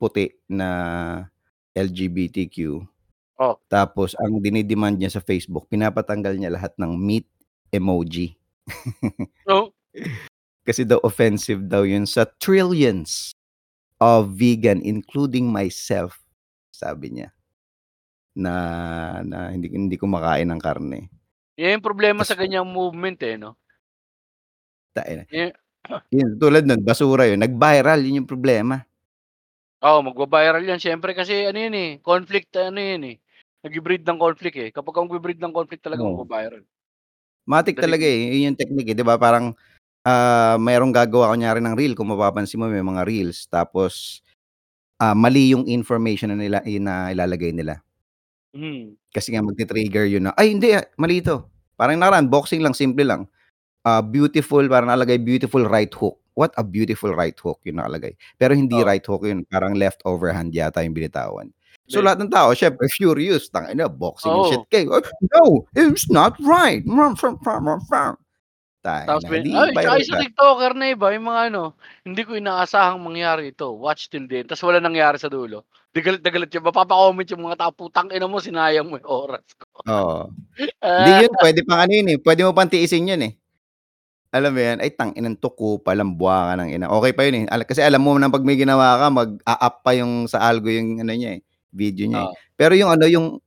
puti 0.00 0.32
na 0.48 0.68
LGBTQ. 1.76 2.80
Oh. 3.40 3.56
Tapos 3.68 4.16
ang 4.16 4.40
dini-demand 4.40 4.96
niya 4.96 5.12
sa 5.12 5.24
Facebook, 5.24 5.68
pinapatanggal 5.68 6.36
niya 6.36 6.52
lahat 6.52 6.72
ng 6.80 6.92
meat 6.96 7.28
emoji. 7.72 8.36
Oh. 9.50 9.74
Kasi 10.62 10.86
daw 10.86 11.02
offensive 11.02 11.66
daw 11.66 11.82
yun 11.82 12.06
sa 12.06 12.22
trillions 12.38 13.34
of 13.98 14.30
vegan 14.38 14.78
including 14.78 15.50
myself, 15.50 16.22
sabi 16.70 17.10
niya. 17.10 17.34
Na 18.38 18.54
na 19.26 19.50
hindi 19.50 19.66
hindi 19.74 19.98
kumakain 19.98 20.46
ng 20.46 20.62
karne. 20.62 21.10
Yan 21.58 21.82
yung 21.82 21.86
problema 21.86 22.22
sa 22.22 22.38
Tas 22.38 22.46
ganyang 22.46 22.68
movement, 22.70 23.18
eh, 23.26 23.34
'no? 23.34 23.58
Ta-ina. 24.94 25.26
Eh 25.34 25.50
Yun, 26.14 26.36
tulad 26.38 26.68
nun 26.68 26.84
basura 26.84 27.24
yun, 27.26 27.40
nag-viral 27.40 27.98
yun 28.04 28.22
yung 28.22 28.30
problema. 28.30 28.84
Oo, 29.82 30.04
magva-viral 30.04 30.60
yan 30.68 30.76
siyempre 30.76 31.16
kasi 31.16 31.48
ano 31.48 31.56
yun, 31.56 31.72
eh, 31.72 31.90
conflict 32.04 32.52
ano 32.60 32.76
yun, 32.76 33.00
eh, 33.08 33.16
nagbi-breed 33.64 34.04
ng 34.04 34.20
conflict, 34.20 34.56
eh. 34.60 34.68
Kapag 34.76 34.92
ka 34.92 35.00
magbi-breed 35.08 35.40
ng 35.40 35.56
conflict 35.56 35.80
talaga 35.80 36.04
Oo. 36.04 36.20
magva-viral. 36.20 36.62
Matic 37.48 37.78
Dali 37.78 37.82
talaga, 37.84 38.04
eh, 38.04 38.20
yun 38.36 38.52
yung 38.52 38.58
technique, 38.60 38.92
eh, 38.92 38.96
'di 38.96 39.04
ba 39.06 39.16
parang, 39.16 39.56
ah, 40.06 40.56
merong 40.60 40.92
gagawa 40.94 41.32
kunyari 41.34 41.60
ng 41.62 41.76
reel 41.78 41.94
kung 41.94 42.10
mapapansin 42.12 42.60
mo 42.60 42.66
may 42.68 42.82
mga 42.84 43.04
reels 43.08 43.46
tapos, 43.48 44.24
ah, 45.00 45.14
mali 45.16 45.52
yung 45.54 45.66
information 45.68 46.32
na 46.34 46.38
nila 46.40 46.58
na 46.80 47.12
ilalagay 47.14 47.52
nila. 47.54 47.82
Hmm. 48.54 48.94
Kasi 49.14 49.34
nga 49.34 49.42
magti-trigger 49.42 50.06
yun 50.06 50.30
na, 50.30 50.32
"Ay 50.38 50.54
hindi, 50.54 50.70
ah, 50.74 50.86
mali 50.94 51.18
ito." 51.22 51.50
Parang 51.74 51.98
nakaraan 51.98 52.30
boxing 52.30 52.62
lang, 52.62 52.74
simple 52.78 53.02
lang. 53.02 53.26
Ah, 53.86 54.02
beautiful 54.04 54.62
parang 54.70 54.90
nakalagay, 54.92 55.18
"Beautiful 55.22 55.64
right 55.66 55.90
hook." 55.94 56.18
What 56.40 56.56
a 56.56 56.64
beautiful 56.64 57.12
right 57.12 57.36
hook 57.36 57.60
yung 57.68 57.76
nakalagay. 57.84 58.16
Pero 58.40 58.56
hindi 58.56 58.80
Oo. 58.80 58.88
right 58.88 59.04
hook 59.04 59.28
yun, 59.28 59.44
parang 59.52 59.76
left 59.76 60.00
overhand 60.08 60.56
yata 60.56 60.80
yung 60.80 60.96
binitawan. 60.96 61.52
So 61.84 62.00
Hindi. 62.00 62.06
lahat 62.08 62.18
ng 62.24 62.32
tao 62.32 62.48
siyempre 62.56 62.88
furious, 62.88 63.52
tangina 63.52 63.92
boxing 63.92 64.32
and 64.32 64.46
shit 64.48 64.64
Oo. 64.64 64.70
kayo, 64.72 65.04
"No, 65.36 65.68
it's 65.76 66.08
not 66.08 66.40
right." 66.40 66.80
Tapos 69.04 69.24
Tangina, 69.26 69.28
may 69.28 69.40
di 69.44 69.50
ay 69.52 70.00
yung 70.00 70.08
sa 70.08 70.16
tiktoker 70.22 70.72
na 70.76 70.86
iba, 70.92 71.06
yung 71.12 71.26
mga 71.28 71.42
ano, 71.52 71.62
"Hindi 72.06 72.22
ko 72.24 72.32
inaasahang 72.36 73.00
mangyari 73.00 73.52
ito, 73.52 73.72
watch 73.76 74.08
till 74.08 74.24
the 74.28 74.44
end." 74.44 74.48
Tas 74.48 74.62
walang 74.64 74.84
nangyari 74.86 75.16
sa 75.20 75.28
dulo. 75.28 75.66
'Di 75.92 76.00
galit 76.04 76.22
na 76.22 76.30
galit 76.30 76.50
yun, 76.54 76.64
mapapa-comment 76.64 77.28
yung 77.34 77.44
mga 77.48 77.58
tao, 77.58 77.72
"Putang 77.74 78.08
ina 78.14 78.28
mo, 78.30 78.38
sinayang 78.40 78.86
mo 78.88 78.96
yung 79.00 79.10
oras 79.10 79.44
ko." 79.58 79.82
Oo. 79.88 80.20
Hindi 81.00 81.12
yun 81.26 81.32
puwede 81.40 81.60
pang 81.66 81.80
ano 81.84 81.92
yun, 81.96 82.08
eh, 82.14 82.18
puwede 82.20 82.42
mo 82.44 82.52
pang 82.52 82.68
tiisin 82.70 83.10
yun, 83.10 83.22
eh. 83.24 83.39
Alam 84.32 84.54
mo 84.54 84.60
yan, 84.62 84.78
"Ay 84.78 84.94
tang-inang 84.94 85.34
'to, 85.42 85.50
kupal 85.50 85.98
ang 85.98 86.14
buwaka 86.14 86.54
ng 86.62 86.70
ina." 86.78 86.86
Okey 86.86 87.10
pa 87.18 87.26
yun, 87.26 87.42
eh, 87.42 87.44
ala 87.50 87.66
kasi 87.66 87.82
alam 87.82 87.98
mo 87.98 88.14
na 88.14 88.30
'pag 88.30 88.46
may 88.46 88.54
ginawa 88.54 88.94
ka 89.02 89.06
mag-a-up 89.10 89.74
pa 89.82 89.90
yung 89.98 90.30
sa 90.30 90.38
algo 90.46 90.70
yung 90.70 91.02
ano 91.02 91.10
niya, 91.10 91.34
eh, 91.38 91.42
video 91.74 92.06
niya, 92.06 92.30
eh. 92.30 92.30
Oo. 92.30 92.40
Pero 92.54 92.78
yung 92.78 92.94
ano, 92.94 93.10
yung, 93.10 93.42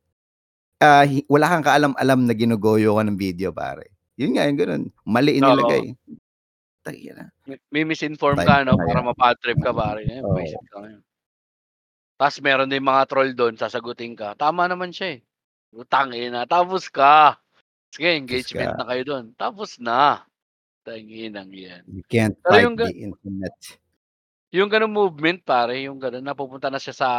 ah, 0.83 1.07
hi 1.07 1.23
wala 1.31 1.47
kang 1.51 1.65
kaalam-alam 1.67 2.19
na 2.27 2.33
ginugoyo 2.35 2.97
ka 2.99 3.03
ng 3.07 3.17
video 3.19 3.51
pare. 3.55 3.95
Yun 4.19 4.35
nga, 4.37 4.45
yung 4.47 4.59
gano'n, 4.59 4.83
mali 5.07 5.39
Oo. 5.41 5.85
inilagay. 5.85 5.95
Tangina. 6.85 7.31
Mi 7.47 7.55
mi-misinform 7.75 8.39
Patay 8.39 8.47
ka 8.47 8.63
ka 8.63 8.63
'no, 8.63 8.79
na 8.79 8.85
para 8.85 9.03
yan. 9.03 9.03
ma-bad 9.03 9.35
trip 9.43 9.59
ka 9.59 9.71
pare, 9.75 10.01
eh, 10.07 10.23
Oo. 10.23 10.31
bwisit 10.31 10.63
ka 10.71 10.79
ngayon. 10.79 11.03
Tas 12.19 12.37
meron 12.45 12.69
din 12.69 12.85
mga 12.85 13.09
troll 13.09 13.33
do'n 13.33 13.57
sasagutin 13.57 14.13
ka, 14.13 14.37
tama 14.37 14.69
naman 14.69 14.93
siya, 14.93 15.17
eh. 15.17 15.19
Putang-ina, 15.73 16.45
tapos 16.45 16.85
ka. 16.93 17.41
Sige 17.93 18.13
engagement 18.17 18.73
ka. 18.73 18.77
na 18.77 18.85
kayo 18.89 19.03
do'n, 19.07 19.25
tapos 19.39 19.77
na. 19.81 20.25
Tanginang 20.85 21.51
'yan. 21.55 21.83
You 21.87 22.01
can't 22.09 22.37
Pero 22.43 22.55
fight 22.55 22.71
yung 22.71 22.75
the 22.75 22.91
internet. 22.91 23.77
Yung 24.53 24.69
gano'ng 24.69 24.93
movement 24.93 25.41
pare, 25.41 25.81
yung 25.89 25.97
gano'n 25.97 26.21
napupunta 26.21 26.69
na 26.69 26.77
siya 26.77 26.93
sa, 26.93 27.09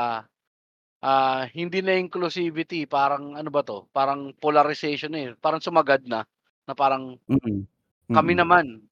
ah, 1.05 1.43
hindi 1.55 1.81
na 1.83 1.97
inclusivity 1.99 2.87
parang 2.89 3.35
ano 3.39 3.51
ba 3.53 3.62
'to, 3.67 3.89
parang 3.95 4.35
polarization 4.39 5.12
na, 5.15 5.21
eh, 5.21 5.31
parang 5.41 5.62
sumagad 5.62 6.05
na, 6.09 6.25
na 6.69 6.75
parang 6.77 7.19
Mm, 7.29 7.67
kami 8.15 8.35
mm. 8.39 8.39
naman, 8.39 8.83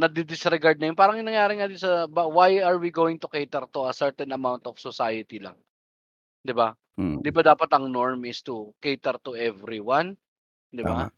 nadi-disregard 0.00 0.78
na 0.80 0.90
yun. 0.92 0.98
Parang 0.98 1.16
yung 1.20 1.28
nangyari 1.30 1.58
nga 1.60 1.68
din 1.70 1.80
sa 1.80 2.06
why 2.08 2.60
are 2.64 2.78
we 2.80 2.90
going 2.94 3.16
to 3.20 3.28
cater 3.30 3.64
to 3.72 3.88
a 3.88 3.94
certain 3.96 4.30
amount 4.34 4.64
of 4.68 4.78
society 4.80 5.38
lang, 5.42 5.56
'di 6.46 6.54
ba? 6.56 6.72
'Di 7.22 7.30
Mm. 7.30 7.36
ba 7.36 7.42
dapat 7.46 7.70
ang 7.76 7.90
norm 7.92 8.24
is 8.28 8.40
to 8.44 8.72
cater 8.82 9.16
to 9.24 9.34
everyone, 9.38 10.16
'di 10.74 10.84
ba? 10.86 11.08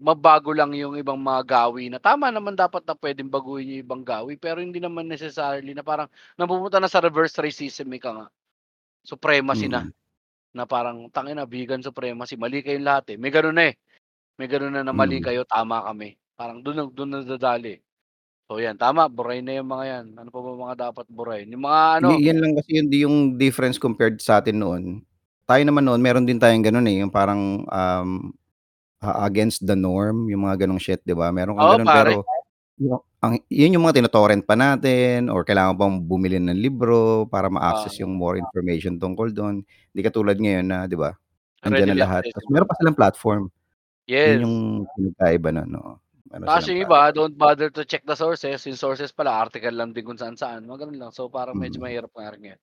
Mabago 0.00 0.56
lang 0.56 0.72
yung 0.72 0.96
ibang 0.96 1.20
mga 1.20 1.44
gawi 1.44 1.92
na 1.92 2.00
tama 2.00 2.32
naman 2.32 2.56
dapat 2.56 2.80
na 2.88 2.96
puwedeng 2.96 3.28
baguhin 3.28 3.68
yung 3.76 3.82
ibang 3.84 4.00
gawi, 4.00 4.40
pero 4.40 4.64
hindi 4.64 4.80
naman 4.80 5.04
necessarily 5.04 5.76
na 5.76 5.84
parang 5.84 6.08
napupunta 6.40 6.80
na 6.80 6.88
sa 6.88 7.04
reverse 7.04 7.36
racism, 7.36 7.92
ika 7.92 8.08
nga. 8.16 8.26
Supremacy 9.06 9.68
na, 9.70 9.86
Mm. 9.86 9.92
na 10.56 10.64
parang 10.68 11.08
tangina 11.12 11.44
vegan 11.48 11.82
supremacy, 11.84 12.36
mali 12.40 12.64
kayong 12.64 12.86
lahat, 12.86 13.14
eh. 13.14 13.18
May 13.20 13.30
gano'n 13.34 13.56
na, 13.56 13.64
eh. 13.70 13.74
May 14.40 14.48
gano'n 14.50 14.72
na, 14.76 14.82
na 14.86 14.94
mali 14.96 15.18
Mm. 15.18 15.24
kayo, 15.24 15.44
tama 15.48 15.82
kami. 15.86 16.16
Parang 16.38 16.60
do'n 16.64 16.76
na 16.78 16.84
do'n 16.90 17.10
nadadali. 17.22 17.80
So 18.50 18.58
'yan, 18.60 18.76
tama 18.78 19.08
burahin 19.08 19.46
na 19.48 19.56
yung 19.60 19.70
mga 19.70 19.84
'yan. 19.88 20.06
Ano 20.20 20.28
pa 20.34 20.40
ba 20.44 20.50
mga 20.54 20.76
dapat 20.90 21.06
burahin? 21.10 21.48
Yung 21.54 21.64
mga 21.68 21.82
ano 22.04 22.10
Hindi, 22.10 22.24
'yan 22.24 22.38
lang 22.40 22.52
kasi 22.56 22.70
hindi 22.80 23.04
yung 23.04 23.36
difference 23.36 23.76
compared 23.76 24.16
sa'tin 24.24 24.56
noon. 24.56 25.04
Tayo 25.44 25.62
naman 25.68 25.84
noon 25.84 26.00
meron 26.00 26.24
din 26.24 26.40
tayong 26.40 26.64
gano'n, 26.64 26.86
eh, 26.88 26.96
yung 27.04 27.12
parang, 27.12 27.66
um, 27.68 28.32
a 29.00 29.24
against 29.28 29.64
the 29.64 29.76
norm, 29.76 30.28
yung 30.28 30.44
mga 30.48 30.64
gano'ng 30.66 30.80
shit, 30.82 31.00
'di 31.04 31.16
ba? 31.16 31.32
Meron 31.32 31.56
kang 31.56 31.68
Oo, 31.68 31.72
gano'n 31.72 31.90
pare. 31.92 32.14
pero 32.14 32.24
yu 32.80 32.96
ang 33.24 33.36
yun 33.52 33.76
yung 33.78 33.84
mga 33.88 34.00
tino-torrent 34.02 34.44
pa 34.48 34.56
natin 34.58 35.28
or 35.32 35.44
kailangan 35.46 35.76
pang 35.80 35.96
bumili 36.02 36.36
ng 36.40 36.56
libro 36.58 37.24
para 37.30 37.48
ma-access 37.52 38.00
yung 38.02 38.16
more 38.16 38.36
information 38.40 38.96
tungkol 39.00 39.32
do'n. 39.32 39.62
Hindi 39.64 40.00
katulad 40.04 40.36
ngayon 40.40 40.66
na 40.68 40.78
'di 40.88 40.96
ba, 41.00 41.12
andiyan 41.64 41.94
na 41.94 41.98
Readily 41.98 42.00
lahat 42.08 42.24
ta's 42.32 42.44
accessible. 42.44 42.52
meron 42.52 42.68
pa 42.68 42.76
silang 42.80 42.98
platform. 42.98 43.42
Yun 44.26 44.38
Yes. 44.38 44.46
yung 44.46 44.56
pinagkaiba 44.96 45.50
nun, 45.54 45.70
oo. 45.80 45.94
Meron 46.32 46.50
silang 46.52 46.72
yung 46.72 46.80
iba 46.86 47.10
platform. 47.10 47.12
don't 47.12 47.36
bother 47.36 47.68
to 47.68 47.84
check 47.84 48.04
the 48.06 48.16
sources, 48.16 48.64
yung 48.64 48.78
sources 48.78 49.12
pala 49.12 49.32
article 49.44 49.72
lang 49.74 49.92
din 49.92 50.04
kung 50.06 50.16
saan-saan, 50.20 50.64
mga 50.64 50.86
gano'n 50.88 50.98
lang. 51.08 51.12
So 51.12 51.28
parang 51.28 51.58
medyo 51.58 51.78
Mm. 51.78 51.84
mahirap 51.84 52.10
nga 52.14 52.30
rin 52.32 52.40
ngayon. 52.44 52.60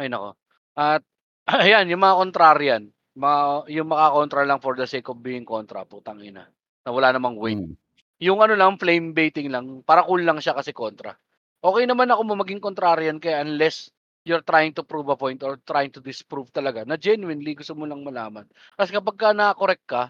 Ay 0.00 0.08
naku, 0.12 0.30
at 0.78 1.02
ayan 1.64 1.90
yung 1.92 2.02
mga 2.04 2.16
contrarian, 2.20 2.84
mga 3.18 3.66
yung 3.74 3.90
makakontra 3.90 4.46
lang 4.46 4.62
for 4.62 4.78
the 4.78 4.86
sake 4.86 5.08
of 5.10 5.18
being 5.22 5.44
kontra, 5.44 5.82
putang-ina, 5.84 6.46
na 6.86 6.90
wala 6.94 7.10
namang 7.14 7.36
weight. 7.38 7.58
Hmm. 7.58 7.78
Yung 8.22 8.40
ano 8.44 8.54
lang 8.58 8.78
flame 8.80 9.12
baiting 9.16 9.50
lang, 9.52 9.82
para 9.86 10.04
cool 10.06 10.22
lang 10.24 10.38
siya 10.42 10.54
kasi 10.58 10.72
kontra. 10.76 11.16
Okey 11.64 11.86
naman 11.90 12.08
ako 12.12 12.22
maging 12.38 12.62
contrarian 12.62 13.18
ka, 13.22 13.42
unless 13.42 13.90
you're 14.26 14.44
trying 14.46 14.72
to 14.76 14.84
prove 14.86 15.08
a 15.10 15.16
point 15.18 15.42
or 15.44 15.58
trying 15.66 15.90
to 15.94 16.00
disprove 16.02 16.50
talaga 16.54 16.84
na 16.86 16.96
genuinely 17.00 17.54
gusto 17.58 17.74
mo 17.78 17.84
lang 17.88 18.02
malaman. 18.06 18.46
Kasi 18.78 18.92
kapagka 18.94 19.32
na-correct 19.36 19.84
ka, 19.88 20.02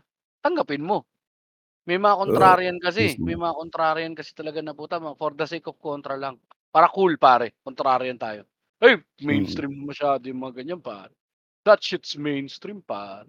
tanggapin 0.45 0.85
mo. 0.85 1.07
May 1.89 1.99
mga 2.01 2.17
contrarian 2.21 2.79
kasi, 2.83 3.19
may 3.27 3.35
mga 3.39 3.55
contrarian 3.59 4.15
kasi 4.19 4.33
talaga 4.37 4.61
na 4.63 4.75
puta 4.77 5.01
for 5.19 5.33
the 5.35 5.47
sake 5.49 5.67
of 5.71 5.79
kontra 5.83 6.17
lang. 6.21 6.39
Para 6.73 6.89
cool 6.93 7.17
pare, 7.21 7.57
contrarian 7.67 8.19
tayo. 8.21 8.47
"Ay 8.83 9.01
Mm. 9.31 9.69
mainstream 9.69 9.73
masyado 9.87 10.25
yung 10.31 10.41
mga 10.45 10.63
ganyan 10.65 10.83
pare. 10.85 11.15
That 11.69 11.85
shit's 11.85 12.17
mainstream 12.17 12.81
pare. 12.81 13.29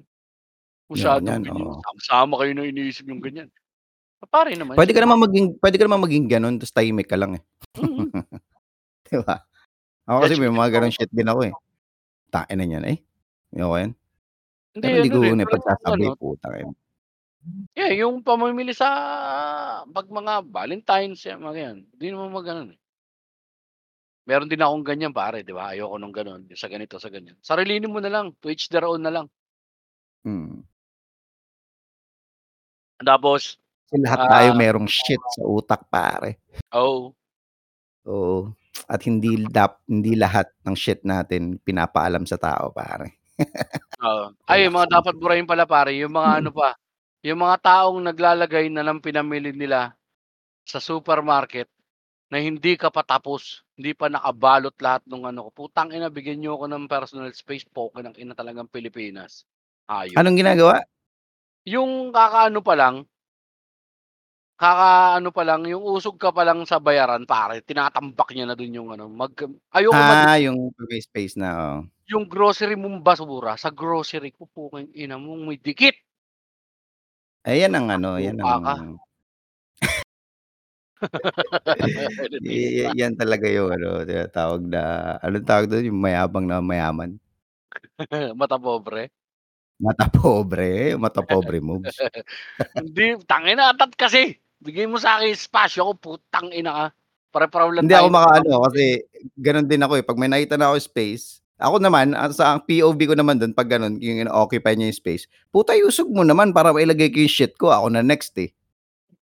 Yan, 0.95 1.21
Masyadong 1.21 1.27
yan, 1.27 1.43
ganyan, 1.45 1.67
oo. 1.69 1.83
sama-sama 1.83 2.33
kayo 2.41 2.51
ng 2.55 2.69
iniisip 2.71 3.05
yung 3.11 3.19
ganyan." 3.19 3.51
Pare 4.31 4.55
naman 4.55 4.79
Puwede 4.79 4.91
ka 4.95 5.01
siyempre. 5.01 5.05
naman 5.05 5.19
maging 5.27 5.47
puwede 5.59 5.77
ka 5.79 5.85
naman 5.87 6.01
maging 6.05 6.25
gano'n 6.31 6.55
ta's 6.59 6.71
tahimik 6.75 7.07
ka 7.11 7.17
lang, 7.19 7.39
eh. 7.39 7.43
Mm. 7.77 8.09
'Di 9.09 9.17
ba? 9.25 9.35
Ako 10.09 10.19
kasi 10.25 10.35
may 10.39 10.51
mga 10.53 10.69
gano'ng 10.79 10.93
shit 10.95 11.11
din 11.13 11.29
ako, 11.29 11.41
eh. 11.49 11.53
Tangina 12.33 12.63
niyan, 12.67 12.85
ay, 12.87 12.97
ayoko 13.55 13.75
yan. 13.79 13.91
Hindi 14.75 14.85
Pero 14.85 14.95
hindi 15.01 15.09
ano 15.09 15.17
ko 15.17 15.21
rin, 15.25 15.35
na 15.39 15.45
talagang 15.45 15.81
ano 15.89 16.05
ipagsasabi, 16.05 16.05
putang 16.21 16.55
ina. 16.61 16.73
Yeah, 17.77 17.93
yung 18.05 18.21
pamimili 18.25 18.73
sa 18.75 18.89
'pag 19.87 20.07
mga 20.09 20.33
Valentines, 20.49 21.21
yan 21.25 21.39
mga 21.41 21.53
ganyan, 21.55 21.79
di 21.95 22.07
naman 22.11 22.33
mag-ano, 22.35 22.69
eh. 22.73 22.79
Meron 24.29 24.45
din 24.45 24.61
akong 24.61 24.85
ganyan 24.85 25.09
pare, 25.09 25.41
'di 25.41 25.57
ba? 25.57 25.73
Ayoko 25.73 25.97
nung 25.97 26.13
gano'n, 26.13 26.45
sa 26.53 26.69
ganito, 26.69 27.01
sa 27.01 27.09
ganyan. 27.09 27.33
Sarilinin 27.41 27.89
mo 27.89 27.97
na 27.97 28.13
lang, 28.13 28.29
to 28.37 28.53
each 28.53 28.69
their 28.69 28.85
own 28.85 29.01
na 29.01 29.09
lang. 29.09 29.25
Mm. 30.21 30.61
Tapos, 33.01 33.55
lahat 33.95 34.19
tayo 34.27 34.49
ah 34.53 34.59
merong 34.59 34.85
shit 34.85 35.23
sa 35.33 35.41
utak 35.49 35.81
pare. 35.89 36.37
Oo. 36.77 37.15
Oo, 38.05 38.53
at 38.85 39.01
hindi 39.09 39.49
dap 39.49 39.81
hindi 39.89 40.13
lahat 40.13 40.53
ng 40.61 40.75
shit 40.77 41.01
natin 41.01 41.57
pinapaalam 41.65 42.23
sa 42.29 42.37
tao 42.37 42.69
pare. 42.69 43.17
Oo. 44.05 44.29
Ay 44.45 44.69
yung 44.69 44.77
Relax 44.77 44.77
mga 44.77 44.89
dapat 45.01 45.13
burahin 45.17 45.49
pala 45.49 45.65
pare, 45.65 45.97
yung 45.97 46.13
mga 46.13 46.43
ano 46.43 46.49
pa, 46.53 46.77
yung 47.25 47.39
mga 47.41 47.57
taong 47.65 47.99
naglalagay 48.05 48.69
na 48.69 48.85
ng 48.85 49.01
pinamili 49.01 49.51
nila 49.57 49.97
sa 50.67 50.77
supermarket 50.77 51.65
na 52.29 52.37
hindi 52.41 52.77
ka 52.77 52.93
pa 52.93 53.01
tapos, 53.05 53.65
hindi 53.77 53.93
pa 53.97 54.05
nakabalot 54.09 54.77
lahat 54.81 55.01
nung 55.09 55.25
ano 55.25 55.49
ko. 55.49 55.65
Putang-ina 55.65 56.13
bigyan 56.13 56.41
niyo 56.45 56.57
ako 56.61 56.65
ng 56.69 56.85
personal 56.89 57.29
space, 57.33 57.65
poking 57.65 58.05
ng 58.09 58.15
ina 58.21 58.33
talagang 58.37 58.69
Pilipinas, 58.69 59.45
hayop. 59.89 60.17
Anong 60.17 60.37
ginagawa? 60.37 60.81
Yung 61.67 62.15
kakaano 62.15 62.63
pa 62.63 62.75
lang 62.77 63.03
kakaano 64.59 65.31
pa 65.31 65.47
lang, 65.47 65.63
yung 65.71 65.79
usog 65.87 66.19
ka 66.19 66.35
pa 66.35 66.43
lang 66.43 66.67
sa 66.67 66.83
bayaran 66.83 67.23
pare, 67.23 67.63
tinatambak 67.63 68.35
niya 68.35 68.43
na 68.43 68.59
dun 68.59 68.75
yung 68.75 68.89
ano, 68.91 69.07
mag 69.07 69.31
ayoko 69.71 69.95
Ah, 69.95 70.03
madikit. 70.03 70.43
yung 70.43 70.75
may 70.91 70.99
space 70.99 71.39
na, 71.39 71.49
oo. 71.79 71.89
Yung 72.11 72.25
grocery 72.25 72.73
mong 72.73 73.05
basura, 73.05 73.53
sa 73.59 73.69
grocery 73.71 74.33
ko, 74.33 74.47
puking 74.51 74.89
ina 74.95 75.15
mo 75.21 75.35
may 75.39 75.55
dikit. 75.61 75.99
Eh, 77.47 77.63
yan 77.63 77.71
ang 77.71 77.87
ano, 77.87 78.19
yan 78.19 78.35
ang 78.43 78.99
ka. 82.41 82.41
Y 82.43 82.91
yan 82.99 83.15
talaga 83.15 83.47
yung 83.49 83.71
ano, 83.73 84.03
tinatawag 84.05 84.61
na, 84.67 84.81
anong 85.23 85.47
tawag 85.47 85.67
dun, 85.71 85.87
yung 85.89 85.99
mayabang 86.01 86.45
na 86.47 86.59
mayaman? 86.63 87.17
Mata 88.39 88.57
pobre? 88.59 89.11
Mata 89.79 90.07
pobre, 90.11 90.95
mata 90.99 91.23
pobre 91.23 91.59
moves. 91.63 91.95
Hindi, 92.75 93.15
tangina 93.27 93.71
atat 93.73 93.95
kasi, 93.95 94.35
bigay 94.63 94.87
mo 94.91 94.99
sa'kin 94.99 95.31
espasyo 95.35 95.93
ko, 95.93 96.17
putang-ina 96.19 96.71
ka. 96.73 96.85
Pare-pareho 97.31 97.71
lang 97.79 97.83
Hindi 97.87 97.95
ako 97.95 98.07
maka-ano, 98.11 98.51
kasi 98.67 98.83
gano'n 99.37 99.67
din 99.69 99.83
ako, 99.85 99.93
eh, 100.01 100.05
'pag 100.05 100.19
may 100.19 100.27
nakita 100.31 100.55
na 100.59 100.73
ako 100.73 100.77
space, 100.83 101.39
ako 101.59 101.77
naman, 101.79 102.15
ang 102.17 102.33
sa 102.35 102.55
ang 102.55 102.63
POV 102.65 102.99
ko 103.11 103.15
naman 103.15 103.37
dun 103.39 103.53
'pag 103.55 103.69
gano'n, 103.71 103.99
yung 104.03 104.25
ino-occupy 104.27 104.73
niya 104.75 104.89
yung 104.91 104.99
space, 104.99 105.29
puta 105.53 105.75
iusog 105.77 106.09
mo 106.11 106.23
naman 106.27 106.51
para 106.55 106.73
mailagay 106.75 107.11
ko 107.13 107.21
yung 107.23 107.31
shit 107.31 107.53
ko, 107.55 107.69
ako 107.71 107.87
na 107.93 108.01
next, 108.03 108.35
eh. 108.41 108.51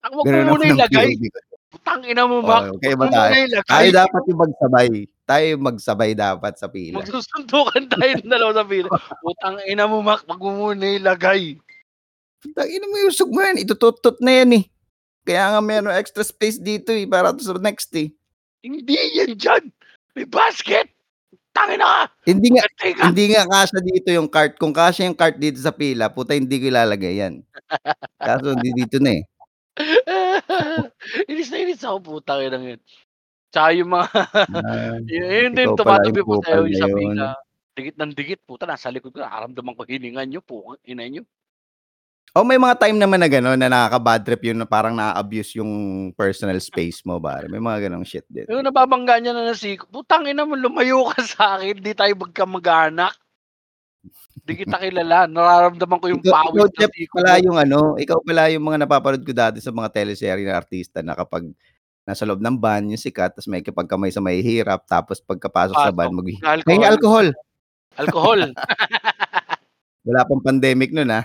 Ang 0.05 0.14
wag 0.20 0.27
mo 0.31 0.31
Gano'n 0.31 0.49
ako 0.53 0.57
muna 0.61 0.66
ng 0.68 0.81
ilagay, 0.81 1.11
POV 1.16 1.22
ko. 1.33 1.39
Putang-ina 1.75 2.22
mo 2.31 2.39
Mac, 2.39 2.70
Oo, 2.70 2.79
wag 2.79 2.79
magkaiba 2.79 3.03
mo 3.03 3.11
tayo. 3.11 3.33
Tayo 3.66 3.89
dapat 3.91 4.22
yung 4.31 4.41
magsabay, 4.47 4.91
tayo 5.27 5.45
yung 5.51 5.64
magsabay 5.66 6.11
dapat 6.14 6.55
sa 6.55 6.68
pila. 6.70 7.03
Magsusundukan 7.03 7.83
tayong 7.91 8.27
dalawa 8.31 8.53
sa 8.55 8.64
pila, 8.64 8.89
putang-ina 9.27 9.85
mo 9.91 9.99
Mac, 10.01 10.22
wag 10.31 10.41
mo 10.41 10.51
muna 10.55 10.87
ilagay. 10.87 11.59
Mo 12.55 12.97
iusog 13.03 13.35
mo 13.35 13.43
yan, 13.43 13.59
itutut-tut 13.59 14.22
na 14.22 14.45
yan, 14.45 14.62
eh. 14.62 14.64
Kaya 15.25 15.57
nga 15.57 15.61
meron 15.64 15.97
extra 15.97 16.22
space 16.22 16.61
dito, 16.61 16.95
eh, 16.95 17.09
para 17.09 17.35
sa 17.35 17.57
next, 17.59 17.91
eh. 17.99 18.14
Hindi 18.62 18.95
yan 18.95 19.35
diyan, 19.35 19.64
may 20.14 20.29
basket, 20.29 20.95
tangina 21.51 21.85
ka. 21.85 22.05
Hindi 22.29 22.49
nga 22.55 22.64
hindi 23.09 23.25
nga 23.33 23.45
kasya 23.51 23.81
dito 23.83 24.09
yung 24.14 24.29
cart, 24.31 24.55
kung 24.61 24.72
kasya 24.72 25.11
yung 25.11 25.18
cart 25.18 25.37
dito 25.41 25.59
sa 25.59 25.75
pila, 25.75 26.12
puta 26.12 26.37
hindi 26.39 26.62
ko 26.62 26.70
ilalagay 26.70 27.18
yan. 27.18 27.35
Kaso 28.27 28.55
hindi 28.55 28.70
dito 28.72 29.03
na, 29.03 29.18
eh. 29.18 29.22
Inis 31.31 31.51
na 31.51 31.59
inis 31.59 31.83
ako, 31.83 31.99
putang-inang 32.22 32.64
yan. 32.77 32.81
Tsaka 33.51 33.68
yung 33.75 33.91
mga 33.91 34.07
Ah, 34.55 34.99
yun 35.11 35.55
din 35.55 35.70
ikaw 35.70 35.75
pala 35.79 36.03
tumatabi 36.07 36.20
po 36.27 36.43
sa'yo 36.43 36.62
na 36.66 36.70
yung 36.70 36.79
sa 36.79 36.87
yun. 36.91 36.99
pila, 36.99 37.27
dikit 37.75 37.97
ng 37.99 38.12
dikit, 38.14 38.41
puta 38.47 38.64
nasa 38.66 38.91
likod 38.91 39.11
ko, 39.14 39.22
nararamdaman 39.22 39.75
ko 39.75 39.83
hininga 39.87 40.22
niyo, 40.27 40.41
putang 40.43 40.79
ina 40.87 41.07
niyo. 41.07 41.22
Oh, 42.35 42.43
may 42.43 42.59
mga 42.59 42.75
time 42.83 42.99
naman 42.99 43.22
na 43.22 43.31
gano'n 43.31 43.55
na 43.55 43.70
nakaka-bad 43.70 44.27
trip 44.27 44.43
yun 44.51 44.59
na 44.59 44.66
parang 44.66 44.99
naa-abuse 44.99 45.55
yung 45.62 45.70
personal 46.18 46.59
space 46.59 47.07
mo 47.07 47.22
pare, 47.22 47.47
may 47.47 47.62
mga 47.62 47.87
gano'ng 47.87 48.03
shit 48.03 48.27
din. 48.27 48.43
Yung 48.51 48.66
nababangga 48.66 49.22
niya 49.22 49.31
na 49.31 49.47
nasiko, 49.47 49.87
putang-ina 49.87 50.43
mo 50.43 50.59
lumayo 50.59 51.07
ka 51.14 51.22
sa'kin, 51.22 51.79
di 51.79 51.95
tayo 51.95 52.11
magkamag-anak. 52.18 53.14
Di 54.45 54.53
kita 54.61 54.77
kilala, 54.77 55.25
nararamdaman 55.25 55.99
ko 56.03 56.07
yung 56.13 56.21
Ikaw 56.21 56.33
pawis 56.33 56.59
ikaw 56.61 56.69
Jeff 56.77 56.93
pala 57.15 57.33
yung 57.41 57.57
ano, 57.57 57.81
ikaw 57.97 58.19
pala 58.21 58.53
yung 58.53 58.65
mga 58.69 58.79
napapanood 58.85 59.25
ko 59.25 59.33
dati 59.33 59.59
sa 59.63 59.73
mga 59.73 59.89
teleserye 59.95 60.45
na 60.45 60.59
artista 60.61 61.01
na 61.01 61.17
kapag 61.17 61.49
nasa 62.05 62.29
loob 62.29 62.45
ng 62.45 62.61
van 62.61 62.85
yung 62.93 63.01
sikat 63.01 63.33
ta's 63.33 63.49
makikipagkamay 63.49 64.13
sa 64.13 64.21
mahihirap 64.21 64.85
tapos 64.85 65.25
pagkapasok 65.25 65.73
sa 65.73 65.89
van 65.89 66.13
Pasok, 66.13 66.17
maghi 66.21 66.35
mag-aalcohol. 66.37 66.67
"Pahingi 66.69 66.87
alcohol." 66.87 67.29
Alcohol. 67.97 68.41
Wala 70.07 70.21
pang 70.29 70.43
pandemic 70.45 70.93
nun, 70.93 71.09
ah. 71.09 71.25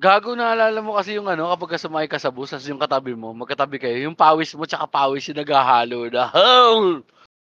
Gago, 0.00 0.32
naalala 0.34 0.80
mo 0.80 0.96
kasi 0.96 1.14
yung 1.20 1.28
ano, 1.28 1.52
kapagka 1.52 1.76
sumakay 1.76 2.08
ka 2.08 2.18
sa 2.22 2.32
bus 2.32 2.50
tas 2.54 2.64
yung 2.66 2.80
katabi 2.80 3.12
mo, 3.12 3.34
magkatabi 3.36 3.76
kayo, 3.78 3.98
yung 4.08 4.16
pawis 4.16 4.54
mo 4.56 4.64
tsaka 4.64 4.88
pawis 4.88 5.28
yung 5.28 5.38
naghahalo 5.42 6.08
na, 6.08 6.26
"Howl! 6.32 7.04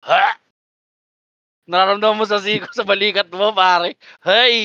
Ha!" 0.04 0.41
Nararamdaman 1.72 2.20
mo 2.20 2.26
sa 2.28 2.44
siko 2.44 2.68
sa 2.76 2.84
balikat 2.84 3.32
mo, 3.32 3.56
pare. 3.56 3.96
Hay! 4.28 4.56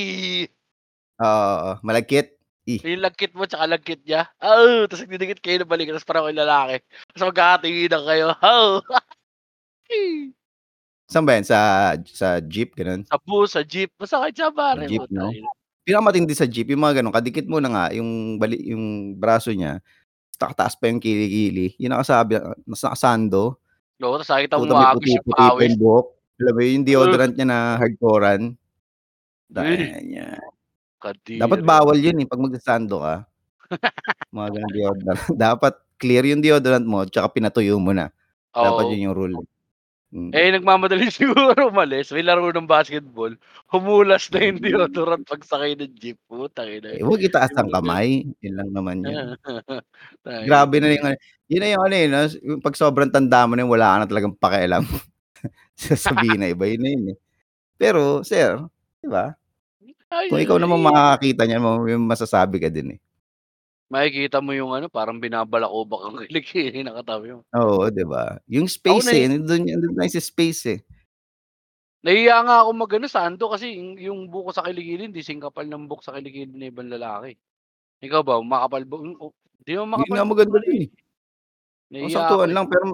Oo, 1.22 1.46
oo. 1.54 1.72
Malagkit? 1.86 2.34
Ih. 2.66 2.82
Yung 2.82 3.07
lagkit 3.07 3.30
mo 3.38 3.46
tsaka 3.46 3.70
lagkit 3.70 4.02
niya. 4.02 4.26
Aw! 4.42 4.90
Tas 4.90 5.07
nagdidikit 5.07 5.38
kayo 5.38 5.62
ng 5.62 5.70
balikat 5.70 5.94
tas 5.94 6.02
pareho 6.02 6.26
kayong 6.26 6.42
lalaki. 6.42 6.82
Tas 7.14 7.22
magkakatinginan 7.22 8.02
kayo. 8.02 8.26
Haw! 8.42 8.82
Saan 11.07 11.22
ba 11.22 11.38
yan? 11.38 11.46
Sa 11.46 11.59
sa 12.11 12.42
jeep, 12.42 12.74
gano'n? 12.74 13.07
Sa 13.07 13.22
bus, 13.22 13.54
sa 13.54 13.62
jeep, 13.62 13.94
basta 13.94 14.18
kahit 14.18 14.34
saan 14.34 14.50
Sa 14.50 14.59
pare, 14.59 14.82
jeep, 14.90 15.07
'no? 15.14 15.30
Pinakamatindi 15.86 16.34
sa 16.34 16.50
jeep 16.50 16.66
yung 16.74 16.82
mga 16.82 16.98
gano'n, 16.98 17.14
kadikit 17.14 17.46
mo 17.46 17.62
na 17.62 17.70
nga 17.70 17.84
yung 17.94 18.42
bali 18.42 18.59
yung 18.74 19.14
braso 19.14 19.54
niya, 19.54 19.78
nakataas 20.42 20.74
pa 20.74 20.90
yung 20.90 20.98
kilikili, 20.98 21.78
yung 21.78 21.94
nakasabi 21.94 22.42
mas 22.66 22.82
nakasando. 22.82 23.62
Nakikita 24.02 24.59
mong 24.59 24.66
Puta 24.66 24.74
may 24.74 24.82
umaagos 24.82 25.07
yung 25.14 25.28
pawis. 25.30 25.70
yung 25.70 25.78
buhok. 25.78 26.07
Alam 26.37 26.53
mo 26.53 26.61
yung 26.61 26.84
deodorant 26.84 27.32
niya 27.32 27.47
na 27.49 27.59
hardcore-an. 27.80 28.53
Tanya. 29.49 30.37
Dapat 31.37 31.61
Kadiri. 31.62 31.68
bawal 31.68 31.97
yun, 31.97 32.20
eh, 32.20 32.26
'pag 32.28 32.43
magsasando 32.45 33.01
ka. 33.01 33.14
Mga 34.37 34.49
gano'ng 34.53 34.74
deodorant. 34.74 35.20
Dapat 35.49 35.74
clear 35.97 36.24
yung 36.28 36.45
deodorant 36.45 36.84
mo 36.84 37.09
tsaka 37.09 37.32
pinatuyo 37.32 37.80
mo 37.80 37.97
na. 37.97 38.12
Dapat 38.53 38.84
Oo. 38.84 38.93
yun 38.93 39.07
yung 39.11 39.16
rule. 39.16 39.34
Mm. 40.12 40.30
Eh, 40.32 40.49
nagmamadali 40.55 41.11
siguro 41.12 41.51
umalis, 41.66 42.14
may 42.14 42.22
laro 42.22 42.47
ng 42.53 42.68
basketball, 42.68 43.34
humulas 43.68 44.30
na 44.30 44.39
yung 44.39 44.62
deodorant 44.62 45.26
pagsakay 45.26 45.74
ng 45.74 45.93
jeep, 45.99 46.16
putang 46.30 46.70
ina. 46.70 46.95
Eh, 46.95 47.03
huwag 47.03 47.26
itaas 47.26 47.51
ang 47.59 47.72
kamay, 47.74 48.22
yun 48.39 48.55
lang 48.55 48.70
naman 48.70 49.03
yun. 49.03 49.34
Grabe 50.49 50.78
na 50.78 50.95
yung 50.95 51.05
ano, 51.11 51.16
yun 51.51 51.61
na 51.61 51.68
yung 51.74 51.82
ano, 51.84 51.95
eh, 51.97 52.07
'no, 52.07 52.20
'pag 52.62 52.78
sobrang 52.78 53.11
tanda 53.11 53.45
mo 53.51 53.59
na 53.59 53.66
wala 53.66 53.89
ka 53.93 53.97
na 53.99 54.07
talagang 54.07 54.34
pakialam. 54.39 54.84
Sasabihin 55.76 56.40
ng 56.42 56.52
iba, 56.56 56.64
yun 56.66 56.80
na 56.82 56.90
yun, 56.90 57.04
eh. 57.12 57.18
Pero 57.76 58.24
sir, 58.24 58.56
'di 59.04 59.08
ba? 59.12 59.36
Ay, 60.08 60.32
Kung 60.32 60.40
ikaw 60.40 60.56
naman 60.56 60.80
eh. 60.80 60.84
makakakita 60.88 61.42
niyan, 61.44 61.62
mo 61.62 61.70
masasabi 62.08 62.56
ka 62.56 62.72
din, 62.72 62.96
eh. 62.96 63.00
Makikita 63.86 64.42
mo 64.42 64.50
yung 64.50 64.74
ano, 64.74 64.90
parang 64.90 65.20
binabalakubak 65.22 66.00
ang 66.02 66.16
kilikili 66.26 66.82
ng 66.82 66.96
katabi 67.04 67.38
mo. 67.38 67.42
Oo, 67.54 67.86
'di 67.92 68.02
ba? 68.08 68.40
Yung 68.50 68.66
Ako 68.66 68.72
space, 68.72 69.06
eh, 69.14 69.28
nahi 69.28 69.38
nandun 69.38 69.62
nandun 69.62 69.94
tayo 69.94 70.10
sa 70.10 70.22
space, 70.24 70.62
eh. 70.72 70.80
Nahihiya 72.06 72.38
nga 72.46 72.62
akong 72.62 72.78
mag-ano, 72.78 73.06
sando 73.10 73.44
kasi 73.50 73.66
yung 73.82 73.90
yung 73.98 74.20
buhok 74.30 74.50
ko 74.50 74.52
sa 74.54 74.66
kilikili 74.66 75.10
hindi 75.10 75.26
kasing 75.26 75.42
kapal 75.42 75.66
ng 75.66 75.90
buhok 75.90 76.02
sa 76.06 76.14
kilikili 76.14 76.54
ng 76.54 76.70
ibang 76.70 76.86
lalaki. 76.86 77.34
Ikaw 78.02 78.20
ba, 78.22 78.38
makapal 78.38 78.86
ba 78.86 78.96
hmm, 79.02 79.16
oh, 79.18 79.34
di 79.66 79.74
Yun 79.74 79.90
makapal 79.90 80.14
nga 80.14 80.22
buhok 80.22 80.30
maganda 80.30 80.54
mo 80.54 80.58
na, 80.62 80.66
dun, 80.66 80.76
eh. 80.78 80.86
eh. 81.98 82.02
Ako, 82.06 82.14
Saktuhan 82.14 82.50
eh. 82.50 82.54
lang 82.54 82.66
pero 82.70 82.84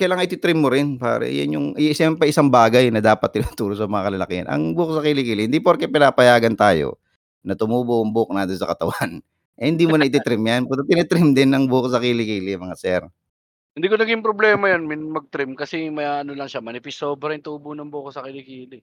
kailangan 0.00 0.24
iti-trim 0.24 0.56
mo 0.56 0.72
rin 0.72 0.96
pare, 0.96 1.28
yan 1.28 1.52
yung 1.52 1.66
isa 1.76 2.08
yan 2.08 2.16
pa 2.16 2.24
isang 2.24 2.48
bagay 2.48 2.88
na 2.88 3.04
dapat 3.04 3.28
tinuturo 3.36 3.76
sa 3.76 3.84
mga 3.84 4.08
kalalakihan. 4.08 4.46
Ang 4.48 4.72
buhok 4.72 4.98
sa 4.98 5.04
kilikili 5.04 5.44
hindi 5.44 5.60
porke 5.60 5.84
pinapayagan 5.92 6.56
tayo 6.56 6.96
na 7.44 7.52
tumubo 7.52 8.00
ang 8.00 8.08
buhok 8.10 8.32
natin 8.32 8.56
sa 8.56 8.72
katawan, 8.72 9.20
eh, 9.60 9.66
hindi 9.68 9.84
mo 9.84 10.00
na 10.00 10.08
iti-trim 10.08 10.40
yan. 10.40 10.64
Puro 10.64 10.80
tini-trim 10.88 11.36
din 11.36 11.52
ang 11.52 11.68
buhok 11.68 11.92
sa 11.92 12.00
kilikili, 12.00 12.56
mga 12.56 12.76
sir. 12.80 13.00
Hindi 13.76 13.86
ko 13.86 14.00
naging 14.00 14.24
problema 14.24 14.66
yan 14.66 14.88
min 14.88 15.12
mag-trim 15.14 15.54
kasi 15.54 15.92
may 15.92 16.08
ano 16.08 16.34
lang 16.34 16.48
siya, 16.50 16.64
manipis 16.64 16.98
sobra 16.98 17.36
yung 17.36 17.44
tubo 17.44 17.76
ng 17.76 17.86
buhok 17.92 18.16
sa 18.16 18.24
kilikili. 18.24 18.80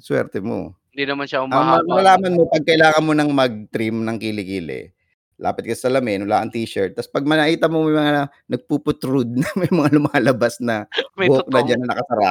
Swerte 0.00 0.44
mo. 0.44 0.76
Hindi 0.92 1.04
naman 1.08 1.24
siya 1.24 1.46
Ang 1.46 1.54
ma 1.54 1.80
humahaba. 1.80 1.88
malalaman 1.88 2.36
mo 2.36 2.42
'pag 2.50 2.64
kailangan 2.66 3.04
mo 3.06 3.12
ng 3.16 3.30
mag-trim 3.32 3.96
ng 4.04 4.16
kilikili, 4.20 4.92
lapit 5.38 5.64
ka 5.70 5.74
sa 5.78 5.86
salamin, 5.90 6.26
wala 6.26 6.42
kang 6.42 6.54
t-shirt, 6.54 6.98
tas 6.98 7.06
'pag 7.10 7.24
ma 7.24 7.38
nakita 7.38 7.70
mo 7.70 7.86
may 7.86 7.94
mga 7.94 8.26
nagpu-protrude 8.50 9.32
na 9.38 9.46
may 9.62 9.70
mga 9.70 9.90
lumalabas 9.98 10.58
na 10.60 10.84
May 11.18 11.30
buhok 11.30 11.46
na 11.50 11.60
diyan 11.62 11.78
na 11.82 11.88
nakasara, 11.94 12.30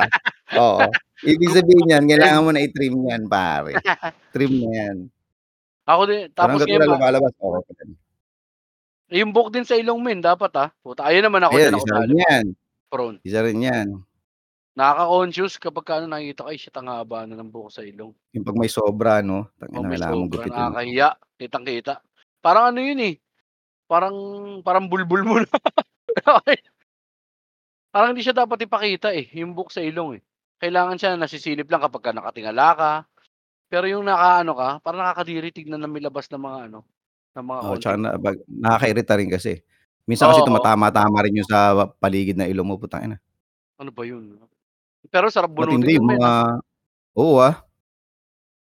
oo. 0.59 0.87
Ibig 1.23 1.49
sabihin 1.55 1.85
niyan 1.89 2.03
kailangan 2.11 2.43
mo 2.45 2.51
na 2.53 2.61
i-trim 2.67 2.95
yan 3.07 3.23
pare. 3.31 3.79
Trim 4.35 4.53
na 4.61 4.69
yan. 4.75 4.97
Ako 5.87 6.01
din, 6.05 6.27
tapos 6.35 6.61
ngayon 6.67 6.83
wala 6.83 6.91
ma 6.91 6.95
lumalabas, 6.99 7.33
pa 7.39 7.73
din. 7.81 7.97
Yung 9.07 9.31
buhok 9.31 9.49
din 9.55 9.63
sa 9.63 9.79
ilong 9.79 10.03
men 10.03 10.19
dapat, 10.19 10.51
ah. 10.59 10.69
Puta, 10.83 11.07
ayun 11.07 11.23
naman 11.23 11.39
ako 11.47 11.55
ako 11.55 11.79
isa 11.79 11.95
rin 12.03 12.13
yan. 12.27 12.45
Prone. 12.91 13.17
Isa 13.23 13.39
rin 13.43 13.59
yan. 13.63 13.87
Nakaka-conscious 14.77 15.57
kapagka 15.57 15.97
ano 15.97 16.05
nakikita 16.11 16.45
ko, 16.45 16.49
"Ay 16.53 16.59
shit, 16.61 16.75
ang 16.77 16.85
haba 16.91 17.25
na 17.25 17.33
ng 17.33 17.49
buhok 17.49 17.71
sa 17.73 17.81
ilong." 17.81 18.13
Yung 18.37 18.45
'pag 18.45 18.59
may 18.59 18.69
sobra 18.69 19.25
'no, 19.25 19.49
Oh, 19.73 19.81
kailangan 19.81 20.13
mong 20.13 20.29
sobra, 20.29 20.37
gupitin. 20.37 20.53
nakakahiya, 20.53 21.09
kitang-kita. 21.41 21.93
Parang 22.47 22.71
ano 22.71 22.79
yun, 22.79 22.99
eh, 23.03 23.15
parang 23.91 24.15
parang 24.65 24.85
bulbul 24.91 25.23
mo 25.27 25.35
na. 25.43 25.47
Parang 27.93 28.11
hindi 28.11 28.23
siya 28.23 28.35
dapat 28.35 28.67
ipakita, 28.67 29.15
eh, 29.15 29.31
yung 29.39 29.55
buhok 29.55 29.71
sa 29.71 29.79
ilong, 29.83 30.19
eh. 30.19 30.21
Kailangan 30.59 30.97
siya 30.99 31.11
nasisilip 31.15 31.69
lang 31.71 31.79
kapagka 31.83 32.11
nakatingala 32.11 32.67
ka. 32.75 32.91
Pero 33.71 33.85
yung 33.89 34.05
nakaano 34.07 34.53
ka, 34.57 34.69
parang 34.85 35.01
nakakadiri 35.05 35.49
tignan 35.55 35.81
na 35.83 35.89
may 35.91 36.01
labas 36.03 36.27
na 36.31 36.39
mga 36.41 36.59
ano, 36.71 36.79
na 37.35 37.41
mga 37.43 37.63
Oo, 37.65 37.73
tsaka 37.81 37.95
na. 37.97 38.09
'pag 38.21 38.37
nakakairita 38.45 39.13
rin 39.17 39.29
kasi. 39.33 39.65
Minsan 40.05 40.29
kasi 40.29 40.45
Oo. 40.45 40.45
tumatama-tama 40.45 41.17
rin 41.25 41.41
yung 41.41 41.49
sa 41.49 41.73
paligid 41.97 42.37
ng 42.37 42.47
ilong 42.53 42.67
mo, 42.69 42.77
putang 42.77 43.03
ina. 43.09 43.17
Ano 43.79 43.93
ba 43.93 44.03
yun? 44.09 44.41
Pero 45.13 45.29
sarap 45.29 45.53
bunutin 45.53 45.91
Matindi 45.91 45.97
yung 45.97 46.09
mga 46.13 46.29
oo, 47.19 47.37
ah. 47.43 47.66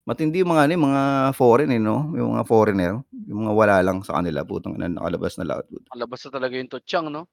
Matindi 0.08 0.44
yung 0.44 0.52
mga 0.52 0.68
ano, 0.68 0.74
eh, 0.76 0.82
mga 0.84 1.02
foreign, 1.32 1.72
eh, 1.72 1.80
'no, 1.80 2.12
yung 2.12 2.36
mga 2.36 2.44
foreigner, 2.44 3.00
yung 3.24 3.48
mga 3.48 3.54
wala 3.56 3.76
lang 3.80 4.04
sa 4.04 4.20
kanila, 4.20 4.44
putang 4.44 4.76
ina 4.76 4.92
nakalabas 4.92 5.40
na 5.40 5.48
lahat. 5.48 5.66
Nakalabas 5.88 6.20
na 6.28 6.32
talaga 6.36 6.54
yung 6.60 6.72
tutsang 6.72 7.08
'no? 7.12 7.24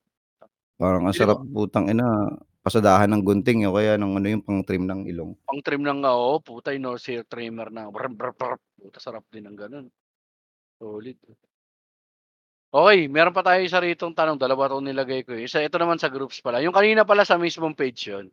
Parang 0.79 1.03
ang 1.09 1.17
sarap 1.17 1.43
putang 1.51 1.91
ina, 1.91 2.07
pasadahan 2.63 3.11
ng 3.11 3.23
gunting 3.27 3.67
o 3.67 3.75
kaya 3.75 3.99
ng 3.99 4.13
ano 4.21 4.27
yung 4.31 4.45
pang-trim 4.47 4.85
ng 4.87 5.09
ilong. 5.11 5.33
Pang-trim 5.49 5.83
ng 5.85 6.01
oo, 6.05 6.41
puta 6.45 6.73
yung 6.75 6.85
nose 6.93 7.07
hair 7.13 7.25
trimmer 7.25 7.69
na 7.73 7.89
brr, 7.95 8.13
brr, 8.13 8.33
brr, 8.37 8.55
puta 8.77 8.99
sarap 9.01 9.25
din 9.33 9.45
ng 9.49 9.57
gano'n. 9.57 9.87
Solid. 10.81 11.19
Okey, 12.73 13.11
meron 13.11 13.35
pa 13.35 13.43
tayo 13.43 13.67
isa 13.67 13.83
ritong 13.83 14.15
tanong, 14.15 14.39
dalawa 14.39 14.71
'tong 14.71 14.87
nilagay 14.87 15.27
ko, 15.27 15.35
eh. 15.35 15.43
Isa 15.51 15.59
ito 15.59 15.75
naman 15.75 15.99
sa 15.99 16.07
groups 16.07 16.39
pala, 16.39 16.63
yung 16.63 16.71
kanina 16.71 17.03
pala 17.03 17.27
sa 17.27 17.35
mismong 17.35 17.75
page 17.75 18.15
yun. 18.15 18.31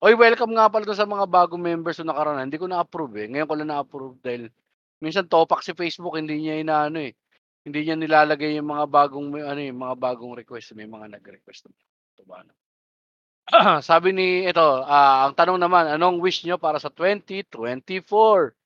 Uy, 0.00 0.16
welcome 0.16 0.56
nga 0.56 0.72
pala 0.72 0.96
sa 0.96 1.04
mga 1.04 1.28
bagong 1.28 1.60
members 1.60 2.00
nung 2.00 2.08
nakaraan, 2.08 2.48
hindi 2.48 2.56
ko 2.56 2.64
na-approve, 2.64 3.20
eh, 3.20 3.26
ngayon 3.28 3.44
ko 3.44 3.54
lang 3.60 3.68
na-approve 3.68 4.16
dahil 4.24 4.48
minsan 4.96 5.28
topak 5.28 5.60
si 5.60 5.76
Facebook 5.76 6.16
hindi 6.16 6.40
niya 6.40 6.56
inaano, 6.56 7.04
eh, 7.04 7.12
hindi 7.68 7.84
niya 7.84 8.00
nilalagay 8.00 8.56
yung 8.56 8.72
mga 8.72 8.88
bagong 8.88 9.28
ano, 9.36 9.60
eh, 9.60 9.68
mga 9.68 9.96
bagong 10.00 10.32
request, 10.40 10.72
may 10.72 10.88
mga 10.88 11.20
nag-request 11.20 11.68
naman. 11.68 11.84
Ito 12.16 12.22
ba 12.24 12.34
ano. 12.40 12.52
Sabi 13.92 14.08
ni 14.16 14.48
ito, 14.48 14.64
ah, 14.88 15.28
ang 15.28 15.36
tanong 15.36 15.60
naman, 15.60 15.84
anong 15.92 16.16
wish 16.24 16.48
niyo 16.48 16.56
para 16.56 16.80
sa 16.80 16.88
2024? 16.88 18.56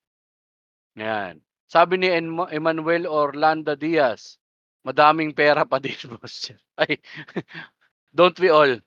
Yan. 1.03 1.43
Sabi 1.67 1.99
ni 1.99 2.15
Enmo 2.15 2.47
Emmanuel 2.47 3.11
Orlando 3.11 3.75
Diaz, 3.75 4.39
madaming 4.87 5.35
pera 5.35 5.67
pa 5.67 5.83
din 5.83 5.99
boss. 6.15 6.55
Ay, 6.79 7.03
don't 8.15 8.39
we 8.39 8.55
all? 8.55 8.79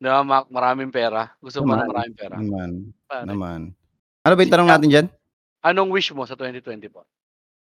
'Di 0.00 0.08
ba 0.08 0.24
Mac, 0.24 0.48
maraming 0.48 0.88
pera? 0.88 1.28
Gusto 1.44 1.60
mo 1.60 1.76
ng 1.76 1.84
Naman, 1.84 1.88
maraming 1.92 2.16
pera? 2.16 2.40
naman, 2.40 2.70
Pare. 3.04 3.36
naman. 3.36 3.60
Ano 4.24 4.32
ba 4.36 4.42
yung 4.44 4.52
tanong 4.54 4.68
natin 4.70 4.88
diyan? 4.90 5.06
anong 5.64 5.90
wish 5.92 6.12
mo 6.16 6.24
sa 6.24 6.36
2024? 6.36 7.04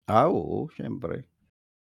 Ah, 0.08 0.28
oo, 0.28 0.68
siyempre. 0.76 1.24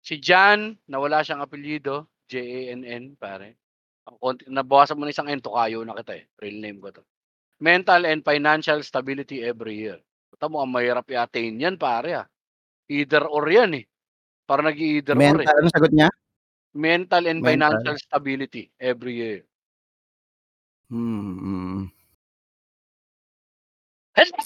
Si 0.04 0.20
Jan, 0.20 0.76
na 0.92 1.00
wala 1.00 1.24
siyang 1.24 1.40
apelyido, 1.40 2.12
J-A-N-N 2.28 3.16
pare. 3.16 3.56
Ang 4.04 4.18
konti 4.20 4.44
nabawasan 4.52 5.00
mo 5.00 5.08
ng 5.08 5.16
isang 5.16 5.32
N, 5.32 5.40
tokayo 5.40 5.80
na 5.88 5.96
kita, 5.96 6.20
eh, 6.20 6.28
real 6.44 6.60
name 6.60 6.84
ko 6.84 6.92
'to. 6.92 7.04
Mental 7.64 8.04
and 8.10 8.24
financial 8.26 8.80
stability 8.84 9.44
every 9.44 9.80
year. 9.80 10.00
Kita 10.34 10.50
mo 10.52 10.60
ang 10.64 10.72
mahirap 10.76 11.08
i-attain 11.12 11.56
yan 11.56 11.78
pare, 11.80 12.12
ah. 12.20 12.28
Either 12.92 13.26
or 13.28 13.46
yan, 13.48 13.80
eh. 13.80 13.86
Parang 14.48 14.68
nag-i-either 14.70 15.18
or, 15.20 15.40
eh. 15.44 15.50
Mental 15.50 15.56
anong 15.62 15.74
sagot 15.76 15.92
niya? 15.94 16.10
Mental 16.76 17.24
and 17.30 17.46
financial 17.46 17.94
Mental. 17.94 18.02
stability 18.02 18.74
every 18.82 19.14
year. 19.22 19.46
Hmm, 20.94 21.34
mm. 21.42 21.90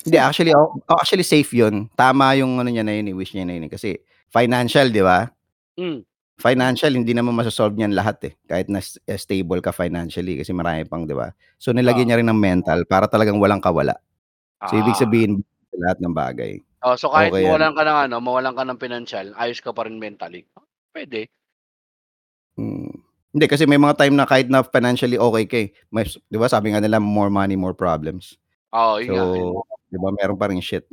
Hindi 0.07 0.15
actually 0.15 0.55
oh, 0.55 0.79
oh, 0.79 0.95
actually 0.95 1.27
safe 1.27 1.51
yun. 1.51 1.91
Tama 1.99 2.39
yung 2.39 2.55
ano 2.63 2.71
niya 2.71 2.87
na 2.87 2.95
yun, 2.95 3.11
eh, 3.11 3.15
wish 3.15 3.35
niya 3.35 3.43
na 3.43 3.59
yun, 3.59 3.67
eh, 3.67 3.71
kasi 3.71 3.99
financial 4.31 4.87
'di 4.87 5.03
ba? 5.03 5.27
Hmm. 5.75 6.07
Financial 6.39 6.93
hindi 6.93 7.11
naman 7.11 7.35
maso-solve 7.35 7.75
niyan 7.75 7.91
lahat, 7.91 8.31
eh, 8.31 8.33
kahit 8.47 8.71
na 8.71 8.79
eh, 8.79 9.19
stable 9.19 9.59
ka 9.59 9.75
financially 9.75 10.39
kasi 10.39 10.55
marami 10.55 10.87
pang 10.87 11.03
'di 11.03 11.11
ba? 11.19 11.35
So 11.59 11.75
nilagyan 11.75 12.07
niya 12.07 12.19
rin 12.23 12.29
ng 12.31 12.39
mental 12.39 12.87
para 12.87 13.11
talagang 13.11 13.43
walang 13.43 13.59
kawala. 13.59 13.99
So 14.71 14.79
ibig 14.79 14.95
Ah. 14.95 15.03
sabihin 15.03 15.43
sa 15.43 15.77
lahat 15.83 15.97
ng 15.99 16.15
bagay. 16.15 16.53
Oh, 16.87 16.95
so 16.95 17.11
kahit 17.11 17.35
yan. 17.35 17.43
mawalan 17.51 17.73
ka 17.75 17.83
ng 17.83 17.99
ano, 18.07 18.15
mawalan 18.23 18.53
ka 18.55 18.63
ng 18.63 18.79
pinansiyal, 18.79 19.27
ayos 19.35 19.59
ka 19.59 19.75
pa 19.75 19.83
rin 19.83 19.99
mentally? 19.99 20.47
Puwede. 20.95 21.27
Hmm. 22.55 23.06
Hindi 23.37 23.45
kasi 23.53 23.69
may 23.69 23.77
mga 23.77 24.01
time 24.01 24.17
na 24.17 24.25
kahit 24.25 24.49
na 24.49 24.65
financially 24.65 25.13
okey 25.21 25.45
ka, 25.45 25.57
eh, 25.61 25.69
mas 25.93 26.17
'di 26.25 26.41
ba 26.41 26.49
sabi 26.49 26.73
nga 26.73 26.81
nila 26.81 26.97
more 26.97 27.29
money, 27.29 27.53
more 27.53 27.77
problems. 27.77 28.33
Oo, 28.73 28.99
yun 28.99 29.11
So, 29.11 29.13
nga. 29.15 29.27
'di 29.93 29.97
ba 30.01 30.09
meron 30.17 30.37
pa 30.41 30.49
ring 30.49 30.61
shit. 30.65 30.89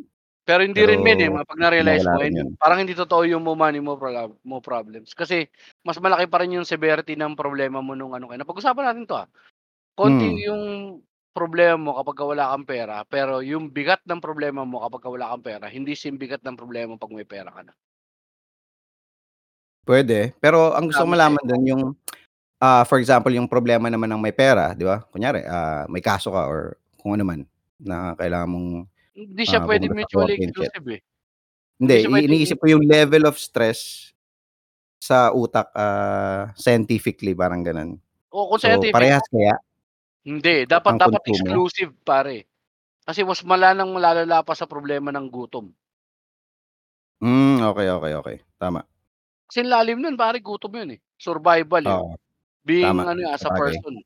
Pero 0.46 0.60
hindi 0.60 0.84
Pero 0.84 0.84
rin 0.84 1.00
min, 1.00 1.16
eh, 1.24 1.32
'pag 1.32 1.56
na-realize 1.56 2.04
mo, 2.12 2.20
rin 2.20 2.36
yun. 2.36 2.56
parang 2.60 2.84
hindi 2.84 2.92
totoo 2.92 3.24
yung 3.24 3.40
"Mo 3.40 3.56
money, 3.56 3.80
mo 3.80 3.96
prob 3.96 4.36
mo 4.44 4.60
problems." 4.60 5.16
Kasi 5.16 5.48
mas 5.88 5.96
malaki 5.96 6.28
pa 6.28 6.44
rin 6.44 6.60
yung 6.60 6.68
severity 6.68 7.16
ng 7.16 7.32
problema 7.32 7.80
mo 7.80 7.96
nung 7.96 8.12
ano 8.12 8.28
ka 8.28 8.36
napag-usapan 8.36 8.84
natin 8.92 9.04
'to, 9.08 9.16
ah. 9.24 9.28
Konti 9.96 10.28
Hmm. 10.28 10.44
yung 10.48 10.62
problema 11.36 11.76
mo 11.80 11.92
kapagka 12.00 12.24
wala 12.26 12.50
kang 12.54 12.66
pera, 12.68 12.96
pero 13.08 13.40
yung 13.44 13.70
bigat 13.72 14.02
ng 14.08 14.20
problema 14.22 14.64
mo 14.66 14.82
kapagka 14.84 15.08
wala 15.12 15.30
kang 15.34 15.44
pera, 15.46 15.66
hindi 15.72 15.94
same 15.96 16.18
bigat 16.20 16.42
ng 16.46 16.56
problema 16.58 16.94
mo 16.94 16.98
'pag 17.00 17.14
may 17.16 17.26
pera 17.28 17.50
ka 17.52 17.62
na. 17.66 17.74
Puwede, 19.86 20.32
pero 20.40 20.72
ang 20.72 20.88
gusto 20.88 21.04
sa'yo. 21.04 21.04
malaman 21.04 21.44
dun 21.44 21.62
yung, 21.68 21.82
ah, 22.62 22.84
for 22.86 22.98
example 23.02 23.32
yung 23.34 23.48
problema 23.50 23.88
naman 23.90 24.10
ng 24.12 24.22
may 24.22 24.34
pera, 24.34 24.74
'di 24.74 24.84
ba? 24.86 25.02
Kunyari, 25.10 25.42
ah, 25.46 25.86
may 25.90 26.02
kaso 26.04 26.30
ka 26.34 26.46
or 26.50 26.76
kung 27.00 27.14
ano 27.18 27.24
man 27.26 27.40
na 27.80 28.14
kailangan 28.18 28.48
mong, 28.50 28.68
Hindi 29.14 29.44
siya 29.46 29.62
ah, 29.62 29.66
puwedeng 29.66 29.94
pumunta 29.94 30.06
sa 30.10 30.26
mutually 30.26 30.34
exclusive, 30.34 30.82
eh. 30.90 30.98
Hindi 31.82 31.96
siya 32.00 32.10
Hindi, 32.10 32.14
puwedeng 32.14 32.30
iniisip 32.30 32.62
ko 32.62 32.66
yung 32.70 32.86
level 32.86 33.26
of 33.26 33.34
stress 33.34 34.12
sa 35.02 35.30
utak, 35.34 35.70
ah, 35.76 36.50
scientifically 36.58 37.34
parang 37.36 37.62
gano'n. 37.66 37.98
Oo, 38.32 38.48
kung 38.54 38.60
So, 38.60 38.68
scientific 38.68 38.90
parehas 38.90 39.24
kaya? 39.32 39.58
Hindi, 40.24 40.64
dapat 40.64 40.96
Ang 40.96 40.96
dapat 40.96 41.20
konsumo? 41.26 41.60
exclusive 41.60 41.92
pare. 42.00 42.48
Kasi 43.04 43.24
mas 43.28 43.42
malalang 43.44 43.90
malalala 43.92 44.40
pa 44.46 44.54
sa 44.56 44.68
problema 44.70 45.12
ng 45.12 45.28
gutom. 45.28 45.74
Hmm, 47.20 47.62
okey, 47.70 47.88
okey, 47.90 48.14
okey, 48.14 48.36
tama. 48.58 48.84
Kasi 49.50 49.60
ang 49.64 49.70
lalim 49.72 49.98
nun 50.00 50.16
pare 50.16 50.40
gutom 50.40 50.72
yun, 50.80 50.96
eh, 50.96 51.00
survival 51.20 51.84
yun. 51.84 52.02
Oo. 52.02 52.16
Being 52.64 53.04
Tama, 53.04 53.04
ano, 53.04 53.28
as 53.28 53.44
a 53.44 53.52
sabagay. 53.52 53.84
person, 53.92 54.00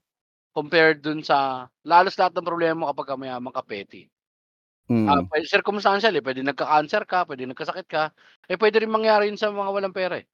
compared 0.56 1.02
dun 1.04 1.22
sa 1.22 1.68
halos 1.86 2.16
lahat 2.18 2.34
ng 2.38 2.46
problema 2.48 2.76
mo 2.82 2.86
kapagka 2.90 3.14
mayaman 3.18 3.54
ka 3.54 3.62
petty. 3.66 4.10
Ah, 5.06 5.20
Mm. 5.20 5.28
puwede 5.28 5.46
circumstantial, 5.50 6.12
eh, 6.16 6.22
puwedeng 6.24 6.48
nagka-cancer 6.50 7.02
ka, 7.06 7.24
puwedeng 7.28 7.52
nagkasakit 7.54 7.86
ka, 7.86 8.02
eh, 8.50 8.56
puwede 8.60 8.82
rin 8.82 8.92
mangyari 8.92 9.30
yun 9.30 9.38
sa 9.40 9.50
mga 9.54 9.70
walang 9.74 9.94
pera, 9.96 10.18
eh. 10.20 10.26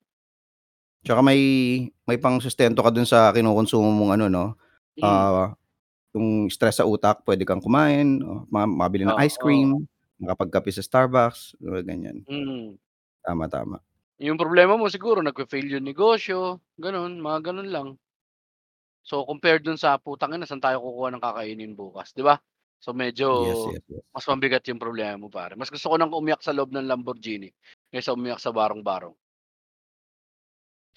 Tsaka 1.03 1.21
may 1.25 1.41
may 2.07 2.17
pangsustento 2.21 2.81
ka 2.85 2.93
dun 2.95 3.09
sa 3.09 3.29
kinukonsumo 3.35 3.91
mong 3.91 4.13
ano 4.21 4.25
'no, 4.31 4.45
Hmm. 4.97 5.25
ah, 5.27 5.53
yung 6.15 6.49
stress 6.53 6.81
sa 6.83 6.89
utak 6.89 7.23
puwede 7.27 7.45
kang 7.49 7.63
kumain 7.65 8.23
o 8.25 8.47
ma 8.53 8.65
makabili 8.69 9.05
ng 9.09 9.19
ice 9.25 9.39
Oo. 9.41 9.41
cream, 9.41 9.87
makapagkape 10.21 10.71
sa 10.75 10.85
Starbucks, 10.85 11.59
mga 11.63 11.83
ganyan. 11.87 12.19
Mm. 12.29 12.79
Tama, 13.25 13.49
tama. 13.49 13.85
Yung 14.23 14.39
problema 14.39 14.79
mo 14.79 14.87
siguro 14.87 15.19
nagfe-fail 15.27 15.75
yung 15.75 15.87
negosyo, 15.91 16.63
gano'n, 16.79 17.19
mga 17.19 17.39
gano'n 17.51 17.71
lang. 17.75 17.89
So, 19.07 19.29
compared 19.29 19.61
dun 19.69 19.77
sa, 19.77 20.01
"Putang 20.01 20.33
ina, 20.33 20.49
saan 20.49 20.65
tayo 20.65 20.81
kukuha 20.81 21.13
ng 21.13 21.21
kakainin 21.25 21.77
bukas?" 21.77 22.17
'Di 22.17 22.25
ba? 22.25 22.41
So, 22.81 22.97
medyo 22.97 23.29
Yes, 23.31 23.65
yes, 23.67 23.81
yes. 23.89 24.05
mas 24.15 24.25
mabigat 24.31 24.65
yung 24.71 24.81
problema 24.81 25.19
mo 25.21 25.29
pare. 25.29 25.53
Mas 25.61 25.69
gusto 25.69 25.93
ko 25.93 25.97
ng 26.01 26.09
umiyak 26.15 26.41
sa 26.41 26.55
loob 26.57 26.73
ng 26.73 26.87
Lamborghini 26.89 27.51
kaysa 27.93 28.15
umiyak 28.17 28.41
sa 28.41 28.55
barong-barong. 28.55 29.15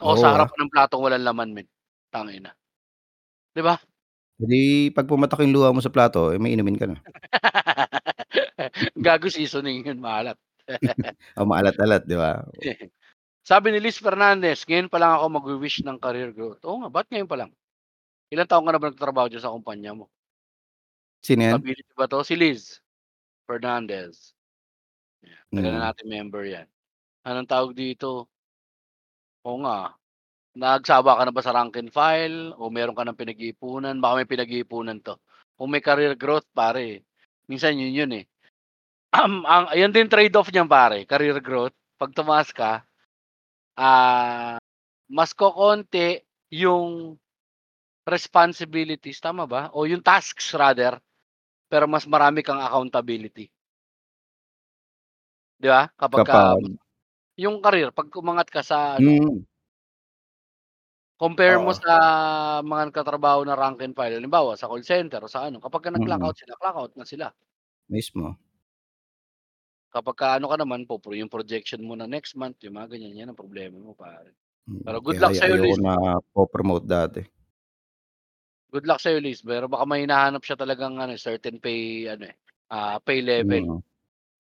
O 0.02 0.14
Oo, 0.14 0.14
sa 0.14 0.30
ah. 0.46 0.46
harapan 0.46 0.58
ng 0.70 0.72
platong 0.74 1.02
walang 1.02 1.26
laman 1.26 1.50
men, 1.58 1.68
tangina. 2.14 2.54
'Di 3.56 3.62
ba? 3.64 3.78
Eh, 4.40 4.46
di 4.46 4.62
'pag 4.94 5.10
pumatak 5.10 5.42
yung 5.42 5.50
luha 5.58 5.74
mo 5.74 5.82
sa 5.82 5.90
plato, 5.90 6.30
eh, 6.30 6.38
may 6.38 6.54
inumin 6.54 6.78
ka 6.78 6.86
na. 6.86 7.02
Gago 9.06 9.28
seasoning 9.30 9.86
yun, 9.88 10.00
maalat. 10.02 10.38
O 11.40 11.46
maalat-alat, 11.50 12.02
'di 12.08 12.16
ba? 12.18 12.32
Sabi 13.46 13.74
ni 13.74 13.80
Liz 13.82 13.98
Fernandez, 14.02 14.64
"Ngayon 14.68 14.90
pa 14.92 15.00
lang 15.02 15.14
ako 15.18 15.26
magwi-wish 15.40 15.82
ng 15.86 15.98
career 16.04 16.32
growth." 16.36 16.62
Oo 16.68 16.84
nga, 16.86 16.90
ba't 16.94 17.08
ngayon 17.12 17.30
pa 17.32 17.38
lang? 17.42 17.52
Ilang 18.32 18.48
taon 18.52 18.68
ka 18.68 18.72
na 18.76 18.80
ba 18.82 18.88
nagtatrabaho 18.92 19.28
diyan 19.32 19.44
sa 19.44 19.54
kumpanya 19.56 19.96
mo? 19.96 20.08
Sino 21.24 21.44
'yan? 21.44 21.64
Stability 21.64 21.94
ba 21.96 22.08
'to? 22.10 22.24
Si 22.26 22.36
Liz 22.36 22.82
Fernandez. 23.48 24.32
Yan, 25.26 25.42
tagal 25.56 25.72
na 25.74 25.80
Mm. 25.80 25.90
nating 25.90 26.10
member 26.14 26.44
'yan. 26.46 26.68
Anong 27.28 27.50
tawag 27.50 27.74
dito? 27.78 28.28
Oo 29.46 29.62
nga, 29.62 29.94
nagsawa 30.58 31.20
ka 31.20 31.24
na 31.28 31.34
ba 31.36 31.42
sa 31.46 31.54
rank 31.56 31.76
and 31.80 31.92
file 31.94 32.54
o 32.58 32.70
meron 32.74 32.96
ka 32.98 33.06
ng 33.08 33.18
pinag-iipunan? 33.20 34.00
Baka 34.02 34.14
may 34.24 34.30
pinag-iipunan 34.30 35.00
'to. 35.04 35.18
Kung 35.58 35.70
may 35.74 35.84
career 35.84 36.14
growth 36.18 36.48
pare, 36.56 37.06
minsan 37.50 37.78
yun 37.80 37.94
yun, 37.96 38.12
eh. 38.24 38.26
Um, 39.16 39.44
ang 39.48 39.70
ayun 39.74 39.94
din 39.96 40.10
trade-off 40.12 40.52
niyan 40.54 40.70
pare, 40.72 41.06
career 41.10 41.40
growth. 41.44 41.76
'Pag 42.00 42.14
tumaas 42.18 42.50
ka, 42.54 42.84
ah, 43.80 44.58
mas 45.12 45.32
kokonti 45.36 46.24
yung 46.54 47.18
responsibilities, 48.08 49.20
tama 49.22 49.46
ba? 49.46 49.70
O 49.76 49.86
yung 49.90 50.02
tasks 50.06 50.56
rather, 50.56 50.98
pero 51.72 51.86
mas 51.90 52.06
marami 52.10 52.42
kang 52.46 52.62
accountability. 52.64 53.50
'Di 55.60 55.68
ba? 55.74 55.90
Kapagka 55.98 56.38
Kapag 56.38 56.78
yung 57.40 57.58
career 57.66 57.90
'pag 57.96 58.10
umangat 58.22 58.48
ka 58.54 58.62
sa 58.66 59.00
ano 59.02 59.18
Hmm. 59.20 59.48
compare 61.20 61.58
mo 61.58 61.74
Oo. 61.74 61.82
sa 61.82 61.94
mga 62.62 62.94
nagtatrabaho 62.94 63.42
na 63.42 63.58
rank 63.58 63.82
and 63.82 63.98
file, 63.98 64.14
halimbawa 64.22 64.54
sa 64.54 64.70
call 64.70 64.86
center 64.86 65.18
o 65.26 65.26
sa 65.26 65.50
ano, 65.50 65.58
kapagka 65.58 65.90
nag-clock 65.90 66.22
Mm. 66.22 66.30
out 66.30 66.38
sila, 66.38 66.54
clock 66.62 66.78
out 66.78 66.94
na 66.94 67.06
sila. 67.10 67.28
Mismo. 67.90 68.38
Kapagka 69.94 70.36
ano 70.36 70.52
ka 70.52 70.58
naman, 70.60 70.84
po 70.84 71.00
yung 71.16 71.32
projection 71.32 71.80
mo 71.88 71.96
na 71.96 72.04
next 72.12 72.36
month, 72.36 72.60
yung 72.68 72.76
mga 72.76 72.92
ganyan, 73.00 73.24
yan 73.24 73.30
ang 73.32 73.40
problema 73.40 73.80
mo 73.80 73.96
pare. 73.96 74.36
Mm, 74.68 74.84
Pero 74.84 75.00
good 75.00 75.16
kaya 75.16 75.24
luck 75.24 75.32
sa'yo 75.36 75.56
ayoko 75.56 75.74
Liz. 75.76 75.80
napo-promote 75.80 76.86
dati. 76.88 77.22
Good 78.68 78.84
luck 78.84 79.00
sa'yo 79.00 79.24
Liz, 79.24 79.40
pero 79.40 79.72
baka 79.72 79.88
may 79.88 80.04
hinahanap 80.04 80.44
siya 80.44 80.60
talagang 80.60 81.00
ano, 81.00 81.16
certain 81.16 81.56
pay 81.56 82.04
ano, 82.12 82.28
eh, 82.28 82.36
ah, 82.68 83.00
pay 83.00 83.24
level 83.24 83.80
Mm. 83.80 83.82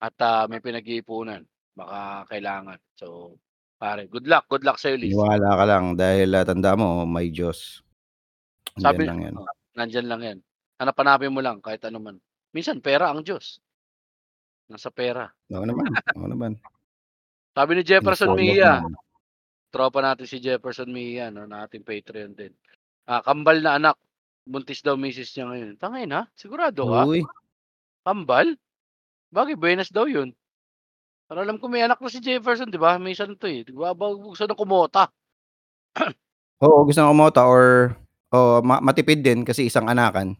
at, 0.03 0.15
ah, 0.19 0.45
may 0.51 0.59
pinag-iipunan, 0.59 1.47
baka 1.71 2.27
kailangan. 2.27 2.75
So, 2.99 3.39
pare 3.79 4.03
good 4.11 4.27
luck, 4.27 4.51
good 4.51 4.67
luck 4.67 4.75
sa'yo 4.83 4.99
Liz. 4.99 5.15
Maniwala 5.15 5.55
ka 5.55 5.63
lang 5.63 5.85
dahil, 5.95 6.29
ah, 6.35 6.43
tandaan 6.43 6.79
mo 6.83 7.07
may 7.07 7.31
Diyos. 7.31 7.79
Andiyan 8.75 8.83
Sabi 8.83 9.03
lang 9.07 9.19
'yan. 9.23 9.33
oo, 9.39 9.47
nandiyan 9.79 10.07
lang 10.11 10.21
'yan. 10.21 10.39
Hanap-hanapin 10.83 11.31
mo 11.33 11.39
lang 11.41 11.57
kahit 11.63 11.81
ano 11.87 11.97
man. 12.03 12.15
Minsan 12.51 12.83
pera 12.83 13.09
ang 13.09 13.23
Diyos. 13.23 13.63
Nasa 14.67 14.91
pera. 14.91 15.31
Oo 15.55 15.63
naman, 15.63 15.87
oo 16.19 16.27
naman. 16.27 16.51
Sabi 17.55 17.79
ni 17.79 17.81
Jefferson 17.87 18.35
of 18.35 18.37
Mejia, 18.37 18.83
tropa 19.71 20.03
natin 20.03 20.27
si 20.27 20.37
Jefferson 20.43 20.91
Mejia 20.91 21.31
'no, 21.31 21.47
na 21.47 21.63
ating 21.63 21.87
Patreon 21.87 22.35
din. 22.35 22.51
Ah, 23.07 23.23
kambal 23.23 23.63
na 23.63 23.79
anak, 23.79 23.95
buntis 24.47 24.81
daw 24.81 24.95
misis 24.95 25.35
niya 25.35 25.45
ngayon. 25.51 25.69
Tangina, 25.77 26.31
sigurado 26.33 26.87
ka? 26.87 27.03
Uy. 27.03 27.21
Kambal? 28.07 28.55
Bagay 29.35 29.59
buenas 29.59 29.91
daw 29.91 30.07
yun. 30.07 30.31
Pero 31.27 31.43
alam 31.43 31.59
ko 31.59 31.67
may 31.67 31.83
anak 31.83 31.99
na 31.99 32.07
si 32.07 32.23
Jefferson 32.23 32.71
'di 32.71 32.79
ba? 32.79 32.95
May 32.95 33.11
isa 33.11 33.27
na 33.27 33.35
'to, 33.35 33.51
eh, 33.51 33.67
'di 33.67 33.75
ba 33.75 33.91
gusto 33.93 34.47
ng 34.47 34.55
kumota. 34.55 35.11
Oo, 36.63 36.87
gusto 36.87 37.03
ng 37.03 37.11
kumota 37.11 37.43
or 37.43 37.91
oo, 38.31 38.63
ma 38.63 38.79
matipid 38.79 39.19
din 39.19 39.43
kasi 39.43 39.67
isang 39.67 39.91
anakan. 39.91 40.39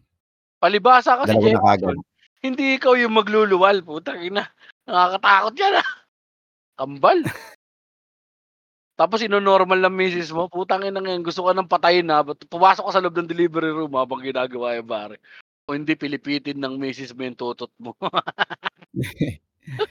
Palibhasa 0.64 1.20
kasi 1.20 1.36
Dalawa 1.36 1.44
na 1.44 1.76
Jefferson, 1.76 2.00
hindi 2.40 2.80
ikaw 2.80 2.96
yung 2.96 3.20
magluluwal, 3.20 3.84
putang 3.84 4.24
ina, 4.24 4.48
nakakatakot 4.88 5.54
'yan, 5.60 5.74
ah. 5.84 5.90
Kambal. 6.80 7.20
Tapos 8.98 9.22
ino-normal 9.22 9.78
ng 9.78 9.94
misis 9.94 10.34
mo, 10.34 10.50
putang 10.50 10.82
inang 10.82 11.06
'yan, 11.06 11.22
gusto 11.22 11.46
ka 11.46 11.54
ng 11.54 11.70
patayin, 11.70 12.10
ah, 12.10 12.26
ba't 12.26 12.42
pumasok 12.50 12.90
ka 12.90 12.92
sa 12.98 13.02
loob 13.06 13.14
ng 13.14 13.30
delivery 13.30 13.70
room 13.70 13.94
habang 13.94 14.26
ginagawa 14.26 14.74
'yan 14.74 14.90
pare. 14.90 15.22
Kung 15.70 15.86
hindi 15.86 15.94
pilipitin 15.94 16.58
ng 16.58 16.82
misis 16.82 17.14
mo 17.14 17.22
yung 17.22 17.38
tutot 17.38 17.70
mo. 17.78 17.94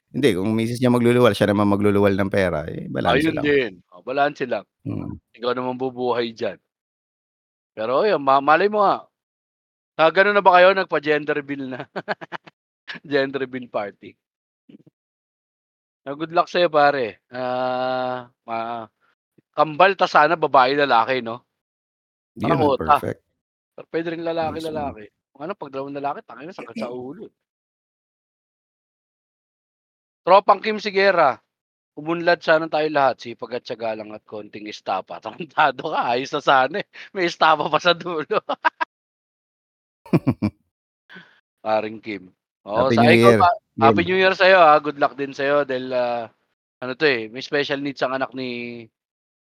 Hindi, 0.09 0.32
kung 0.32 0.57
misis 0.57 0.80
niya 0.80 0.88
magluluwal, 0.88 1.36
siya 1.36 1.52
naman 1.52 1.68
magluluwal 1.68 2.16
ng 2.16 2.32
pera, 2.32 2.64
eh, 2.64 2.88
balanse 2.88 3.28
Ayun 3.28 3.36
lang. 3.36 3.44
din, 3.44 3.72
oh, 3.92 4.00
balanse 4.00 4.48
lang. 4.48 4.64
Mm. 4.88 5.20
Ikaw 5.36 5.52
naman 5.52 5.76
bubuhay 5.76 6.32
diyan. 6.32 6.57
Pero 7.76 8.00
ayun, 8.00 8.24
ma 8.24 8.40
malay 8.40 8.72
mo 8.72 8.80
nga. 8.80 9.04
Nag-ano 10.00 10.32
na 10.32 10.40
ba 10.40 10.57
kayo, 10.57 10.72
nagpa-gender 10.72 11.36
reveal 11.36 11.68
na? 11.68 11.84
Gender 13.04 13.44
reveal 13.44 13.68
party. 13.68 14.16
Ah, 16.07 16.14
good 16.14 16.30
luck 16.30 16.46
sa'yo 16.46 16.70
pare. 16.70 17.18
Ah, 17.34 18.30
ma 18.46 18.86
kambal 19.57 19.92
tas 19.98 20.12
sana 20.14 20.34
babae, 20.38 20.78
lalaki 20.78 21.18
'no? 21.24 21.42
Parang 22.38 22.61
Yun 22.61 22.62
ang 22.62 22.70
OTA. 22.70 22.96
perfect. 23.00 23.20
Pero 23.74 23.86
puwede 23.90 24.09
ring 24.14 24.24
lalaki, 24.24 24.59
Mismo. 24.62 24.68
lalaki. 24.70 25.04
Kung 25.34 25.42
ano 25.44 25.52
'pag 25.59 25.70
dalawang 25.72 25.96
lalaki, 25.98 26.20
tangina 26.22 26.52
sakit 26.54 26.76
sa 26.78 26.88
ulo. 26.94 27.26
Tropang 30.26 30.61
Kim 30.62 30.78
Sigera, 30.82 31.38
umunlad 31.98 32.40
sana 32.42 32.66
tayo 32.70 32.88
lahat, 32.90 33.16
sipag 33.22 33.57
at 33.59 33.64
tiyaga 33.66 33.94
lang 33.98 34.11
at 34.14 34.22
konting 34.26 34.66
estapa. 34.70 35.18
Tarantado 35.24 35.90
ka, 35.94 36.00
ayos 36.14 36.32
na 36.34 36.42
sana, 36.42 36.76
eh, 36.82 36.86
may 37.14 37.26
estapa 37.30 37.66
pa 37.72 37.78
sa 37.82 37.94
dulo. 37.94 38.38
Paring 41.64 42.00
Kim. 42.00 42.30
Oo, 42.67 42.91
Happy 42.91 42.99
sa 42.99 43.03
New 43.07 43.14
Year, 43.14 43.39
pa 43.39 43.49
Happy. 43.79 44.03
New 44.03 44.19
Year 44.19 44.35
sa'yo, 44.35 44.59
ah, 44.59 44.79
good 44.83 44.99
luck 44.99 45.14
din 45.14 45.31
sa'yo 45.31 45.62
dahil, 45.62 45.87
ah, 45.95 46.27
ano 46.83 46.93
'to, 46.99 47.07
eh, 47.07 47.31
may 47.31 47.41
special 47.41 47.79
needs 47.79 48.03
ang 48.03 48.19
anak 48.19 48.35
ni 48.35 48.83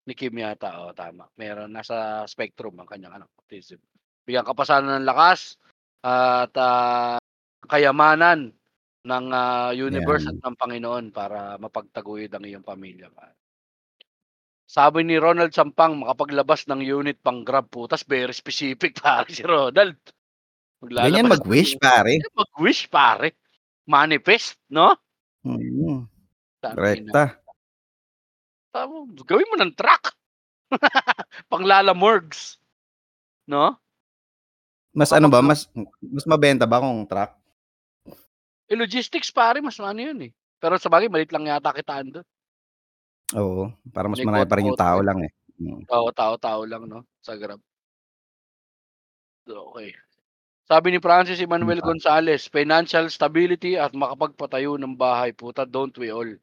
ni 0.05 0.13
Kim 0.13 0.35
yata, 0.37 0.83
oo 0.85 0.91
tama. 0.93 1.25
Meron 1.39 1.71
nasa 1.73 2.27
spectrum 2.29 2.75
ang 2.77 2.85
kanyang 2.85 3.17
anak, 3.23 3.29
autism. 3.39 3.79
Bigyan 4.27 4.45
ka 4.45 4.53
pa 4.53 4.65
sana 4.67 4.99
ng 4.99 5.07
lakas 5.07 5.55
at, 6.03 6.51
ah, 6.59 7.17
kayamanan 7.65 8.51
ng, 9.07 9.25
ah, 9.31 9.71
universe 9.73 10.27
at 10.29 10.35
Yan. 10.37 10.43
ng 10.51 10.57
Panginoon 10.59 11.05
para 11.15 11.55
mapagtaguyod 11.57 12.29
ang 12.35 12.45
iyong 12.45 12.65
pamilya. 12.67 13.09
Sabi 14.65 15.05
ni 15.05 15.15
Ronald 15.21 15.53
Sampang 15.53 15.93
makapaglabas 16.01 16.65
ng 16.67 16.81
unit 16.81 17.21
pang-Grab 17.21 17.69
putas 17.69 18.03
very 18.03 18.33
specific 18.33 18.97
pare 19.01 19.29
si 19.31 19.45
Ronald. 19.45 19.95
Ganyan 20.83 21.31
Maglalabas 21.31 21.39
mag-wish 21.39 21.71
ng 21.75 21.79
pare. 21.79 22.13
ganyan 22.19 22.35
mag-wish 22.35 22.81
pare. 22.91 23.27
Manifest 23.87 24.57
'no? 24.67 24.97
Mm. 25.45 26.09
Rekta. 26.75 27.39
Tama, 28.73 29.05
gawin 29.27 29.49
mo 29.51 29.55
ng 29.59 29.73
truck. 29.75 30.15
Pang-lalamorgues. 31.51 32.59
'No? 33.47 33.79
Mas 34.93 35.09
ano 35.15 35.27
ba, 35.31 35.41
mas 35.41 35.65
mas 35.99 36.25
mabenta 36.29 36.67
ba 36.69 36.83
kung 36.83 37.07
truck? 37.09 37.31
Eh, 38.69 38.73
logistics 38.77 39.29
pare 39.29 39.61
mas 39.61 39.77
ano 39.77 40.01
yun, 40.01 40.19
eh. 40.25 40.31
Pero 40.57 40.77
sabagay 40.81 41.05
maliit 41.09 41.29
lang 41.29 41.45
yata 41.45 41.69
kitaan 41.73 42.09
dun. 42.09 42.25
Oo, 43.33 43.73
parang 43.89 44.13
mas 44.13 44.21
marami 44.21 44.45
pa 44.45 44.55
rin 44.61 44.69
yung 44.69 44.77
tao 44.77 45.01
lang, 45.01 45.17
eh. 45.25 45.31
Mm. 45.57 45.81
Oo, 45.89 46.09
tao-tao 46.13 46.61
lang 46.67 46.83
'no, 46.85 47.07
sa 47.25 47.33
Grab. 47.33 47.57
Okey. 49.47 49.93
Sabi 50.69 50.89
ni 50.89 50.97
Francis 50.97 51.37
Emmanuel 51.45 51.77
pa? 51.77 51.85
Gonzales, 51.85 52.49
"Financial 52.49 53.05
stability 53.13 53.77
at 53.77 53.93
makapagpatayo 53.93 54.81
ng 54.81 54.97
bahay." 54.97 55.29
Puta, 55.29 55.61
don't 55.61 55.93
we 56.01 56.09
all? 56.09 56.41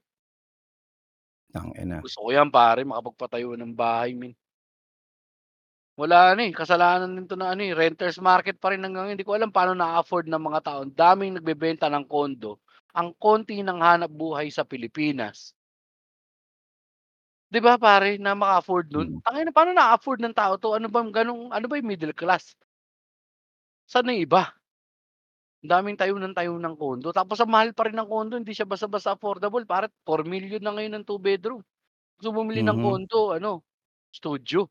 Tangina. 1.51 2.03
Gusto 2.03 2.25
ko 2.25 2.29
yan 2.35 2.51
pare, 2.51 2.83
makapagpatayo 2.83 3.55
ng 3.55 3.73
bahay 3.77 4.11
men. 4.16 4.35
Wala 5.99 6.33
na, 6.33 6.49
eh, 6.49 6.57
kasalanan 6.57 7.12
nito 7.12 7.37
na 7.37 7.53
ano, 7.53 7.61
eh, 7.61 7.77
renters 7.77 8.16
market 8.16 8.57
pa 8.57 8.73
rin 8.73 8.81
hanggang. 8.81 9.12
Hindi 9.12 9.29
ko 9.29 9.37
alam 9.37 9.53
paano 9.53 9.77
na-a-afford 9.77 10.25
ng 10.25 10.41
mga 10.41 10.61
tao. 10.64 10.79
Ang 10.89 10.97
daming 10.97 11.37
nagbebenta 11.37 11.93
ng 11.93 12.09
kondo. 12.09 12.64
Ang 12.97 13.12
konti 13.20 13.61
ng 13.61 13.77
hanapbuhay 13.77 14.49
sa 14.49 14.64
Pilipinas. 14.64 15.53
'Di 17.51 17.59
ba 17.61 17.75
pare, 17.81 18.16
na 18.16 18.33
maka-afford 18.39 18.87
nun? 18.95 19.09
Mm. 19.12 19.23
Tangina 19.25 19.51
paano 19.53 19.73
na-a-afford 19.75 20.20
ng 20.23 20.33
tao 20.37 20.55
'to? 20.61 20.77
Ano 20.79 20.87
bang 20.93 21.11
ganong 21.11 21.51
ano 21.51 21.66
ba 21.66 21.77
yung 21.81 21.91
middle 21.91 22.14
class? 22.14 22.55
Saan 23.93 24.09
na 24.09 24.16
yung 24.16 24.24
iba? 24.24 24.57
Ang 25.62 25.70
daming 25.70 25.95
tayo 25.95 26.18
ng 26.18 26.34
tayo 26.34 26.59
ng 26.59 26.74
kondo. 26.74 27.14
Tapos 27.14 27.38
ang 27.38 27.47
mahal 27.55 27.70
pa 27.70 27.86
rin 27.86 27.95
ng 27.95 28.11
kondo, 28.11 28.34
hindi 28.34 28.51
siya 28.51 28.66
basta-basta 28.66 29.14
affordable 29.14 29.62
pare, 29.62 29.86
4,000,000 30.03 30.59
na 30.59 30.74
ngayon 30.74 30.99
ang 30.99 31.07
2 31.07 31.22
bedroom. 31.22 31.62
Gusto 32.18 32.30
bumili 32.34 32.62
ng 32.66 32.76
Mhm. 32.76 32.82
kondo 32.82 33.36
ano, 33.36 33.62
studio. 34.11 34.68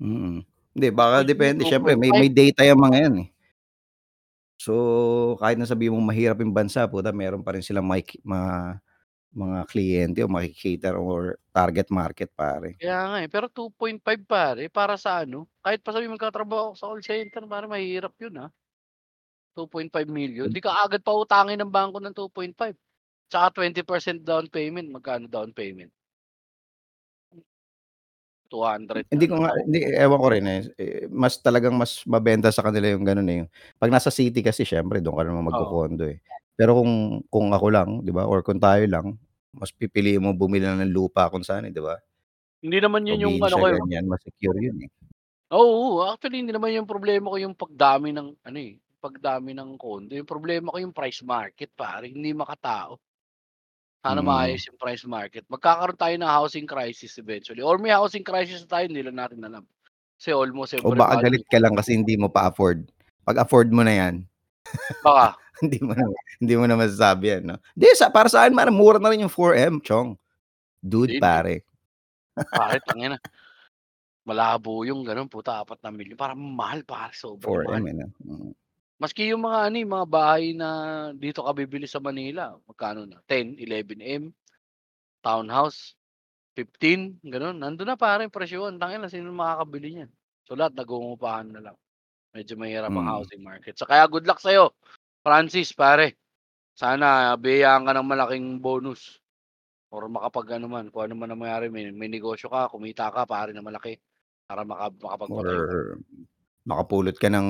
Mm. 0.00 0.42
Hindi, 0.74 0.88
baka 0.90 1.22
Studio 1.22 1.22
depende 1.22 1.62
siyempre 1.62 1.94
may 1.94 2.10
2.5. 2.10 2.26
may 2.26 2.26
data 2.26 2.66
yang 2.66 2.80
mga 2.82 2.96
yan, 3.06 3.14
eh. 3.22 3.28
So, 4.60 5.34
kahit 5.42 5.58
na 5.58 5.66
sabihin 5.66 5.94
mong 5.98 6.06
mahirap 6.14 6.38
yung 6.38 6.54
bansa, 6.54 6.86
puta 6.86 7.10
meron 7.10 7.42
pa 7.42 7.58
rin 7.58 7.64
silang 7.64 7.86
ma 7.86 7.98
mga 9.36 9.58
kliyente 9.70 10.20
o 10.24 10.28
maki-cater 10.30 10.94
or 10.98 11.38
target 11.54 11.88
market 11.92 12.30
pare. 12.38 12.78
Kaya 12.80 12.96
nga, 13.06 13.18
eh. 13.22 13.28
Pero 13.30 13.46
2.5 13.46 14.26
pare, 14.26 14.66
para 14.66 14.98
sa 14.98 15.22
ano, 15.22 15.46
kahit 15.62 15.78
pa 15.86 15.94
sabihing 15.94 16.14
magtatrabaho 16.18 16.74
ako 16.74 16.76
sa 16.78 16.86
call 16.90 17.02
center 17.06 17.42
pare 17.46 17.66
mahirap 17.70 18.12
yun, 18.18 18.34
ah. 18.42 18.50
2.5,000,000 19.56 20.50
'di 20.50 20.58
ka 20.60 20.74
kaagad 20.74 21.02
pautangin 21.06 21.62
ng 21.62 21.70
bangko 21.70 22.02
ng 22.02 22.12
2.5. 22.14 22.74
Tsaka 23.30 23.46
20% 23.62 24.20
down 24.26 24.50
payment, 24.50 24.90
magkano 24.90 25.30
down 25.30 25.54
payment? 25.54 25.90
200 28.50 29.06
Hindi 29.12 29.26
ko 29.28 29.36
nga 29.44 29.52
hindi, 29.66 29.78
ewan 29.84 30.20
ko 30.22 30.28
rin, 30.32 30.46
eh. 30.48 30.60
Eh, 30.80 31.04
mas 31.12 31.36
talagang 31.44 31.74
mas 31.76 32.00
mabenta 32.08 32.48
sa 32.54 32.64
kanila 32.64 32.88
yung 32.94 33.04
gano'n, 33.04 33.28
eh, 33.28 33.40
'pag 33.76 33.92
nasa 33.92 34.08
city 34.08 34.40
kasi 34.40 34.64
siyempre 34.64 35.02
dun 35.04 35.12
ka 35.18 35.24
naman 35.28 35.44
Oo. 35.52 35.84
magkokondo, 35.84 36.08
eh. 36.08 36.24
Pero 36.58 36.78
kung 36.78 37.22
kung 37.30 37.48
ako 37.50 37.66
lang, 37.74 37.90
'di 38.06 38.12
ba, 38.14 38.24
or 38.30 38.42
kung 38.46 38.62
tayo 38.62 38.86
lang, 38.86 39.18
mas 39.54 39.74
pipiliin 39.74 40.22
mo 40.22 40.30
bumili 40.38 40.62
lang 40.66 40.78
ng 40.82 40.94
lupa 40.94 41.26
kung 41.30 41.42
saan, 41.42 41.66
eh, 41.66 41.72
'di 41.74 41.82
ba? 41.82 41.98
Hindi 42.62 42.78
naman 42.82 43.02
yun 43.08 43.24
yung 43.26 43.36
ano 43.42 43.56
Probinsya 43.56 43.62
ko, 43.62 43.66
eh. 43.72 43.84
ganyan, 43.84 44.08
mas 44.08 44.20
secure 44.24 44.56
yun, 44.64 44.76
eh. 44.88 44.90
Oo, 45.52 46.00
actually 46.08 46.40
hindi 46.40 46.56
naman 46.56 46.72
yung 46.72 46.88
problema 46.88 47.28
ko 47.28 47.36
yung 47.36 47.52
pagdami 47.52 48.16
ng 48.16 48.32
ano, 48.48 48.56
eh, 48.64 48.80
pagdami 48.96 49.52
ng 49.52 49.76
kondo. 49.76 50.16
Yung 50.16 50.24
problema 50.24 50.72
ko 50.72 50.80
yung 50.80 50.96
price 50.96 51.20
market 51.20 51.68
pare, 51.76 52.08
hindi 52.08 52.32
makatao. 52.32 52.96
Sana 54.04 54.20
Mm. 54.20 54.20
maayos 54.20 54.68
yung 54.68 54.76
price 54.76 55.08
market. 55.08 55.48
Magkakaroon 55.48 55.96
tayo 55.96 56.12
ng 56.20 56.28
housing 56.28 56.68
crisis 56.68 57.16
eventually 57.16 57.64
or 57.64 57.80
may 57.80 57.88
housing 57.88 58.20
crisis 58.20 58.60
na 58.68 58.76
tayo 58.76 58.84
hindi 58.92 59.00
lang 59.00 59.16
natin 59.16 59.40
alam. 59.40 59.64
Kasi 60.20 60.32
almost 60.36 60.72
O 60.82 60.90
baka 60.90 61.14
galit 61.20 61.44
ka 61.46 61.62
lang 61.62 61.76
kasi 61.78 61.94
hindi 61.94 62.18
mo 62.18 62.26
pa 62.32 62.50
afford. 62.50 62.90
'Pag 63.22 63.38
afford 63.46 63.68
mo 63.70 63.86
na 63.86 63.94
yan, 63.94 64.14
Baka. 65.02 65.43
hindi 65.62 65.78
mo 65.82 65.92
na 65.94 66.04
hindi 66.40 66.54
mo 66.58 66.64
na 66.66 66.76
masasabi 66.78 67.24
yan 67.38 67.42
'no. 67.46 67.56
Hindi 67.76 67.86
sa 67.94 68.10
para 68.10 68.26
sa'kin 68.26 68.54
man 68.54 68.74
mura 68.74 68.98
na 68.98 69.10
rin 69.12 69.22
yung 69.22 69.32
4M 69.32 69.78
chong. 69.84 70.18
Dude 70.82 71.16
hindi. 71.16 71.22
pare. 71.22 71.62
Pare 72.50 72.78
tangina. 72.86 73.16
Malabo 74.24 74.88
yung 74.88 75.04
gano'n 75.04 75.28
puta 75.28 75.60
4,000,000 75.68 76.16
parang 76.16 76.40
mahal 76.40 76.80
pare, 76.82 77.12
sobrang 77.12 77.60
4M, 77.60 77.68
mahal. 77.68 77.84
eh, 77.88 77.94
'no? 77.94 78.08
Mm. 78.24 78.52
Maski 78.96 79.22
yung 79.34 79.42
mga 79.44 79.58
ano, 79.68 79.76
eh, 79.76 79.86
mga 79.90 80.06
bahay 80.08 80.44
na 80.56 80.68
dito 81.18 81.42
ka 81.44 81.52
bibili 81.52 81.84
sa 81.84 81.98
Manila, 82.00 82.54
magkano 82.64 83.04
na 83.04 83.20
10, 83.26 83.58
11M. 83.58 84.30
Townhouse, 85.20 85.98
15, 86.56 87.18
gano'n. 87.26 87.58
Nandun 87.58 87.90
na 87.90 87.98
pare 87.98 88.30
presyohan, 88.30 88.78
tangina 88.78 89.10
sinong 89.10 89.34
makakabili 89.34 89.88
niyan? 89.98 90.10
So, 90.46 90.54
lahat 90.56 90.72
nagungupahan 90.78 91.48
na 91.52 91.60
lang. 91.70 91.76
Medyo 92.32 92.54
mahirap 92.56 92.92
ang 92.94 93.04
Mm. 93.04 93.12
housing 93.12 93.42
market. 93.44 93.74
So, 93.76 93.84
kaya 93.88 94.06
good 94.08 94.24
luck 94.24 94.38
sa'yo, 94.40 94.72
Francis 95.24 95.72
pare. 95.72 96.20
Sana 96.76 97.32
biyayaan 97.40 97.88
ka 97.88 97.92
ng 97.96 98.06
malaking 98.08 98.46
bonus 98.60 99.20
or 99.92 100.08
makapag-ano 100.12 100.68
man, 100.68 100.88
kung 100.92 101.08
ano 101.08 101.14
man 101.16 101.32
ang 101.32 101.40
mangyari 101.40 101.68
may 101.72 101.88
may 101.94 102.08
negosyo 102.12 102.48
ka, 102.52 102.68
kumita 102.72 103.08
ka 103.12 103.24
pare 103.28 103.52
na 103.56 103.64
malaki 103.64 103.96
para 104.48 104.64
maka 104.68 104.92
makapagpatayo 104.92 105.62
ka. 105.64 105.76
Or 105.80 105.98
makapulot 106.68 107.16
ka 107.20 107.28
ng 107.32 107.48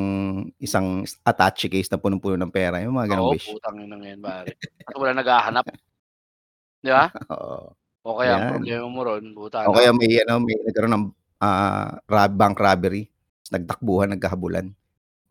isang 0.63 1.07
attache 1.27 1.71
case 1.71 1.91
na 1.91 1.99
punong-puno 2.03 2.39
ng 2.39 2.51
pera, 2.55 2.83
yung 2.83 2.95
mga 2.99 3.15
gano'ng 3.15 3.27
Oo, 3.27 3.35
wish. 3.35 3.47
putang 3.51 3.79
ina 3.83 3.97
ngayon 3.99 4.21
pare. 4.23 4.53
Kasi 4.87 4.95
walang 4.99 5.19
naghahanap. 5.23 5.67
'Di 6.85 6.91
ba? 6.93 7.07
Oo. 7.35 7.75
O 8.05 8.17
kaya 8.21 8.37
ang 8.37 8.45
problema 8.53 8.87
mo 8.93 9.01
ron 9.01 9.25
puta 9.33 9.65
O 9.65 9.73
kaya 9.73 9.91
may 9.97 10.21
ano, 10.21 10.45
may 10.45 10.57
nagkaroon 10.61 10.93
ng, 10.95 11.07
rob 12.09 12.33
bank 12.37 12.57
robbery, 12.61 13.09
nagtakbuhan, 13.49 14.13
nagkahabulan. 14.13 14.77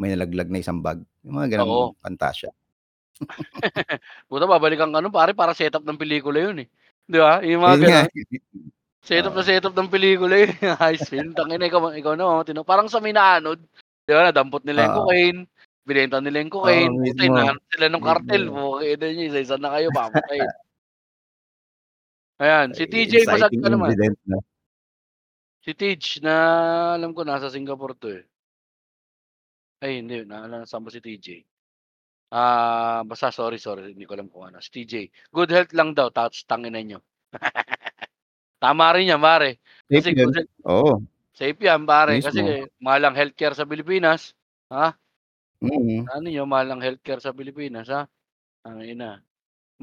May 0.01 0.09
nalaglag 0.13 0.49
na 0.49 0.61
isang 0.61 0.81
bag, 0.81 1.05
yung 1.21 1.37
mga 1.37 1.57
Oo. 1.57 1.93
gano'ng 1.93 1.93
pantasya. 2.01 2.53
Puta 4.29 4.45
babalikan 4.49 4.91
ka 4.93 4.99
nun 5.01 5.13
pare 5.13 5.33
parang 5.37 5.55
setup 5.57 5.83
ng 5.85 5.99
pelikula 5.99 6.39
yun, 6.49 6.65
eh. 6.65 6.67
'Di 7.09 7.17
ba? 7.19 7.41
Yung 7.45 7.61
mga 7.63 7.77
nga, 7.85 7.99
gano'n. 8.05 8.07
Setup 9.05 9.33
na 9.35 9.43
oo. 9.43 9.47
setup 9.47 9.73
ng 9.75 9.89
pelikula 9.91 10.35
yun, 10.45 10.51
heist 10.83 11.09
film. 11.11 11.31
Tangina 11.37 11.67
ikaw 11.69 11.93
ikaw 11.95 12.13
naman 12.17 12.45
tino 12.47 12.63
parang 12.67 12.87
sa 12.91 12.99
Minaanod, 13.03 13.59
'di 14.07 14.11
ba 14.13 14.29
nadampot 14.31 14.63
nila 14.65 14.87
yung 14.87 14.95
Oo. 14.95 15.03
cocaine, 15.03 15.39
binenta 15.87 16.19
nila 16.23 16.43
yung 16.43 16.53
Oo, 16.61 16.63
cocaine, 16.63 16.93
puta 17.03 17.23
mismo. 17.23 17.29
hinahanap 17.29 17.63
sila 17.71 17.87
nung 17.91 18.05
kartel, 18.05 18.43
Mismo. 18.45 18.53
putang 18.53 18.85
ina 18.87 19.05
niyo 19.13 19.25
isa-isa 19.33 19.57
na 19.61 19.73
kayo 19.77 19.89
papatayin. 19.93 20.53
Ayan, 22.41 22.73
si 22.73 22.89
TJ 22.89 23.13
exciting 23.13 23.29
Basagka 23.29 23.69
naman. 23.69 23.93
incident 23.93 24.17
'no? 24.25 24.43
Si 25.63 25.71
Tij 25.79 26.19
na 26.19 26.33
alam 26.99 27.15
ko 27.15 27.23
nasa 27.23 27.47
Singapore 27.47 27.95
'to, 27.95 28.07
eh. 28.19 28.23
Ay 29.83 29.99
hindi, 29.99 30.23
na 30.23 30.47
nasaan 30.47 30.87
ba 30.87 30.91
si 30.95 31.03
TJ? 31.03 31.43
Ah, 32.31 33.03
basta 33.03 33.35
sorry, 33.35 33.59
sorry 33.59 33.91
hindi 33.91 34.07
ko 34.07 34.15
alam 34.15 34.31
kung 34.31 34.47
ano, 34.47 34.63
si 34.63 34.71
TJ. 34.71 35.11
Good 35.35 35.51
health 35.51 35.71
lang 35.75 35.91
daw 35.91 36.07
tapos 36.07 36.47
tangina 36.47 36.79
niyo. 36.79 37.03
Tama 38.63 38.95
rin 38.95 39.11
yan 39.11 39.19
pare. 39.19 39.59
Safe 39.91 39.99
Kasi 39.99 40.09
yun, 40.15 40.31
good 40.31 40.35
health 40.39 40.53
oo. 40.71 40.93
safe 41.35 41.59
yan 41.59 41.83
pare 41.83 42.15
Mismo. 42.15 42.31
kasi 42.31 42.41
mahal 42.79 43.03
ang 43.11 43.15
healthcare 43.19 43.55
sa 43.59 43.67
Pilipinas, 43.67 44.31
ha? 44.71 44.95
Mm. 45.59 46.07
Ano 46.07 46.27
niyo 46.31 46.47
mahal 46.47 46.71
ang 46.71 46.81
healthcare 46.83 47.19
sa 47.19 47.35
Pilipinas, 47.35 47.91
ha? 47.91 48.07
Tangina. 48.63 49.19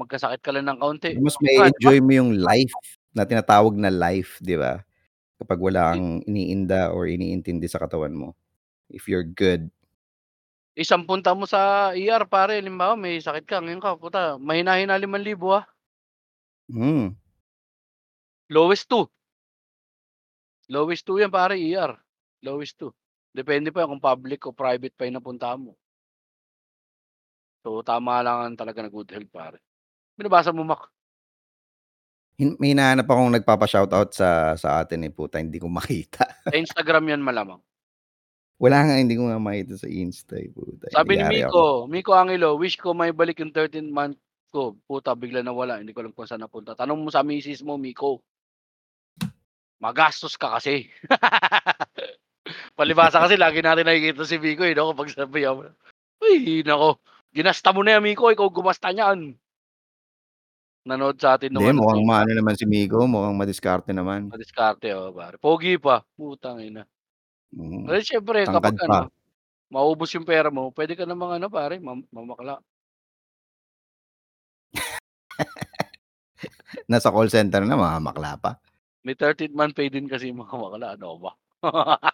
Magkasakit 0.01 0.41
ka 0.41 0.49
lang 0.49 0.65
ng 0.65 0.79
kaunti, 0.81 1.21
Mas 1.21 1.37
nga 1.37 1.69
'di 1.69 1.81
ba? 1.85 1.93
ma-e-enjoy 1.93 1.97
mo 2.01 2.11
yung 2.17 2.31
life 2.41 2.73
na 3.13 3.29
tinatawag 3.29 3.77
na 3.77 3.93
life, 3.93 4.41
'di 4.41 4.57
ba? 4.57 4.81
Kapag 5.37 5.59
wala 5.61 5.93
kang 5.93 6.25
iniinda 6.25 6.89
or 6.89 7.05
iniintindi 7.05 7.69
sa 7.69 7.77
katawan 7.83 8.17
mo, 8.17 8.33
if 8.89 9.05
you're 9.05 9.25
good. 9.27 9.69
Isang 10.81 11.05
punta 11.05 11.37
mo 11.37 11.45
sa 11.45 11.93
ER 11.93 12.25
pare 12.25 12.57
halimbawa 12.57 12.97
may 12.97 13.21
sakit 13.21 13.45
ka, 13.45 13.61
ngayon 13.61 13.77
ka 13.77 14.01
puta 14.01 14.41
mahina-hina 14.41 14.97
5,000, 14.97 15.37
ah. 15.53 15.63
Hmm. 16.73 17.13
Lowest 18.49 18.89
2. 18.89 19.05
Lowest 20.73 21.05
2 21.05 21.21
yan 21.21 21.29
pare 21.29 21.53
ER, 21.53 21.93
lowest 22.41 22.81
2. 22.81 22.89
Depende 23.37 23.69
pa 23.69 23.85
yan 23.85 23.93
kung 23.93 24.01
public 24.01 24.41
o 24.49 24.57
private 24.57 24.97
pa 24.97 25.05
yung 25.05 25.21
napuntahan 25.21 25.61
mo. 25.61 25.77
So, 27.61 27.85
tama 27.85 28.25
lang 28.25 28.57
talaga 28.57 28.81
na 28.81 28.89
good 28.89 29.13
health 29.13 29.29
pare. 29.29 29.61
Binabasa 30.17 30.49
mo 30.49 30.65
Mac? 30.65 30.89
Hin 32.41 32.57
may 32.57 32.73
hinahanap 32.73 33.05
akong 33.05 33.37
nagpapa-shoutout 33.37 34.17
sa 34.17 34.57
sa 34.57 34.81
atin, 34.81 35.05
eh, 35.05 35.13
puta 35.13 35.37
hindi 35.37 35.61
ko 35.61 35.69
makita. 35.69 36.25
Sa 36.49 36.57
Instagram 36.57 37.13
yan 37.13 37.21
malamang. 37.21 37.61
Wala 38.61 38.77
nga, 38.85 38.93
hindi 39.01 39.17
ko 39.17 39.25
nga 39.25 39.41
makita 39.41 39.73
sa 39.73 39.89
Insta, 39.89 40.37
eh, 40.37 40.53
puta 40.53 40.85
Sabi 40.93 41.17
ni 41.17 41.25
yari 41.25 41.41
ako. 41.49 41.89
Miko, 41.89 41.89
Miko 41.89 42.11
Angelo, 42.13 42.49
"Wish 42.61 42.77
ko 42.77 42.93
maibalik 42.93 43.41
yung 43.41 43.49
13th 43.49 43.89
month 43.89 44.21
ko, 44.53 44.77
puta 44.85 45.17
biglang 45.17 45.49
nawala, 45.49 45.81
hindi 45.81 45.97
ko 45.97 46.05
alam 46.05 46.13
kung 46.13 46.29
saan 46.29 46.45
napunta." 46.45 46.77
Tanong 46.77 47.01
mo 47.01 47.09
sa 47.09 47.25
misis 47.25 47.65
mo, 47.65 47.81
Miko. 47.81 48.21
Magastos 49.81 50.37
ka 50.37 50.61
kasi. 50.61 50.85
Palibhasa 52.77 53.17
kasi 53.17 53.33
lagi 53.33 53.65
natin 53.65 53.81
nakikita 53.89 54.29
si 54.29 54.37
Miko, 54.37 54.61
eh, 54.61 54.77
'no, 54.77 54.93
kapag 54.93 55.09
sabihan 55.09 55.57
mo, 55.57 55.65
"Uy, 56.21 56.61
naku, 56.61 57.01
ginasta 57.33 57.73
mo 57.73 57.81
na 57.81 57.97
yan 57.97 58.05
Miko, 58.05 58.29
ikaw 58.29 58.45
gumasta 58.53 58.93
niyan." 58.93 59.33
Nanood 60.85 61.17
sa 61.17 61.37
atin 61.37 61.53
Hindi, 61.53 61.77
mukhang 61.77 62.05
eh. 62.05 62.09
maano 62.09 62.31
naman 62.33 62.53
si 62.57 62.65
Miko, 62.69 63.05
mukhang 63.09 63.37
madiskarte 63.37 63.89
naman. 63.89 64.29
Madiskarte, 64.29 64.93
oo, 64.93 65.13
pare. 65.13 65.41
Pogi 65.41 65.81
pa, 65.81 66.05
putang 66.13 66.61
ina. 66.61 66.85
Mm, 67.51 67.83
Eh, 67.91 67.99
siyempre 68.03 68.47
tangkad 68.47 68.63
kapag 68.63 68.75
pa. 68.79 68.85
ano, 68.87 68.99
maubos 69.71 70.11
yung 70.15 70.23
pera 70.27 70.47
mo, 70.51 70.71
puwede 70.71 70.95
ka 70.95 71.03
namang 71.03 71.35
ano 71.39 71.47
pare, 71.51 71.79
mam 71.83 72.03
mamakla. 72.11 72.59
Nasa 76.91 77.11
call 77.11 77.27
center 77.31 77.63
na, 77.67 77.75
mamamakla 77.75 78.39
pa. 78.39 78.51
May 79.03 79.15
13th 79.17 79.55
month 79.55 79.75
pay 79.75 79.89
din 79.91 80.07
kasi 80.07 80.31
yung 80.31 80.39
mga 80.45 80.55
bakla, 80.55 80.87
ano 80.95 81.07
ba? 81.19 81.31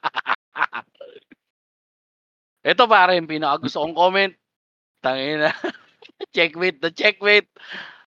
Eto 2.67 2.89
pare, 2.89 3.15
yung 3.21 3.29
pinakagusto 3.29 3.79
kong 3.85 3.95
comment, 3.95 4.33
tangina, 5.03 5.53
checkmate 6.35 6.79
na 6.81 6.89
checkmate. 6.91 7.47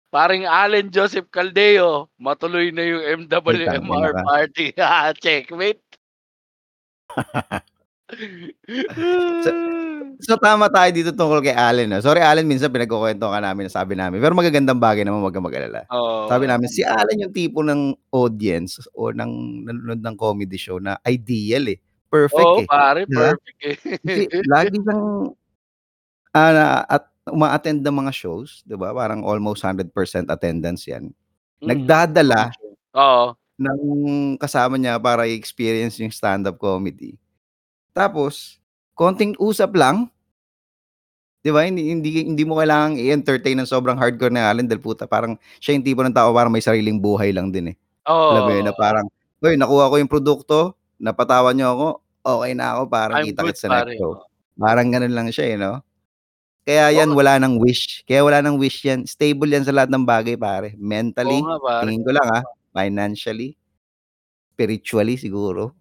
Paring 0.09 0.49
Allen 0.49 0.89
Joseph 0.89 1.29
Caldeo, 1.29 2.09
matuloy 2.16 2.72
na 2.72 2.81
yung 2.81 3.05
Ay, 3.05 3.29
tangina 3.29 3.76
MWMR 3.76 4.12
ka. 4.16 4.24
party. 4.24 4.66
Checkmate. 5.24 5.85
So 9.44 9.50
so 10.20 10.32
tama 10.40 10.68
tayo 10.72 10.90
dito 10.94 11.12
tungkol 11.14 11.40
kay 11.44 11.54
Allen, 11.56 11.90
'no. 11.92 12.00
Sorry 12.02 12.20
Allen, 12.24 12.46
minsan 12.48 12.70
pinagkukuwentuhan 12.74 13.38
ka 13.38 13.40
namin, 13.42 13.66
sabi 13.70 13.94
namin, 13.98 14.18
pero 14.22 14.34
magagandang 14.38 14.80
bagay 14.80 15.04
naman, 15.06 15.22
'wag 15.24 15.34
kang 15.36 15.46
mag-alala. 15.46 15.86
Oo, 15.90 16.28
Sabi 16.28 16.46
namin, 16.50 16.68
si. 16.70 16.82
Allen 16.86 17.24
yung 17.28 17.34
tipo 17.34 17.62
ng 17.64 17.94
audience 18.14 18.82
o 18.96 19.11
ng 19.14 19.64
nanonood 19.68 20.02
ng 20.04 20.16
comedy 20.18 20.59
show 20.61 20.78
na 20.82 20.98
ideal, 21.09 21.66
eh, 21.72 21.78
perfect, 22.12 22.54
Oo, 22.54 22.59
eh, 22.59 22.68
pare 22.68 23.06
'di 23.06 23.16
ba? 23.18 23.32
perfect, 23.32 23.59
eh. 23.64 23.76
Lagi 24.48 24.76
siyang, 24.82 25.32
ah, 26.36 26.82
at 26.88 27.04
uma-attend 27.30 27.82
ng 27.84 27.96
mga 28.06 28.12
shows, 28.14 28.62
'di 28.66 28.76
ba, 28.80 28.92
parang 28.96 29.22
almost 29.26 29.64
100% 29.66 30.28
attendance 30.32 30.88
'yan. 30.90 31.12
Mm, 31.62 31.70
Nagdadala 31.70 32.52
oo. 32.94 33.38
Ng 33.59 33.80
kasama 34.38 34.78
niya 34.78 34.96
para 35.02 35.26
i-experience 35.26 35.98
yung 35.98 36.14
stand-up 36.14 36.56
comedy. 36.62 37.18
Tapos 37.96 38.59
konting 38.96 39.34
usap 39.40 39.74
lang 39.76 40.11
'di 41.44 41.50
ba, 41.54 41.62
hindi 41.66 41.94
hindi 41.94 42.11
hindi 42.26 42.42
mo 42.42 42.59
kailangang 42.59 42.98
i-entertain 42.98 43.54
ng 43.62 43.68
sobrang 43.70 43.94
hardcore 43.98 44.32
ni 44.34 44.42
Allen 44.42 44.66
dahil 44.66 44.82
puta 44.82 45.06
parang 45.06 45.38
siya 45.62 45.78
yung 45.78 45.86
tipo 45.86 46.02
ng 46.02 46.11
tao 46.14 46.34
parang 46.34 46.50
may 46.50 46.62
sariling 46.64 46.98
buhay 46.98 47.30
lang 47.30 47.54
din, 47.54 47.74
eh. 47.74 47.76
Alam 48.30 48.42
mo 48.46 48.50
yun, 48.54 48.64
na 48.70 48.74
Oo. 48.74 48.78
parang, 48.78 49.06
"Uy, 49.42 49.54
nakuha 49.59 49.90
ko 49.92 49.96
yung 50.00 50.11
produkto, 50.11 50.74
napatawa 51.02 51.52
niyo 51.54 51.74
ako, 51.76 51.88
okey 52.38 52.52
na 52.59 52.78
ako, 52.78 52.82
parang 52.90 53.18
I'm 53.18 53.32
good 53.36 53.54
kita-kits 53.54 53.62
sa 53.66 53.70
next 53.74 53.94
show." 53.98 54.16
oo. 54.16 54.28
Parang 54.59 54.88
gano'n 54.90 55.12
lang 55.14 55.28
siya, 55.34 55.46
eh, 55.54 55.56
'no? 55.61 55.82
Kaya 56.66 56.92
Oo 56.94 57.02
yan 57.04 57.11
nga. 57.11 57.18
wala 57.18 57.38
ng 57.42 57.59
wish, 57.62 58.02
kaya 58.09 58.22
wala 58.26 58.40
ng 58.44 58.56
wish 58.61 58.84
yan, 58.86 59.04
stable 59.09 59.50
yan 59.52 59.64
sa 59.66 59.74
lahat 59.74 59.90
ng 59.92 60.04
bagay 60.06 60.36
pare, 60.38 60.74
Oo 61.26 61.36
mentally, 61.36 61.44
nga 61.44 61.54
pare. 61.64 61.92
tingin 61.92 62.02
ko 62.06 62.12
lang, 62.14 62.28
ah, 62.30 62.44
financially, 62.79 63.59
spiritually 64.55 65.18
siguro, 65.18 65.74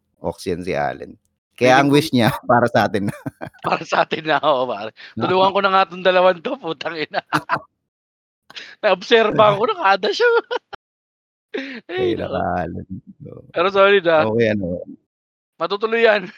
yan 0.50 0.66
si 0.66 0.74
Allen. 0.74 1.14
Kaya 1.58 1.82
ang 1.82 1.90
wish 1.94 2.10
niya 2.14 2.34
para 2.50 2.66
sa'tin 2.70 3.10
na. 3.10 3.16
Para 3.66 3.82
sa'tin 3.82 4.26
na, 4.26 4.38
oo 4.42 4.70
pare. 4.70 4.94
Tulungan 5.18 5.54
ko 5.54 5.60
na 5.62 5.70
nga 5.74 5.84
'tong 5.90 6.06
dalawang 6.06 6.42
'to, 6.42 6.54
putang 6.58 6.98
ina. 6.98 7.22
Naobserbahan 8.82 9.58
ko 9.58 9.66
na 9.70 9.76
kada 9.82 10.10
show. 10.14 10.34
Ay 11.90 12.14
naka-Allen, 12.14 12.86
oo. 13.26 13.50
Pero 13.50 13.68
solid, 13.74 14.06
ah. 14.06 14.30
Okey 14.30 14.54
ano. 14.54 14.86
Matutuloy 15.58 16.06
yan. 16.06 16.30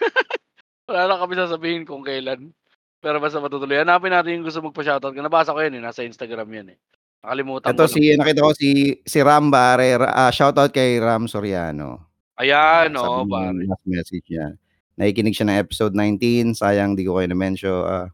Wala 0.88 1.12
na 1.12 1.20
kami 1.20 1.36
sasabihin 1.36 1.84
kung 1.84 2.08
kailan, 2.08 2.56
pero 3.04 3.20
basta 3.20 3.44
matutuloy. 3.44 3.84
Hanapin 3.84 4.16
natin 4.16 4.40
yung 4.40 4.48
gusto 4.48 4.64
magpa-shoutout, 4.64 5.12
nabasa 5.20 5.52
ko 5.52 5.60
yan, 5.60 5.76
eh, 5.76 5.84
nasa 5.84 6.08
Instagram 6.08 6.48
yan, 6.56 6.68
eh. 6.74 6.80
Nakalimutan 7.24 7.68
ko 7.68 7.76
Eto 7.76 7.84
lang. 7.84 7.92
si 7.92 8.00
nakita 8.16 8.40
ko 8.48 8.52
si 8.56 8.70
si 9.04 9.20
Ram 9.20 9.52
pare, 9.52 10.00
ah, 10.00 10.32
shoutout 10.32 10.72
kay 10.72 11.04
Ram 11.04 11.28
Soriano. 11.28 12.08
Ayan, 12.40 12.96
oo 12.96 13.28
niya 13.28 13.32
pare. 13.36 13.44
yung 13.60 13.68
last 13.68 13.84
message 13.84 14.26
niya, 14.32 14.48
nakikinig 14.96 15.36
siya 15.36 15.48
ng 15.52 15.60
episode 15.60 15.92
19, 15.92 16.56
sayang 16.56 16.96
di 16.96 17.04
ko 17.04 17.20
kayo 17.20 17.28
na-mention, 17.28 17.76
ah, 17.84 18.08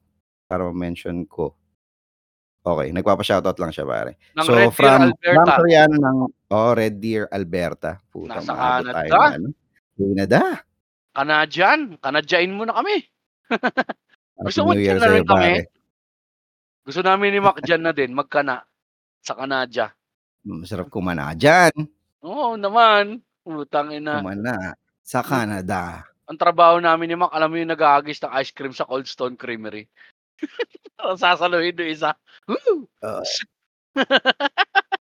para 0.50 0.66
ma-mention 0.66 1.22
ko. 1.30 1.54
Okey, 2.66 2.90
nagpapa-shoutout 2.98 3.62
lang 3.62 3.70
siya 3.70 3.86
pare. 3.86 4.18
Ng 4.34 4.42
So 4.42 4.58
Red 4.58 4.66
Deer, 4.66 4.74
from 4.74 5.02
Ram 5.06 5.14
Alberta. 5.14 5.54
Soriano 5.62 5.96
ng 6.02 6.18
oo, 6.50 6.70
Red 6.74 6.96
Deer, 6.98 7.24
Alberta. 7.30 7.92
Putang 8.10 8.42
Nasa 8.42 8.54
umabot 8.58 8.86
tayo 8.90 9.10
Canada. 9.14 9.22
ng 9.22 9.34
ano, 9.38 9.48
Canada. 9.96 10.42
Canadian, 11.16 11.80
Canadyain 12.02 12.52
mo 12.52 12.64
na 12.66 12.74
kami. 12.74 12.96
Gusto 14.42 14.62
mo 14.66 14.74
diyan 14.74 14.98
na 14.98 15.08
rin 15.14 15.22
kami? 15.22 15.30
pare. 15.30 15.70
Gusto 16.82 17.02
namin 17.06 17.30
ni 17.30 17.40
Mac 17.40 17.62
diyan 17.62 17.82
na 17.86 17.94
din, 17.94 18.10
magkana, 18.18 18.66
sa 19.26 19.34
Canada. 19.34 19.90
Masarap 20.46 20.88
kumana 20.94 21.34
diyan. 21.34 21.74
Oo 22.22 22.54
naman, 22.54 23.18
putang 23.42 23.90
ina. 23.90 24.22
Kumana 24.22 24.78
sa 25.02 25.26
Hmm. 25.26 25.30
Canada. 25.30 26.06
Ang 26.30 26.38
trabaho 26.38 26.78
namin 26.82 27.10
ni 27.10 27.16
Mac, 27.18 27.30
alam 27.34 27.50
mo 27.50 27.58
yung 27.58 27.70
nag-aagis 27.70 28.22
ng 28.22 28.34
ice 28.42 28.50
cream 28.54 28.74
sa 28.74 28.86
Cold 28.86 29.06
Stone 29.06 29.38
Creamery. 29.38 29.86
Sasaluhin 31.22 31.78
yung 31.78 31.92
isa, 31.94 32.14
"Woo!" 32.50 32.86
Oo. 32.86 33.24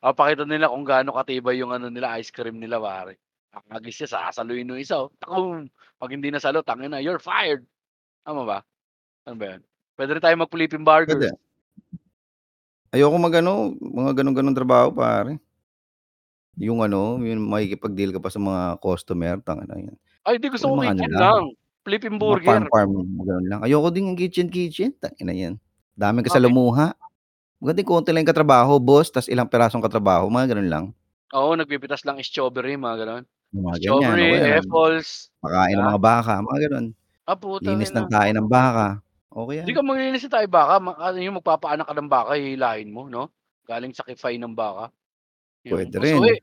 Papakita 0.00 0.48
nila 0.48 0.72
kung 0.72 0.80
gaano 0.88 1.12
katibay 1.12 1.60
yung 1.60 1.76
ano 1.76 1.92
nila, 1.92 2.16
ice 2.16 2.32
cream 2.32 2.56
nila 2.56 2.80
pare. 2.80 3.20
Aagis 3.68 4.00
siya, 4.00 4.08
sasaluhin 4.08 4.64
nung 4.64 4.80
isa, 4.80 4.96
oh, 4.96 5.12
takom. 5.20 5.68
'Pag 6.00 6.10
hindi 6.16 6.32
nasalo, 6.32 6.64
tangina, 6.64 7.02
you're 7.04 7.20
fired. 7.20 7.66
Tama 8.24 8.44
ba? 8.48 8.58
Ano 9.28 9.36
ba 9.40 9.46
yun? 9.56 9.62
Puwede 9.96 10.10
rin 10.16 10.22
tayong 10.24 10.42
mag-Philippine 10.46 10.84
Burgers. 10.86 11.16
Puwede. 11.18 11.36
Ayoko 12.92 13.16
mag-ano, 13.22 13.70
mga 13.78 14.10
gano'n-gano'ng 14.18 14.58
trabaho 14.58 14.90
pare. 14.90 15.38
Yung 16.58 16.82
ano, 16.82 17.22
yung 17.22 17.46
makikipag-deal 17.46 18.10
ka 18.10 18.18
pa 18.18 18.30
sa 18.32 18.42
mga 18.42 18.82
customer, 18.82 19.38
tangina 19.38 19.76
yan. 19.78 19.96
Ay, 20.26 20.36
di 20.36 20.48
gusto 20.52 20.68
ko 20.68 20.76
Yung 20.76 20.82
mga 20.82 20.92
ano 20.92 21.02
kitchen 21.06 21.12
lang, 21.14 21.22
lang, 21.22 21.42
Philippine 21.86 22.18
mga 22.20 22.38
burger. 22.42 22.42
farm-farm, 22.44 22.90
mga 22.94 23.24
gano'n 23.28 23.46
lang. 23.50 23.60
Ayoko 23.66 23.88
din 23.94 24.08
yung 24.12 24.18
kitchen-kitchen, 24.20 24.90
tangina 25.00 25.34
yan. 25.34 25.54
Daming 25.94 26.26
Bakit? 26.26 26.30
kasalamuha. 26.30 26.94
Maganda 27.62 27.80
yung 27.82 27.90
konti 27.92 28.10
lang 28.12 28.22
yung 28.26 28.32
katrabaho, 28.34 28.72
boss, 28.82 29.08
tas 29.12 29.28
ilang 29.30 29.48
pirasong 29.50 29.82
katrabaho, 29.84 30.28
mga 30.30 30.54
gano'n 30.56 30.70
lang. 30.70 30.86
Oo, 31.30 31.54
nagpipitas 31.54 32.02
lang 32.02 32.18
strawberry, 32.26 32.74
mga 32.74 32.96
gano'n. 33.06 33.24
Yung 33.54 33.64
mga 33.66 33.78
ganyan, 33.82 34.18
o 34.22 34.22
Strawberry, 34.22 34.30
kaya 34.38 34.62
apples, 34.62 35.30
pakain 35.42 35.76
ng 35.78 35.86
ah. 35.86 35.88
mga 35.90 36.00
baka, 36.02 36.34
mga 36.44 36.58
gano'n. 36.70 36.86
Ah, 37.28 37.36
putang 37.38 37.80
Linis 37.80 37.90
ina. 37.90 38.00
ng 38.02 38.08
tae 38.10 38.30
ng 38.34 38.48
baka, 38.48 39.00
okey 39.30 39.56
Di 39.64 39.70
yan. 39.70 39.76
ka 39.76 39.84
maglilinis 39.84 40.24
ng 40.24 40.48
baka, 40.48 40.80
ma 40.80 40.92
ano 40.96 41.18
yung 41.20 41.36
magpapaanak 41.36 41.84
ka 41.84 41.92
ng 41.92 42.08
baka, 42.08 42.32
hihilahin 42.40 42.88
mo, 42.88 43.12
'no? 43.12 43.28
Galing 43.68 43.92
sa 43.92 44.08
kifay 44.08 44.40
ng 44.40 44.56
baka. 44.56 44.88
Yung, 45.66 45.82
Puwede 45.82 45.98
"Oh, 45.98 46.02
rin. 46.02 46.40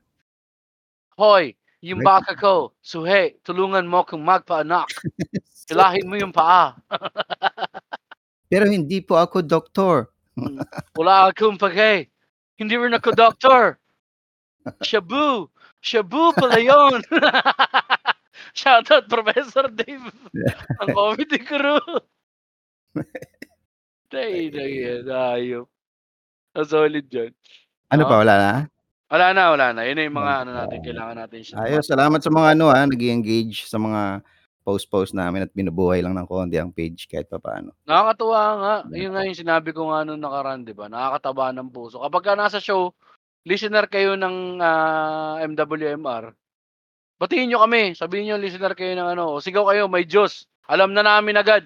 Hoy, 1.16 1.56
yung 1.82 1.98
Right. 1.98 2.06
baka 2.06 2.38
ko, 2.38 2.76
suhi, 2.84 3.38
tulungan 3.42 3.86
mo 3.88 4.06
akong 4.06 4.22
magpaanak. 4.22 4.86
Hilahin 5.70 6.08
mo 6.10 6.16
yung 6.18 6.32
paa." 6.34 6.76
Pero 8.50 8.64
hindi 8.64 9.04
po 9.04 9.20
ako 9.20 9.44
doktor. 9.44 10.08
Hmm, 10.36 10.62
wala 10.94 11.30
akong 11.32 11.58
pake. 11.58 12.10
Hindi 12.58 12.74
rin 12.78 12.94
ako 12.94 13.10
doktor. 13.14 13.78
Shabu, 14.82 15.50
shabu 15.82 16.34
pala 16.38 16.58
yun. 16.62 17.02
Shoutout 18.58 19.08
Professor 19.10 19.66
Dave 19.70 20.06
ng 20.80 20.90
Comedy 20.94 21.38
Crew. 21.42 21.80
Tay 24.12 24.48
na 24.48 24.64
yan, 24.64 25.04
hayop. 25.04 25.68
Ang 26.56 26.68
solid 26.68 27.06
yun. 27.12 27.32
Ano 27.92 28.08
pa, 28.08 28.20
wala 28.24 28.34
na? 28.36 28.52
Wala 29.08 29.26
na, 29.32 29.42
wala 29.52 29.66
na. 29.72 29.82
Yun 29.88 29.96
na 29.96 30.04
yung 30.04 30.18
mga 30.20 30.34
ano 30.44 30.50
natin, 30.52 30.78
kailangan 30.84 31.16
natin 31.16 31.40
siya 31.40 31.54
Ayos, 31.64 31.88
salamat 31.88 32.20
sa 32.20 32.28
mga 32.32 32.48
ano, 32.56 32.68
ah, 32.68 32.84
nag-e-engage 32.84 33.64
sa 33.64 33.80
mga 33.80 34.20
post-post 34.68 35.16
namin 35.16 35.48
at 35.48 35.52
binubuhay 35.56 36.04
lang 36.04 36.12
ng 36.12 36.28
konti 36.28 36.60
ang 36.60 36.68
page 36.68 37.08
kahit 37.08 37.24
papaano. 37.24 37.72
Nakakatuwa 37.88 38.42
nga. 38.60 38.74
Yun 38.92 39.16
nga 39.16 39.24
yung 39.24 39.40
sinabi 39.40 39.72
ko 39.72 39.88
nga 39.88 40.04
nung 40.04 40.20
nakaraan, 40.20 40.60
'di 40.60 40.76
ba? 40.76 40.92
Nakakataba 40.92 41.56
ng 41.56 41.72
puso. 41.72 42.04
Kapagka 42.04 42.36
nasa 42.36 42.60
show, 42.60 42.92
listener 43.48 43.88
kayo 43.88 44.12
ng, 44.20 44.60
ah, 44.60 45.40
MWMR, 45.40 46.36
batiin 47.16 47.48
niyo 47.48 47.64
kami. 47.64 47.96
Sabihin 47.96 48.28
niyo 48.28 48.36
listener 48.36 48.76
kayo 48.76 48.92
ng 48.92 49.08
ano, 49.16 49.40
sigaw 49.40 49.72
kayo, 49.72 49.88
"May 49.88 50.04
Diyos." 50.04 50.44
Alam 50.68 50.92
na 50.92 51.00
namin 51.00 51.40
agad. 51.40 51.64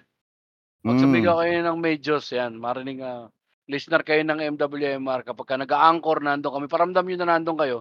'Pag 0.85 0.99
Hmm. 0.99 1.03
sumigaw 1.07 1.37
kayo 1.47 1.59
ng 1.63 1.79
"May 1.79 1.95
Diyos," 2.03 2.27
yan, 2.35 2.59
marinig, 2.59 2.99
ah, 3.07 3.31
listener 3.71 4.03
kayo 4.03 4.27
ng 4.27 4.43
MWMR. 4.59 5.23
Kapagka 5.23 5.55
nag-a-anchor, 5.55 6.19
nandun 6.27 6.51
kami, 6.59 6.67
paramdam 6.67 7.07
niyo 7.07 7.23
na 7.23 7.39
nandun 7.39 7.55
kayo. 7.55 7.77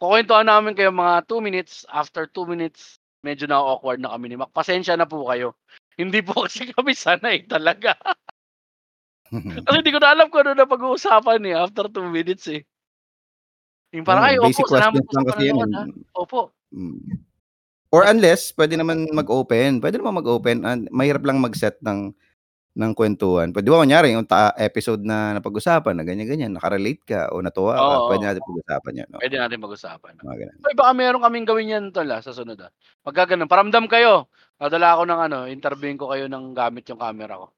Kukuwentuhan 0.00 0.48
namin 0.48 0.74
kayo 0.78 0.90
mga 0.94 1.26
2 1.28 1.40
minutes, 1.44 1.84
after 1.90 2.26
2 2.30 2.44
minutes 2.48 3.00
medyo 3.24 3.44
na-o-awkward 3.50 4.00
na 4.00 4.12
kami 4.14 4.32
ni 4.32 4.36
Mac. 4.40 4.52
Pasensya 4.54 4.96
na 4.98 5.08
po 5.08 5.26
kayo. 5.28 5.56
Hindi 6.00 6.20
po 6.24 6.46
kasi 6.48 6.70
kami 6.72 6.92
sanay 6.96 7.44
talaga. 7.48 7.96
Kasi 9.66 9.76
hindi 9.82 9.90
ko 9.94 9.98
na 9.98 10.10
alam 10.14 10.26
kung 10.30 10.46
ano 10.46 10.54
na 10.54 10.66
pag-uusapan, 10.68 11.42
eh, 11.50 11.54
after 11.58 11.90
2 11.90 12.06
minutes, 12.10 12.46
eh. 12.50 12.62
Yung 13.94 14.06
parang, 14.06 14.22
"Ay, 14.30 14.38
basic 14.38 14.62
opo, 14.62 14.70
salamat 14.70 15.02
questions 15.02 15.02
po 15.02 15.18
lang 15.18 15.26
sa 15.26 15.34
kasi 15.34 15.50
ah. 15.74 15.86
eh. 15.86 15.90
Opo." 16.14 16.54
Hmm. 16.74 16.98
Or 17.94 18.04
unless 18.06 18.52
puwede 18.54 18.76
naman 18.78 19.08
mag-open, 19.14 19.80
puwede 19.82 19.98
naman 20.02 20.20
mag-open 20.22 20.62
and 20.66 20.86
mahirap 20.92 21.24
lang 21.26 21.40
mag-set 21.42 21.78
ng 21.82 22.12
ng 22.78 22.92
kuwentuhan. 22.94 23.50
Puwede 23.50 23.66
'di 23.66 23.72
ba 23.74 23.82
kunyari 23.82 24.14
yung 24.14 24.26
ta 24.28 24.54
episode 24.54 25.02
na 25.02 25.34
napag-usapan 25.38 25.94
na 25.98 26.06
ganyan-ganyan, 26.06 26.54
naka-relate 26.54 27.02
ka 27.02 27.20
o 27.34 27.42
natuwa 27.42 27.74
ka, 27.74 27.82
Oo, 27.82 28.06
puwede 28.10 28.24
oo. 28.24 28.30
natin 28.30 28.42
pag-usapan 28.46 28.92
yun, 29.02 29.08
oo. 29.10 29.20
Puwede 29.20 29.36
natin 29.42 29.58
pag-usapan. 29.60 30.12
Mga 30.22 30.36
gano'n. 30.46 30.58
Uy, 30.64 30.74
baka 30.78 30.92
meron 30.94 31.22
kaming 31.24 31.46
gawin 31.48 31.72
yan 31.74 31.84
tol, 31.90 32.08
ah, 32.10 32.22
sa 32.22 32.30
sunod, 32.30 32.58
ah. 32.62 32.70
Pagka 33.02 33.34
gano'n, 33.34 33.50
paramdam 33.50 33.86
kayo. 33.90 34.30
Dadala 34.60 34.94
ako 34.94 35.02
ng 35.08 35.20
ano, 35.26 35.38
interviewin 35.50 35.98
ko 35.98 36.12
kayo 36.14 36.30
ng 36.30 36.54
gamit 36.54 36.86
yung 36.92 37.00
camera 37.00 37.40
ko. 37.42 37.50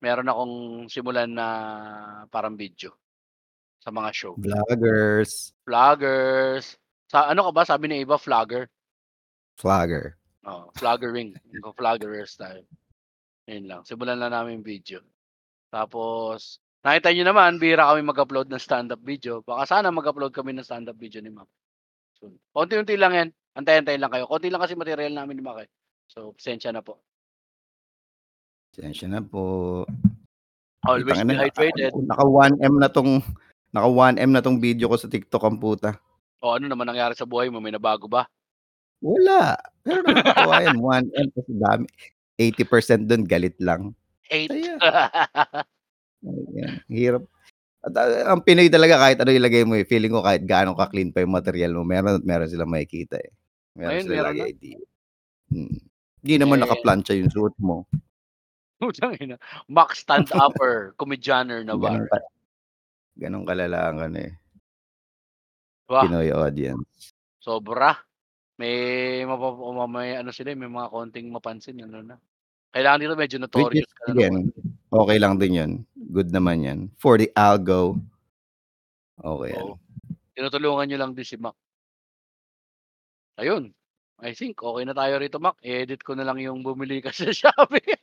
Meron 0.00 0.32
akong 0.32 0.54
simulan 0.88 1.28
na 1.28 1.46
parang 2.32 2.56
video, 2.56 2.96
sa 3.80 3.92
mga 3.92 4.10
show. 4.16 4.34
Vloggers. 4.40 5.52
Vloggers. 5.68 6.80
Sa 7.12 7.28
ano 7.28 7.44
ka 7.48 7.52
ba, 7.52 7.62
sabi 7.68 7.88
ni 7.92 8.00
iba 8.04 8.16
vlogger. 8.16 8.68
Vlogger. 9.60 10.16
Oo, 10.48 10.72
vloggering. 10.80 11.36
Magvo-vloggerers 11.52 12.32
tayo. 12.40 12.64
Yun 13.50 13.66
lang, 13.66 13.82
simulan 13.82 14.22
lang 14.22 14.30
namin 14.30 14.62
video. 14.62 15.02
Tapos, 15.74 16.62
nakita 16.86 17.10
niyo 17.10 17.26
naman 17.26 17.58
bihira 17.58 17.90
kami 17.90 18.06
mag-upload 18.06 18.46
ng 18.46 18.62
stand-up 18.62 19.02
video. 19.02 19.42
Baka 19.42 19.66
sana 19.66 19.90
mag-upload 19.90 20.30
kami 20.30 20.54
ng 20.54 20.62
stand-up 20.62 20.94
video 20.94 21.18
ni 21.18 21.34
Mac. 21.34 21.50
Soon. 22.14 22.38
Konti-unti 22.54 22.94
lang 22.94 23.10
yan. 23.10 23.28
Antay-antay 23.58 23.98
lang 23.98 24.14
kayo. 24.14 24.30
Konti 24.30 24.46
lang 24.54 24.62
kasi 24.62 24.78
material 24.78 25.10
namin 25.10 25.38
ni 25.38 25.42
Mac, 25.42 25.66
eh. 25.66 25.70
So, 26.06 26.30
pasensya 26.38 26.70
na 26.70 26.78
po. 26.78 27.02
Pasensya 28.70 29.10
na 29.10 29.18
po. 29.18 29.82
Always 30.86 31.10
be 31.26 31.34
hydrated. 31.34 31.92
naka 32.06 32.24
1M 32.24 32.74
na 32.78 32.88
'tong 32.88 33.20
naka 33.74 33.88
1M 33.90 34.30
na 34.30 34.40
'tong 34.40 34.62
video 34.62 34.86
ko 34.88 34.96
sa 34.96 35.10
TikTok 35.10 35.42
ang 35.42 35.58
puta. 35.58 35.98
O 36.40 36.56
ano 36.56 36.70
naman 36.70 36.88
nangyari 36.88 37.12
sa 37.12 37.28
buhay 37.28 37.52
mo, 37.52 37.60
may 37.60 37.74
nabago 37.74 38.08
ba? 38.08 38.24
Wala, 39.04 39.60
pero 39.84 40.00
nakakatuwa 40.06 40.56
yan 40.64 40.78
1M 41.12 41.26
kasi 41.36 41.52
dami 41.52 41.84
80% 42.40 43.04
dun 43.04 43.28
galit 43.28 43.60
lang. 43.60 43.92
8. 44.32 44.48
Saya. 44.48 44.74
Ayan, 46.24 46.80
hirap. 46.88 47.24
At, 47.80 47.96
ah, 47.96 48.36
ang 48.36 48.44
Pinoy 48.44 48.68
talaga 48.68 49.00
kahit 49.00 49.18
ano 49.20 49.32
ilagay 49.32 49.64
mo, 49.64 49.76
eh, 49.76 49.88
feeling 49.88 50.12
ko 50.12 50.20
kahit 50.20 50.44
gaano 50.44 50.76
ka-clean 50.76 51.12
pa 51.12 51.24
yung 51.24 51.32
material 51.32 51.72
mo 51.76 51.84
meron 51.84 52.20
at 52.20 52.24
meron 52.24 52.48
silang 52.48 52.72
makikita, 52.72 53.16
eh. 53.16 53.32
Meron 53.76 54.04
silang 54.04 54.16
meron 54.16 54.28
lagi 54.28 54.40
na. 54.40 54.48
idea. 54.52 54.78
Mm. 55.50 55.78
Hindi 56.20 56.34
naman 56.36 56.56
Eh 56.60 56.62
naka-plancha 56.68 57.12
yung 57.16 57.32
suot 57.32 57.56
mo. 57.56 57.88
Mac 59.68 59.96
stand-upper, 59.96 60.92
komedyaner 61.00 61.64
na 61.64 61.76
Gano'n 61.76 62.04
pare. 62.08 62.08
ka 62.08 62.18
gano'n 63.20 63.44
kalala 63.44 63.78
ang 63.88 63.98
ano, 64.00 64.18
eh. 64.28 64.32
Wah. 65.88 66.04
Pinoy 66.04 66.32
audience. 66.32 67.16
Sobra. 67.40 67.96
May 68.60 69.24
mapapa 69.24 69.88
may 69.88 70.20
ano 70.20 70.30
sila, 70.36 70.52
eh, 70.52 70.58
may 70.60 70.68
mga 70.68 70.92
konting 70.92 71.32
mapansin 71.32 71.80
ano 71.80 72.04
na. 72.04 72.16
Kailangan 72.74 73.00
dito 73.02 73.14
medyo 73.18 73.38
Which 73.38 73.44
notorious 73.50 73.90
ka 73.98 74.14
na 74.14 74.14
again, 74.14 74.36
okey 74.94 75.18
lang 75.18 75.34
din 75.42 75.52
yun. 75.58 75.72
Good 76.14 76.30
naman 76.30 76.62
yan. 76.62 76.78
For 77.02 77.18
the 77.18 77.26
algo. 77.34 77.98
Okey 79.18 79.50
yan. 79.58 79.66
Oo. 79.66 79.74
Tinutulungan 80.38 80.86
niyo 80.86 80.98
lang 81.02 81.12
din 81.18 81.26
si 81.26 81.36
Mac. 81.38 81.54
Ayun. 83.38 83.70
I 84.20 84.34
think 84.34 84.58
okey 84.60 84.84
na 84.84 84.94
tayo 84.96 85.16
rito, 85.22 85.38
Mac. 85.38 85.56
I-edit 85.62 86.02
ko 86.02 86.12
na 86.18 86.26
lang 86.26 86.40
yung 86.42 86.60
bumili 86.66 86.98
ka 87.00 87.14
sa 87.14 87.30
Shopee. 87.36 88.00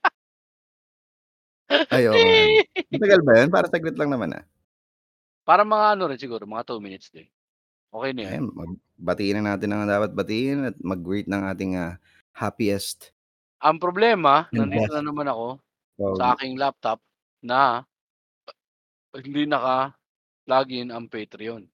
Ay, 1.92 2.08
oo 2.08 2.16
nga 2.16 2.32
'no. 2.48 2.56
Matagal 2.96 3.22
ba 3.28 3.32
yun? 3.44 3.50
Parang 3.52 3.72
saglit 3.72 3.96
lang 4.00 4.10
naman, 4.12 4.30
ah. 4.40 4.44
Parang 5.48 5.68
mga 5.68 5.86
ano 5.96 6.04
rin 6.12 6.20
siguro, 6.20 6.44
mga 6.44 6.64
2 6.76 6.80
minutes 6.84 7.08
din. 7.12 7.28
Okey 7.96 8.12
na 8.16 8.24
yan. 8.28 8.52
Mag 8.52 8.72
batiin 9.00 9.40
na 9.42 9.56
natin 9.56 9.72
ang 9.74 9.88
dapat 9.88 10.12
batiin 10.16 10.74
at 10.74 10.78
mag-greet 10.84 11.28
ng 11.30 11.44
ating, 11.48 11.74
ah, 11.80 11.98
happiest 12.36 13.14
Ang 13.58 13.82
problema, 13.82 14.46
and 14.54 14.70
nandito 14.70 14.94
best 14.94 14.94
na 14.94 15.02
naman 15.02 15.28
ako 15.30 15.58
sa 16.22 16.38
aking 16.38 16.62
laptop 16.62 17.02
na 17.42 17.82
hindi 19.18 19.50
naka-login 19.50 20.94
ang 20.94 21.10
Patreon. 21.10 21.66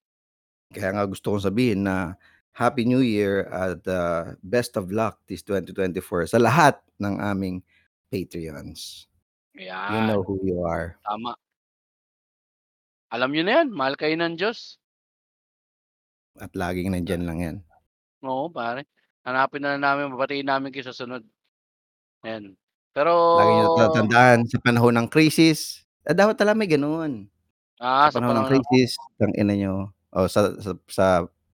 Kaya 0.72 0.90
nga 0.96 1.04
gusto 1.04 1.36
kong 1.36 1.44
sabihin 1.44 1.84
na 1.84 2.16
Happy 2.56 2.88
New 2.88 3.04
Year 3.04 3.52
at, 3.52 3.84
ah, 3.92 4.40
best 4.40 4.80
of 4.80 4.96
luck 4.96 5.20
this 5.28 5.44
2024 5.44 6.30
sa 6.32 6.40
lahat 6.40 6.80
ng 7.04 7.20
aming 7.20 7.60
Patreons. 8.08 9.12
You 9.54 9.70
Ayan. 9.70 10.08
know 10.08 10.24
who 10.24 10.40
you 10.42 10.64
are. 10.64 10.98
Tama. 11.04 11.36
Alam 13.14 13.30
niyo 13.30 13.44
na 13.46 13.62
yan, 13.62 13.68
mahal 13.70 13.94
kayo 13.94 14.16
ng 14.18 14.34
Diyos. 14.40 14.82
At 16.40 16.56
laging 16.58 16.96
nandiyan 16.96 17.24
lang 17.30 17.40
yan. 17.44 17.58
Oo, 18.26 18.50
pare. 18.50 18.90
Hanapin 19.22 19.62
na 19.62 19.78
lang 19.78 19.84
namin, 19.86 20.16
babatiin 20.16 20.48
namin 20.48 20.74
kayo 20.74 20.90
sa 20.90 20.98
sunod. 20.98 21.22
Ayan. 22.24 22.56
Pero 22.96 23.12
Lagi 23.34 23.52
niyo 23.58 23.68
tatandaan 23.74 24.46
sa 24.46 24.62
panahon 24.62 24.94
ng 24.94 25.08
krisis, 25.10 25.84
ah, 26.06 26.14
dapat 26.14 26.38
pala 26.38 26.54
may 26.54 26.70
gano'n. 26.70 27.26
Ah, 27.82 28.06
Sa 28.06 28.14
sa 28.14 28.22
panahon 28.22 28.38
ng 28.42 28.48
panahon 28.48 28.54
ng 28.54 28.66
krisis, 28.68 28.98
tangina 29.20 29.54
niyo 29.58 29.94
o 30.14 30.28
sa 30.30 30.54
sa 30.62 30.72
sa 30.90 31.06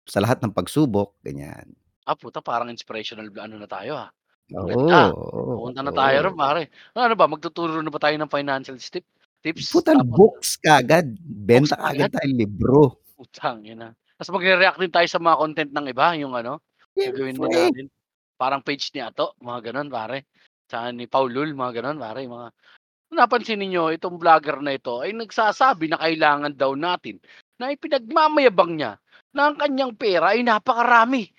sa 0.08 0.20
lahat 0.24 0.40
ng 0.44 0.54
pagsubok, 0.56 1.16
ganyan. 1.24 1.76
Ah, 2.08 2.16
puta 2.16 2.40
parang 2.40 2.72
inspirational 2.72 3.28
ano 3.44 3.56
na 3.60 3.68
tayo, 3.68 4.00
ah. 4.00 4.10
Oo, 4.58 4.66
ganda. 4.66 5.12
oo, 5.14 5.54
Pupunta 5.54 5.82
na 5.84 5.92
tayo 5.94 6.16
ro'n 6.24 6.38
oo. 6.38 6.40
pare. 6.40 6.62
Ano 6.96 7.16
ba, 7.18 7.28
magtuturo 7.28 7.82
na 7.84 7.92
ba 7.92 8.00
tayo 8.02 8.16
ng 8.18 8.32
financial 8.32 8.78
tip 8.80 9.06
tips? 9.44 9.68
Puta 9.74 9.92
Tapos 9.92 10.20
books 10.20 10.58
books 10.62 11.10
Benta 11.48 11.76
kaagad 11.82 12.10
kaagad? 12.10 12.14
tayong 12.14 12.38
libro. 12.42 12.82
Putang 13.18 13.66
ina. 13.68 13.92
Tas 14.20 14.30
magre-react 14.32 14.80
din 14.80 14.92
tayo 14.94 15.08
sa 15.10 15.20
mga 15.22 15.40
content 15.42 15.72
ng 15.76 15.88
iba, 15.92 16.08
yung 16.20 16.34
ano, 16.36 16.62
gagawin 17.04 17.40
din 17.42 17.52
Siyempre. 17.52 17.56
natin. 17.56 17.86
Parang 18.40 18.64
page 18.64 18.92
ni 18.96 19.02
Ato, 19.04 19.36
mga 19.44 19.72
gano'n 19.72 19.90
pare. 19.92 20.28
Tsaka 20.70 20.94
ni 20.94 21.10
Paulul, 21.10 21.58
mga 21.58 21.82
gano'n 21.82 21.98
pare, 21.98 22.30
mga 22.30 22.48
napansin 23.16 23.60
ninyo 23.64 23.94
itong 23.98 24.18
vlogger 24.22 24.60
na 24.64 24.76
ito 24.78 25.02
ay 25.04 25.14
nagsasabi 25.18 25.88
na 25.92 25.98
kailangan 26.02 26.54
daw 26.58 26.74
natin 26.78 27.18
na 27.62 27.72
ipinagmamayabang 27.74 28.78
niya 28.80 28.98
na 29.36 29.52
ang 29.52 29.58
kanyang 29.62 29.94
pera 29.98 30.34
ay 30.38 30.44
napakarami. 30.46 31.30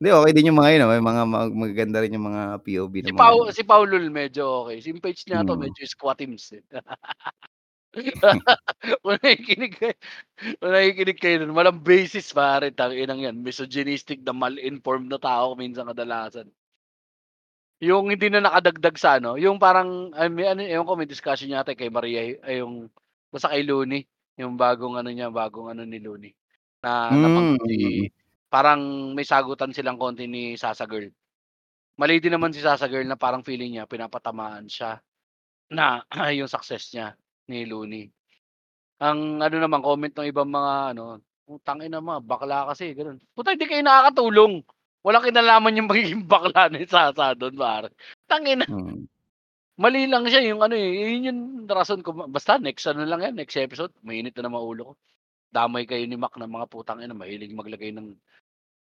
Hindi, 0.00 0.08
okey 0.10 0.32
din 0.34 0.48
yung 0.50 0.58
mga 0.60 0.70
yun, 0.74 0.82
ah, 0.86 0.90
may 0.92 1.02
mga 1.04 1.22
ma 1.30 1.40
magaganda 1.50 1.98
rin 2.02 2.14
yung 2.16 2.26
mga 2.30 2.42
POV 2.64 2.94
Si 3.02 3.12
mga 3.12 3.20
Pau 3.20 3.38
yun. 3.38 3.52
si 3.52 3.62
Paulul 3.68 4.08
medyo 4.08 4.64
okey. 4.64 4.78
Si 4.80 4.90
page 5.02 5.28
niya 5.28 5.44
'to 5.44 5.58
Mm. 5.58 5.60
medyo 5.60 5.82
squatims, 5.84 6.52
eh. 6.56 6.62
Kung 9.02 9.16
nakikinig 9.22 9.74
kayo 9.78 9.94
kung 10.60 10.72
nakikinig 10.74 11.18
kayo 11.20 11.36
nun, 11.44 11.54
walang 11.56 11.80
basis 11.84 12.32
pare, 12.34 12.70
tanginang 12.74 13.20
yan. 13.22 13.36
Misogynistic 13.44 14.22
na 14.24 14.34
mal-informed 14.36 15.08
na 15.10 15.20
tao 15.22 15.54
minsan 15.58 15.88
kadalasan. 15.90 16.48
Yung 17.82 18.06
hindi 18.14 18.30
na 18.30 18.44
nakadagdag 18.44 18.96
sa 19.00 19.18
ano, 19.18 19.34
yung 19.34 19.58
parang 19.58 20.14
ay 20.14 20.30
may 20.30 20.46
ano, 20.46 20.62
ewan 20.62 20.86
ko 20.86 20.92
may 20.94 21.10
discussion 21.10 21.50
yata 21.50 21.74
kay 21.74 21.90
Maria 21.90 22.38
ay 22.46 22.62
yung 22.62 22.86
basta 23.34 23.50
kay 23.50 23.66
Looney, 23.66 24.06
yung 24.38 24.54
bagong 24.54 24.94
ano 24.94 25.10
niya, 25.10 25.26
bagong 25.34 25.74
ano 25.74 25.82
ni 25.82 25.98
Looney. 25.98 26.30
Na 26.86 27.10
mm. 27.10 27.58
parang 28.46 29.10
may 29.10 29.26
sagutan 29.26 29.74
silang 29.74 29.98
konti 29.98 30.30
ni 30.30 30.54
Sasa 30.54 30.86
Girl. 30.86 31.10
Mali 31.98 32.22
din 32.22 32.34
naman 32.38 32.54
si 32.54 32.62
Sasa 32.62 32.86
Girl 32.86 33.06
na 33.10 33.18
parang 33.18 33.42
feeling 33.42 33.74
niya 33.74 33.90
pinapatamaan 33.90 34.70
siya 34.70 35.02
na 35.74 36.06
yung 36.38 36.46
success 36.46 36.94
niya 36.94 37.18
ni 37.50 37.66
Looney. 37.66 38.06
Ang 39.02 39.42
ano 39.42 39.56
naman 39.58 39.82
comment 39.82 40.14
ng 40.14 40.30
ibang 40.30 40.46
mga 40.46 40.94
ano, 40.94 41.18
"Putang 41.44 41.82
ina 41.82 41.98
mo, 41.98 42.22
bakla 42.22 42.70
kasi," 42.70 42.94
gano'n. 42.94 43.18
Puta 43.34 43.52
hindi 43.52 43.66
kayo 43.66 43.82
nakakatulong. 43.82 44.62
Walang 45.04 45.28
kinalaman 45.28 45.76
yung 45.76 45.90
pagiging 45.90 46.24
bakla 46.24 46.72
ni 46.72 46.88
Sasa 46.88 47.36
dun 47.36 47.52
pare. 47.60 47.92
Tangina. 48.24 48.64
Mm. 48.64 49.04
Mali 49.76 50.06
lang 50.08 50.24
siya 50.24 50.40
yung 50.48 50.64
ano, 50.64 50.72
eh, 50.78 51.12
yun 51.12 51.28
yung 51.28 51.40
rason 51.68 52.00
ko 52.00 52.14
basta 52.30 52.56
next 52.56 52.86
ano 52.88 53.04
lang 53.04 53.20
yan, 53.20 53.34
next 53.36 53.58
episode 53.58 53.92
mainit 54.00 54.32
na 54.38 54.48
naman 54.48 54.64
ulo 54.64 54.82
ko. 54.82 54.92
Damay 55.50 55.84
kayo 55.84 56.02
ni 56.08 56.16
Mac 56.16 56.34
ng 56.38 56.48
mga 56.48 56.66
putang 56.70 57.02
ina 57.04 57.12
mahilig 57.12 57.52
maglagay 57.52 57.90
ng 57.92 58.16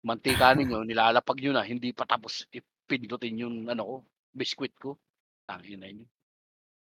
mantika 0.06 0.54
ninyo, 0.58 0.86
nilalapag 0.88 1.44
niyo 1.44 1.52
na, 1.52 1.66
hindi 1.66 1.92
pa 1.92 2.08
tapos 2.08 2.46
ipindutin 2.54 3.42
yung 3.44 3.56
ano 3.68 3.84
ko, 3.84 3.96
biscuit 4.32 4.74
ko. 4.80 4.96
Tangina 5.44 5.90
niyo. 5.92 6.08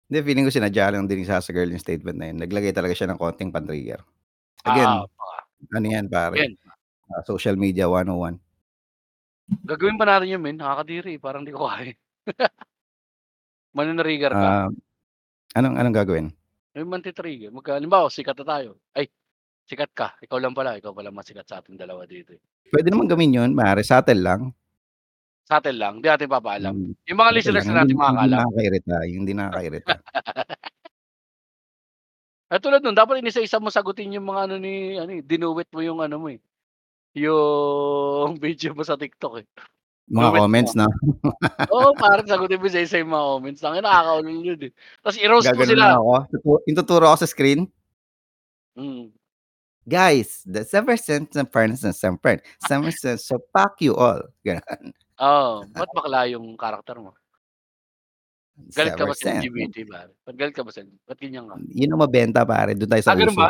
Hindi, 0.08 0.18
feeling 0.24 0.44
ko 0.48 0.52
sinadya 0.56 0.88
lang 0.88 1.04
din 1.04 1.22
Sasa 1.28 1.52
Girl 1.52 1.68
yung 1.68 1.84
statement 1.84 2.16
na 2.16 2.32
yun. 2.32 2.40
Naglagay 2.40 2.72
talaga 2.72 2.96
siya 2.96 3.12
ng 3.12 3.20
konting 3.20 3.52
pan-trigger. 3.52 4.00
Ah, 4.64 4.72
Again, 4.72 4.92
baka. 5.04 5.36
ano 5.76 5.86
yan 5.86 6.06
pare, 6.08 6.34
Again. 6.40 6.56
ah, 7.12 7.22
social 7.28 7.60
media 7.60 7.84
101. 7.92 8.47
Gagawin 9.64 9.96
pa 9.96 10.04
natin 10.04 10.32
yun 10.36 10.42
men, 10.42 10.56
nakakadiri 10.60 11.16
parang 11.16 11.44
di 11.44 11.52
ko 11.52 11.64
kaya. 11.68 11.92
Mano-trigger 13.76 14.32
ka. 14.32 14.48
Ah, 14.48 14.68
anong 15.56 15.76
anong 15.76 15.96
gagawin? 15.96 16.26
Yung 16.76 16.88
manti-trigger, 16.92 17.52
magka 17.52 17.76
halimbawa 17.76 18.08
sikat 18.12 18.36
na 18.42 18.46
tayo, 18.46 18.70
ay 18.96 19.08
Sikat 19.68 19.92
ka, 19.92 20.16
ikaw 20.24 20.40
lang 20.40 20.56
pala, 20.56 20.80
ikaw 20.80 20.96
pala 20.96 21.12
mas 21.12 21.28
sikat 21.28 21.44
sa 21.44 21.60
ating 21.60 21.76
dalawa 21.76 22.08
dito, 22.08 22.32
eh. 22.32 22.40
Puwede 22.72 22.88
naman 22.88 23.04
gawin 23.04 23.36
'yun 23.36 23.50
pare, 23.52 23.84
subtle 23.84 24.24
lang. 24.24 24.40
Sa'tin 25.44 25.76
lang, 25.76 26.00
di 26.00 26.08
natin 26.08 26.28
papaalam. 26.28 26.72
Hmm, 26.72 26.92
Yung 27.04 27.18
mga 27.20 27.32
subtle 27.32 27.36
listeners 27.36 27.66
lang, 27.68 27.76
na 27.76 27.80
hindi 27.84 27.92
natin 27.92 27.92
hindi 27.92 28.00
makakaalam. 28.00 28.38
nakakairita, 28.40 28.96
yung 29.04 29.20
hindi 29.24 29.34
nakakairita. 29.36 29.92
Katulad 32.48 32.80
nun 32.80 32.96
dapat 32.96 33.20
inisa-isa 33.20 33.60
mo 33.60 33.68
sagutin 33.68 34.16
yung 34.16 34.24
mga 34.24 34.40
ano 34.48 34.54
ni 34.56 34.96
ano, 34.96 35.10
eh, 35.12 35.20
dinuwit 35.20 35.68
mo 35.68 35.80
yung 35.84 36.00
ano 36.00 36.16
mo, 36.16 36.32
eh, 36.32 36.40
yung 37.14 38.36
video 38.44 38.74
mo 38.74 38.82
sa 38.82 38.96
TikTok, 38.96 39.34
eh. 39.40 39.46
Mga 40.08 40.40
comments. 40.40 40.72
'no? 40.72 40.88
Oo, 41.76 41.92
parang 41.92 42.24
sagutin 42.24 42.56
mo 42.56 42.64
isa-isa 42.64 42.96
yung 42.96 43.12
mga 43.12 43.26
comments, 43.28 43.60
tangina 43.60 43.84
nakakaulol 43.92 44.40
yun, 44.40 44.60
eh. 44.64 44.72
Tas 45.04 45.20
i-roast 45.20 45.48
Gaganon 45.52 45.68
sila. 45.68 45.84
lang 45.84 46.00
ako, 46.00 46.52
yung 46.64 46.78
tuturo 46.80 47.04
ako 47.12 47.16
sa 47.20 47.28
screen. 47.28 47.68
Mm. 48.72 49.12
Guys, 49.84 50.44
the 50.44 50.64
ever 50.72 50.96
since 50.96 51.32
the 51.32 51.44
fairness 51.48 51.80
and 51.84 51.96
some 51.96 52.16
friend, 52.20 52.40
some 52.68 52.88
says, 52.92 53.24
so 53.24 53.40
fuck 53.52 53.80
you 53.80 53.92
all, 53.96 54.20
gano'n. 54.48 54.92
Oo, 55.20 55.64
ba't 55.72 55.88
bakla 55.92 56.24
yung 56.28 56.56
karakter 56.56 56.96
mo? 56.96 57.12
Galit 58.74 58.96
ka 58.96 59.06
ba 59.06 59.14
sa. 59.14 59.38
LGBT 59.38 59.86
pare? 59.86 60.10
Ba't 60.24 60.36
galit 60.36 60.54
ka 60.56 60.64
ba 60.64 60.72
sa 60.72 60.82
ba't 60.82 61.18
ganyan 61.20 61.46
ka? 61.46 61.56
Yun 61.68 61.94
ang 61.94 62.00
mabenta 62.00 62.42
pare, 62.48 62.72
dun 62.74 62.88
tayo 62.88 63.00
Ah, 63.00 63.08
sa 63.08 63.16
ganun 63.16 63.32
uso. 63.32 63.44
ba? 63.44 63.48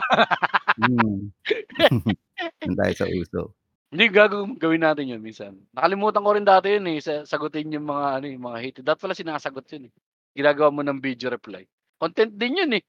Hmm. 0.79 1.35
Dun 2.63 2.77
tayo 2.79 2.95
sa 2.95 3.07
uso. 3.11 3.43
Hindi 3.91 4.05
gago 4.13 4.45
gawin 4.61 4.85
natin 4.85 5.11
yun 5.11 5.23
minsan. 5.25 5.59
Nakalimutan 5.73 6.23
ko 6.23 6.31
rin 6.37 6.45
dati 6.47 6.77
yun, 6.77 6.87
eh, 6.93 7.01
sa 7.01 7.25
sagutin 7.25 7.73
yung 7.73 7.89
mga 7.89 8.07
ano, 8.21 8.27
yung 8.29 8.45
mga 8.45 8.59
hate. 8.61 8.81
Dapat 8.85 9.01
pala 9.01 9.15
sinasagot 9.17 9.65
yun, 9.75 9.89
eh. 9.89 9.93
Ginagawa 10.37 10.69
mo 10.71 10.81
ng 10.85 11.01
video 11.01 11.33
reply. 11.33 11.65
Content 11.99 12.31
din 12.37 12.61
yun, 12.63 12.73
eh. 12.79 12.85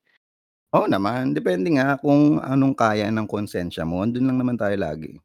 Oo 0.76 0.86
naman, 0.86 1.34
depende 1.34 1.72
nga 1.74 1.98
kung 1.98 2.38
anong 2.44 2.78
kaya 2.78 3.10
ng 3.10 3.26
konsensya 3.26 3.88
mo, 3.88 4.06
andun 4.06 4.28
lang 4.30 4.38
naman 4.38 4.54
tayo 4.60 4.76
lagi. 4.78 5.18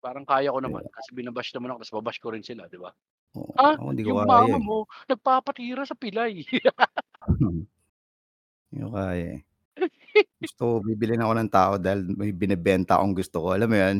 Parang 0.00 0.24
kaya 0.24 0.48
ko 0.54 0.62
Di 0.62 0.64
naman 0.70 0.86
ba? 0.86 0.94
kasi 0.94 1.10
bina-bash 1.12 1.52
naman 1.52 1.74
ako 1.74 1.78
ta's 1.82 1.92
ba-bash 1.92 2.20
ko 2.22 2.32
rin 2.32 2.40
sila, 2.46 2.64
di 2.70 2.78
ba? 2.80 2.94
Oo, 3.36 3.50
Ah, 3.60 3.76
ako 3.76 3.92
hindi 3.92 4.06
ko 4.06 4.16
yung 4.16 4.24
kaya, 4.24 4.30
mama 4.30 4.56
eh. 4.56 4.62
mo 4.62 4.76
nagpapatira 5.10 5.82
sa 5.84 5.92
pilay. 5.98 6.46
Hindi 8.72 8.82
ko 8.82 8.90
kaya, 8.92 9.26
eh. 9.36 9.38
Gusto 10.42 10.62
ko 10.64 10.74
bibilhin 10.84 11.22
ako 11.22 11.32
ng 11.36 11.50
tao 11.52 11.72
dahil 11.80 12.00
may 12.12 12.32
binebenta 12.32 12.96
akong 13.00 13.16
gusto 13.16 13.36
ko, 13.40 13.48
alam 13.56 13.68
mo 13.72 13.76
yun? 13.78 13.98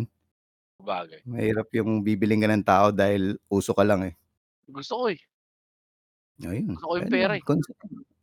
Sabagay. 0.81 1.20
Mahirap 1.24 1.68
yung 1.72 2.05
bibilhin 2.05 2.43
ka 2.45 2.49
ng 2.53 2.66
tao 2.66 2.87
dahil 2.93 3.41
uso 3.49 3.72
ka 3.72 3.85
lang, 3.85 4.05
eh. 4.12 4.14
Gusto 4.68 4.95
ko, 5.01 5.05
eh. 5.12 5.18
Ayun, 6.45 6.77
Gusto 6.77 6.87
ko 6.93 6.95
yung 7.01 7.09
pera, 7.12 7.33
yun, 7.33 7.41
eh. 7.41 7.43
konse 7.49 7.70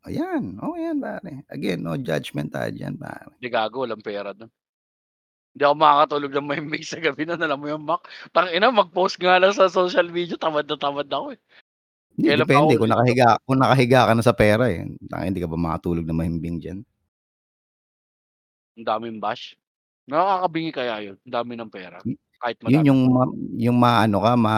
ayan, 0.05 0.43
okey 0.61 0.81
yan 0.85 0.97
pare. 1.01 1.31
Again, 1.49 1.79
no 1.81 1.97
judgment 1.97 2.53
tayo 2.53 2.69
diyan 2.69 2.93
pare. 2.99 3.33
Hindi 3.41 3.49
gago 3.49 3.77
walang 3.81 4.03
pera 4.05 4.29
dun. 4.37 4.51
Hindi 5.53 5.63
ako 5.69 5.75
makakatulog 5.77 6.31
ng 6.33 6.47
mahimbing 6.49 6.81
sa 6.85 6.97
gabi 6.97 7.23
nun, 7.29 7.41
alam 7.41 7.57
mo 7.61 7.67
yun, 7.69 7.81
Mac? 7.85 8.01
Tangina 8.33 8.73
mag-post 8.73 9.21
nga 9.21 9.37
lang 9.37 9.53
sa 9.53 9.69
social 9.69 10.09
media 10.09 10.33
tamad 10.37 10.65
na 10.65 10.77
tamad 10.77 11.05
ako, 11.09 11.37
eh. 11.37 11.39
Hindi, 12.17 12.29
Kailan 12.29 12.45
pa 12.45 12.45
depende 12.45 12.73
ako 12.73 12.77
kung 12.77 12.91
ulit 12.91 12.93
nakahiga 12.93 13.27
kung 13.47 13.59
nakahiga 13.61 13.99
ka 14.09 14.13
na 14.13 14.23
sa 14.25 14.35
pera, 14.37 14.65
eh, 14.69 14.85
tangina 15.09 15.27
hindi 15.29 15.41
ka 15.41 15.49
ba 15.49 15.57
makatulog 15.57 16.05
ng 16.05 16.19
mahimbing 16.19 16.57
diyan? 16.61 16.79
Ang 18.73 18.85
daming 18.85 19.17
bash. 19.21 19.53
Nakakabingi 20.09 20.71
kaya 20.73 20.95
yun, 20.99 21.17
ang 21.23 21.33
dami 21.39 21.53
ng 21.55 21.71
pera, 21.71 22.03
kahit 22.43 22.59
yun 22.59 22.67
madami 22.67 22.87
yung 22.91 23.01
ma 23.07 23.23
yung 23.55 23.77
maano 23.79 24.17
ka, 24.19 24.33
ma 24.35 24.55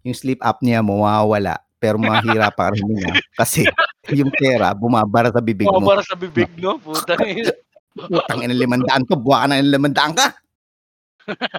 yung 0.00 0.16
sleep 0.16 0.40
apnea 0.40 0.80
mo 0.80 1.04
mawawala, 1.04 1.60
pero 1.76 2.00
mahihirapan 2.00 2.56
ka 2.56 2.72
rin 2.72 2.80
huminga 2.80 3.12
kasi 3.40 3.68
yung 4.08 4.32
pera 4.32 4.72
bumabara 4.72 5.28
sa 5.28 5.44
bibig 5.44 5.68
mo. 5.68 5.76
Bumabara 5.76 6.00
sa 6.00 6.16
bibig, 6.16 6.48
no? 6.56 6.80
Putang 6.80 7.20
ina. 7.28 7.52
Putang 7.92 8.40
ina, 8.40 8.56
500 8.56 9.04
'to, 9.04 9.20
buwan 9.20 9.40
ka 9.44 9.46
na 9.52 9.60
ng 9.60 9.84
500 9.84 10.16
ka. 10.16 10.26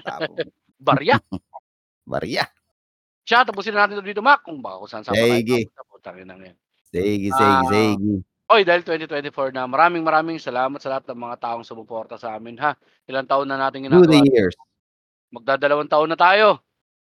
Tabo. 0.02 0.34
Barya. 0.82 1.22
Barya. 2.10 2.44
Siya, 3.22 3.46
tapusin 3.46 3.70
na 3.78 3.86
natin 3.86 4.02
'to 4.02 4.06
dito, 4.10 4.18
Mac, 4.18 4.42
kung 4.42 4.58
baka 4.58 4.82
kung 4.82 4.90
saan-saan 4.90 5.14
pa 5.14 5.30
tayo 5.30 5.38
Sige. 5.46 5.58
papunta, 5.70 5.82
putang 5.86 6.16
inang 6.18 6.40
yan. 6.42 6.56
Sige, 6.90 7.30
sige, 7.30 7.38
Ah, 7.38 7.62
sige. 7.70 8.26
Oy, 8.52 8.62
dahil 8.68 8.82
2024 8.84 9.50
na, 9.56 9.64
maraming 9.66 10.04
maraming 10.04 10.38
salamat 10.40 10.78
sa 10.80 10.90
lahat 10.96 11.04
ng 11.10 11.20
mga 11.24 11.36
taong 11.42 11.64
sumuporta 11.66 12.14
sa 12.20 12.36
amin, 12.36 12.56
ha. 12.60 12.76
Ilang 13.08 13.26
taon 13.28 13.48
na 13.48 13.56
natin 13.58 13.84
Through 13.88 14.06
the 14.06 14.20
ginagawa 14.20 14.30
years. 14.32 14.54
Magdadalawang 15.32 15.88
taon 15.88 16.10
na 16.12 16.18
tayo. 16.20 16.60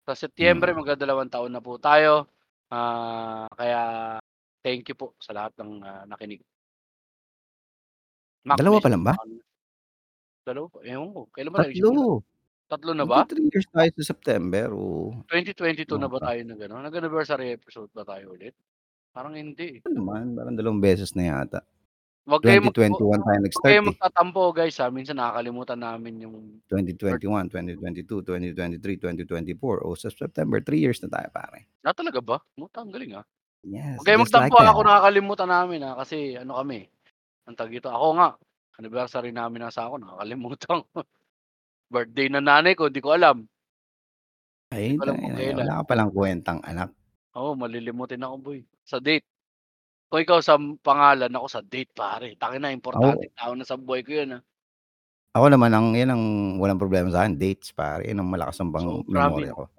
Sa 0.09 0.15
Setyembre 0.17 0.73
Hmm. 0.75 0.81
magdadalawang 0.85 1.31
taon 1.33 1.53
na 1.55 1.63
po 1.65 1.77
tayo. 1.81 2.29
Ah, 2.73 3.47
kaya 3.57 3.81
thank 4.65 4.87
you 4.91 4.97
po 4.99 5.15
sa 5.23 5.33
lahat 5.37 5.53
ng, 5.61 5.73
ah, 5.85 6.05
nakinig. 6.09 6.43
Mac, 8.45 8.59
Dalawa 8.59 8.81
pa 8.83 8.89
lang 8.91 9.03
ba? 9.07 9.15
Dalawa 10.47 10.67
pa, 10.73 10.79
ewan 10.89 11.09
ko, 11.13 11.21
kailan 11.37 11.53
ba? 11.53 11.61
3. 11.69 12.23
Tatlo 12.71 12.93
na 12.97 13.05
ba? 13.05 13.21
Magti-3 13.27 13.49
years 13.53 13.67
tayo 13.73 13.91
sa 13.99 14.05
September, 14.13 14.67
oo. 14.77 15.25
2022 15.29 15.99
na 16.01 16.09
Oo 16.09 16.13
ba 16.13 16.19
tayo 16.23 16.41
nag-ano, 16.47 16.81
nag-anniversary 16.81 17.53
episode 17.53 17.91
ba 17.93 18.07
tayo 18.07 18.33
ulit? 18.33 18.55
Parang 19.11 19.35
hindi. 19.35 19.83
Ano 19.83 19.95
naman, 19.99 20.39
parang 20.39 20.55
dalawang 20.55 20.79
beses 20.83 21.13
na 21.19 21.27
yata. 21.35 21.61
Wag 22.31 22.47
kayong 22.47 22.71
magpo 22.71 22.79
2021 22.79 22.95
tayo 22.95 23.11
wag 23.11 23.23
kayong 23.27 23.43
nag-start, 23.43 23.75
eh. 23.75 23.89
magtatampo 23.91 24.43
guys, 24.55 24.77
ha, 24.79 24.87
minsan 24.93 25.19
nakakalimutan 25.19 25.81
namin 25.83 26.15
yung 26.23 26.35
birth 26.71 27.19
2021, 27.27 27.51
2022, 27.51 28.23
2023, 28.55 29.59
2024, 29.59 29.83
oh, 29.83 29.97
sa 29.99 30.09
September 30.15 30.63
3 30.63 30.79
years 30.79 31.03
na 31.03 31.11
tayo 31.11 31.27
pare. 31.35 31.67
Ah, 31.83 31.97
talaga 31.97 32.23
ba? 32.23 32.39
Puta 32.55 32.87
ang 32.87 32.93
galing, 32.95 33.19
ah. 33.19 33.27
Yes, 33.67 33.99
Wag 33.99 34.07
kayong 34.07 34.23
just 34.25 34.37
like 34.37 34.47
magtampo, 34.47 34.57
that. 34.63 34.71
ako 34.71 34.81
nakakalimutan 34.87 35.51
namin, 35.51 35.81
ah, 35.83 35.95
kasi 35.99 36.17
ano 36.39 36.53
kami, 36.61 36.79
anong 37.49 37.59
tawag 37.59 37.73
dito, 37.75 37.89
ako 37.91 38.07
nga, 38.15 38.29
anniversary 38.79 39.31
namin 39.35 39.61
nasa 39.67 39.81
ako 39.91 39.95
nakakalimutan 39.99 40.79
ko. 40.95 40.99
Birthday 41.91 42.27
ng 42.31 42.47
nanay 42.47 42.79
ko, 42.79 42.87
di 42.87 43.03
ko 43.03 43.17
alam. 43.19 43.43
Ay, 44.71 44.95
ko 44.95 45.03
alam 45.03 45.19
tangina, 45.19 45.35
kailan. 45.35 45.57
wala 45.67 45.73
ka 45.83 45.85
palang 45.91 46.11
kuwentang 46.15 46.61
anak. 46.63 46.95
Oo, 47.39 47.55
malilimutin 47.55 48.27
ako 48.27 48.37
boy, 48.43 48.59
sa 48.83 48.99
date. 48.99 49.23
Kung 50.11 50.23
ikaw 50.25 50.41
sa 50.43 50.57
pangalan, 50.59 51.33
ako 51.35 51.47
sa 51.51 51.63
date 51.65 51.93
pare, 51.95 52.35
tangina 52.41 52.71
Ako 52.93 53.07
importanteng 53.11 53.33
tao 53.39 53.53
na 53.55 53.65
sa 53.69 53.79
buhay 53.81 54.03
ko 54.07 54.13
yun, 54.23 54.39
ah. 54.39 54.43
ako 55.37 55.47
naman 55.47 55.71
ang 55.71 55.95
'yan 55.95 56.11
ang 56.11 56.25
walang 56.59 56.79
problema 56.83 57.07
sa'kin, 57.07 57.39
dates 57.39 57.71
pare, 57.71 58.03
'yan 58.07 58.19
ang 58.19 58.31
malakas 58.35 58.59
ang 58.59 58.75
Sobra, 58.83 59.31
memorya 59.31 59.55
min. 59.55 59.55
ko. 59.55 59.71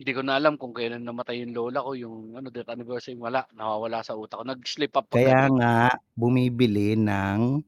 Hindi 0.00 0.12
ko 0.16 0.22
na 0.24 0.34
alam 0.40 0.54
kung 0.60 0.72
kailan 0.72 1.04
namatay 1.04 1.44
yung 1.44 1.52
lola 1.56 1.84
ko, 1.84 1.92
yung 1.92 2.16
ano, 2.38 2.48
death 2.48 2.72
anniversary, 2.72 3.20
wala, 3.20 3.44
nawawala 3.52 4.00
sa 4.00 4.16
utak 4.16 4.40
ko, 4.40 4.44
nag-slip 4.48 4.96
up 4.96 5.06
Kaya 5.12 5.50
pagdating. 5.50 5.52
nga 5.58 5.90
bumibili 6.14 6.94
ng 6.94 7.66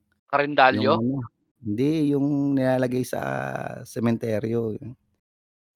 yung 0.70 0.92
ano, 0.94 1.26
hindi 1.62 2.14
yung 2.14 2.54
nilalagay 2.54 3.02
sa 3.06 3.20
sementeryo. 3.82 4.78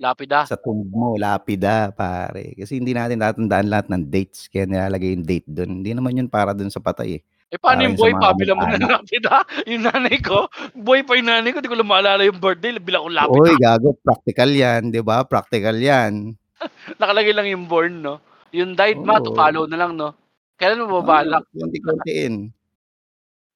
Lapida? 0.01 0.45
Sa 0.45 0.61
tomb 0.61 0.85
mo, 0.93 1.17
lapida 1.17 1.89
pare. 1.97 2.53
Kasi 2.53 2.77
hindi 2.77 2.93
natin 2.93 3.17
tatandaan 3.17 3.67
lahat 3.73 3.87
ng 3.89 4.05
dates 4.13 4.45
kaya 4.53 4.69
nilalagay 4.69 5.17
yung 5.17 5.25
date 5.25 5.49
dun. 5.49 5.81
Hindi 5.81 5.97
naman 5.97 6.13
yun 6.21 6.29
para 6.29 6.53
dun 6.53 6.69
sa 6.69 6.85
patay, 6.85 7.19
eh. 7.19 7.23
Eh, 7.49 7.57
paano 7.63 7.87
Para 7.87 7.89
yung 7.89 7.97
mga 7.97 8.21
pa, 8.21 8.29
bilang 8.37 8.59
mo 8.61 8.67
kamag-anak. 8.69 8.91
lapida? 9.01 9.35
Yung 9.71 9.83
nanay 9.87 10.19
ko, 10.19 10.51
buhay 10.75 11.07
pa 11.07 11.15
yung 11.15 11.31
nanay 11.31 11.55
ko, 11.55 11.63
di 11.63 11.71
ko 11.71 11.79
lang 11.79 11.87
maalala 11.87 12.27
yung 12.27 12.43
birthday, 12.43 12.75
bilang 12.83 13.07
ko 13.07 13.11
lapida. 13.15 13.39
Uy, 13.39 13.55
gago, 13.57 13.95
practical 14.03 14.51
'yan, 14.51 14.91
'di 14.91 14.99
ba? 15.01 15.23
Practical 15.23 15.79
'yan. 15.79 16.37
Nakalagay 17.01 17.31
lang 17.31 17.47
yung 17.47 17.65
born, 17.71 18.03
no? 18.03 18.19
Yung 18.51 18.75
died 18.75 18.99
ma, 18.99 19.23
to 19.23 19.31
follow 19.31 19.65
na 19.71 19.79
lang, 19.79 19.95
no? 19.95 20.11
Kailan 20.59 20.85
mo 20.85 21.01
babalak? 21.01 21.45
konti-kontiin. 21.55 22.51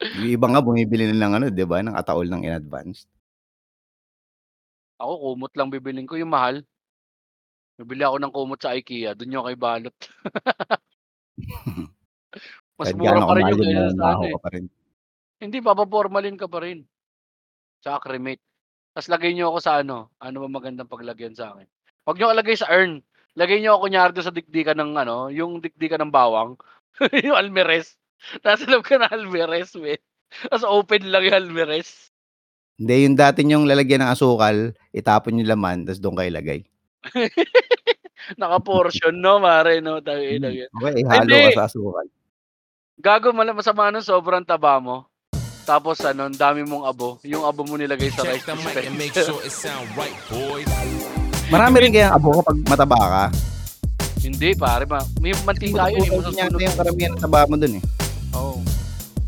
Yung 0.00 0.30
iba 0.32 0.46
nga 0.48 0.60
bumibili 0.64 1.04
na 1.12 1.16
ng 1.28 1.32
ano, 1.40 1.46
'di 1.52 1.64
ba, 1.68 1.82
ng 1.84 1.96
ataol 1.96 2.26
ng 2.30 2.42
in 2.46 2.54
advance. 2.56 3.04
Ako 5.00 5.32
kumot 5.32 5.52
lang 5.56 5.72
bibilhin 5.72 6.04
ko, 6.04 6.20
yung 6.20 6.30
mahal. 6.30 6.60
Bibili 7.80 8.04
ako 8.04 8.20
ng 8.20 8.34
kumot 8.36 8.60
sa 8.60 8.76
IKEA, 8.76 9.16
dun 9.16 9.32
yung 9.32 9.48
kay 9.48 9.56
balot. 9.56 9.96
Mas 12.76 12.92
Kahit 12.92 13.00
mura 13.00 13.24
pa 13.24 13.34
rin 13.36 13.48
yung 13.48 13.56
yun, 13.56 13.64
kaysa 13.64 13.96
sa 13.96 14.06
ano, 14.12 14.24
eh. 14.28 14.36
pa 14.36 14.48
rin. 14.52 14.64
Hindi, 15.40 15.58
papapormalin 15.64 16.36
ka 16.36 16.46
pa 16.48 16.60
rin. 16.60 16.84
Tsaka 17.80 18.04
cremate. 18.04 18.44
Tas 18.92 19.08
lagay 19.08 19.32
niyo 19.32 19.48
ako 19.48 19.58
sa 19.64 19.80
ano, 19.80 20.12
ano 20.20 20.36
ba 20.44 20.48
magandang 20.52 20.90
paglagyan 20.90 21.32
sa 21.32 21.56
akin? 21.56 21.64
Wag 22.04 22.20
niyo 22.20 22.36
ilagay 22.36 22.56
sa 22.60 22.68
urn. 22.68 23.00
Lagay 23.38 23.62
niyo 23.62 23.78
ako 23.78 23.88
kunyari 23.88 24.12
dun 24.12 24.26
sa 24.26 24.34
dikdikan 24.34 24.76
ng 24.76 24.92
ano, 25.00 25.32
yung 25.32 25.64
dikdikan 25.64 26.04
ng 26.04 26.12
bawang, 26.12 26.60
yung 27.24 27.38
almeres. 27.38 27.96
Nasa 28.44 28.68
loob 28.68 28.84
ka 28.84 29.00
ng 29.00 29.08
almeres, 29.08 29.72
we. 29.78 29.96
Tas 30.52 30.66
open 30.66 31.08
lang 31.08 31.24
yung 31.24 31.48
almeres. 31.48 32.09
Hindi, 32.80 32.94
yung 33.04 33.12
dati 33.12 33.44
niyong 33.44 33.68
lalagyan 33.68 34.00
ng 34.00 34.10
asukal, 34.10 34.56
itapon 34.90 35.36
yung 35.36 35.50
laman 35.50 35.84
tas 35.84 36.00
dun 36.00 36.16
kayo 36.16 36.32
ilagay. 36.32 36.64
Naka-portion, 38.40 39.12
no, 39.12 39.36
mare, 39.36 39.80
no? 39.80 40.00
Tangina 40.00 40.48
Hmm, 40.48 40.58
yan. 40.58 40.70
okey, 40.72 40.88
Ay, 40.88 41.02
ihalo 41.02 41.28
ka 41.28 41.50
sa 41.54 41.66
asukal. 41.66 42.06
Gago, 42.96 43.32
mala 43.32 43.52
masama 43.52 43.88
nun, 43.88 44.00
sobrang 44.00 44.40
taba 44.42 44.76
mo. 44.76 45.04
Tapos 45.62 46.00
ano, 46.00 46.24
ang 46.24 46.34
dami 46.34 46.64
mong 46.64 46.84
abo. 46.86 47.08
Yung 47.22 47.44
abo 47.44 47.62
mo 47.62 47.76
nilagay 47.76 48.08
sa 48.08 48.24
rice 48.24 48.42
dispenser. 48.42 48.84
sure 49.28 49.44
it 49.44 49.52
sound 49.52 49.84
right, 49.92 50.16
boys. 50.26 50.68
Marami 51.48 51.76
rin 51.80 51.92
kayang 51.92 52.16
abo 52.16 52.40
kapag 52.40 52.58
mataba 52.64 52.96
ka. 52.98 53.24
Hindi, 54.20 54.52
pare. 54.52 54.84
Ma 54.84 55.00
may 55.18 55.32
mantika 55.42 55.88
yun, 55.88 56.00
eh. 56.00 56.08
Yata 56.08 56.20
Masusunog. 56.22 56.60
yung 56.60 56.76
karamihan 56.76 57.10
ng 57.12 57.20
taba 57.20 57.44
mo 57.44 57.56
dun, 57.56 57.76
eh. 57.76 57.82
Oo. 58.34 58.56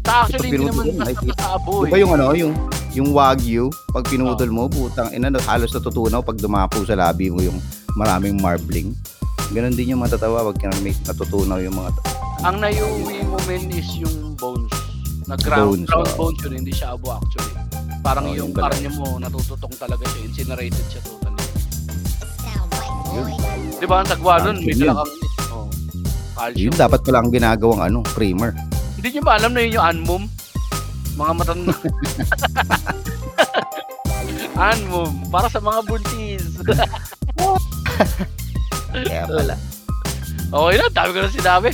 Ta 0.03 0.25
actually, 0.25 0.51
hindi 0.51 0.67
naman 0.67 0.85
basta 0.95 1.21
basta 1.23 1.47
abo, 1.53 1.73
eh. 1.85 1.97
yung 1.97 2.13
ano, 2.13 2.27
yung 2.33 2.53
yung 2.93 3.17
wagyu, 3.17 3.73
pag 3.89 4.05
pinutol 4.05 4.53
mo, 4.53 4.69
putang 4.69 5.09
ina, 5.13 5.33
halos 5.49 5.73
natutunaw 5.73 6.21
pag 6.21 6.37
dumapo 6.37 6.85
sa 6.85 6.93
labi 6.93 7.33
mo 7.33 7.41
yung 7.41 7.57
maraming 7.97 8.37
marbling. 8.37 8.93
Ganon 9.53 9.73
din 9.73 9.97
yung 9.97 10.01
matatawa 10.01 10.45
pag 10.53 10.61
may 10.81 10.93
natutunaw 11.05 11.61
yung 11.61 11.77
mga 11.77 11.91
Ang 12.43 12.61
naiuwi 12.61 13.23
mo 13.25 13.39
men 13.45 13.69
is 13.71 13.89
yung 13.97 14.35
bones. 14.37 14.73
Na 15.25 15.39
ground, 15.39 15.87
Bones, 15.87 15.89
ground 15.89 16.09
oo. 16.11 16.19
bones 16.19 16.41
yun, 16.43 16.53
hindi 16.59 16.73
siya 16.75 16.99
abo 16.99 17.15
actually. 17.15 17.55
Parang 18.03 18.27
Oo, 18.27 18.35
yung 18.35 18.51
yun 18.51 18.57
pala. 18.59 18.75
karne 18.75 18.91
mo, 18.91 19.07
natututong 19.17 19.75
talaga 19.79 20.03
siya, 20.11 20.21
incinerated 20.27 20.87
siya 20.91 21.01
totally. 21.07 21.31
Di 23.79 23.87
ba 23.87 24.03
ang 24.03 24.09
sagwa 24.09 24.35
nun, 24.43 24.57
may 24.63 24.75
dala 24.75 25.03
kang 25.03 25.13
oh, 25.53 25.67
calcium. 26.35 26.65
Yun 26.67 26.75
dapat 26.75 27.01
pala 27.03 27.19
ang 27.23 27.31
ginagawang 27.31 27.83
ano, 27.83 27.99
creamer. 28.15 28.51
Hindi 28.99 29.09
nyo 29.15 29.23
ba 29.23 29.33
alam 29.39 29.53
na 29.55 29.61
yun 29.63 29.77
yung 29.79 29.87
anmum? 29.87 30.23
Mga 31.17 31.33
matanda. 31.37 31.75
anmum, 34.63 35.13
para 35.33 35.49
sa 35.51 35.59
mga 35.59 35.81
buntis. 35.87 36.45
Kaya 38.93 39.25
pala. 39.25 39.57
okay 40.53 40.77
na, 40.77 40.87
dami 40.93 41.11
ko 41.17 41.21
na 41.25 41.33
sinabi. 41.33 41.71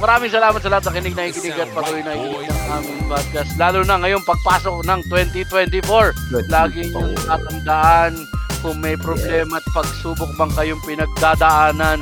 Maraming 0.00 0.32
salamat 0.32 0.60
sa 0.64 0.70
lahat 0.72 0.88
ng 0.88 0.94
kinig 0.96 1.16
na 1.18 1.28
ikinig 1.28 1.60
at 1.60 1.68
patuloy 1.76 2.00
na 2.00 2.16
ikinig 2.16 2.48
ng 2.48 2.62
aming 2.72 3.00
podcast. 3.04 3.52
Lalo 3.60 3.84
na 3.84 4.00
ngayong 4.00 4.24
pagpasok 4.24 4.80
ng 4.86 5.00
2024. 5.12 6.48
Lagi 6.48 6.88
niyong 6.88 7.12
tatandaan 7.28 8.16
kung 8.64 8.80
may 8.80 8.96
problema 8.96 9.60
at 9.60 9.66
pagsubok 9.76 10.30
bang 10.40 10.52
kayong 10.56 10.82
pinagdadaanan. 10.88 12.00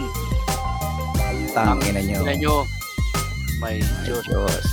Tangina 1.50 2.00
nyo. 2.04 2.22
Tingnan 2.22 2.38
nyo, 2.38 2.56
may 3.58 3.82
Diyos. 4.06 4.22
Diyos. 4.30 4.64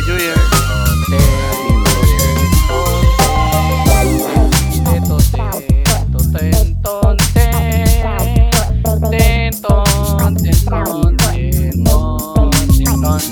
Happy 0.00 0.12
New 0.12 0.18
Year. 0.18 0.34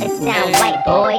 It's 0.01 0.21
now 0.21 0.47
white 0.53 0.85
boy. 0.85 1.19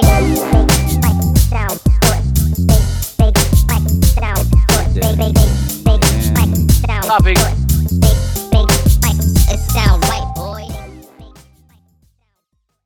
Topic. 7.06 7.59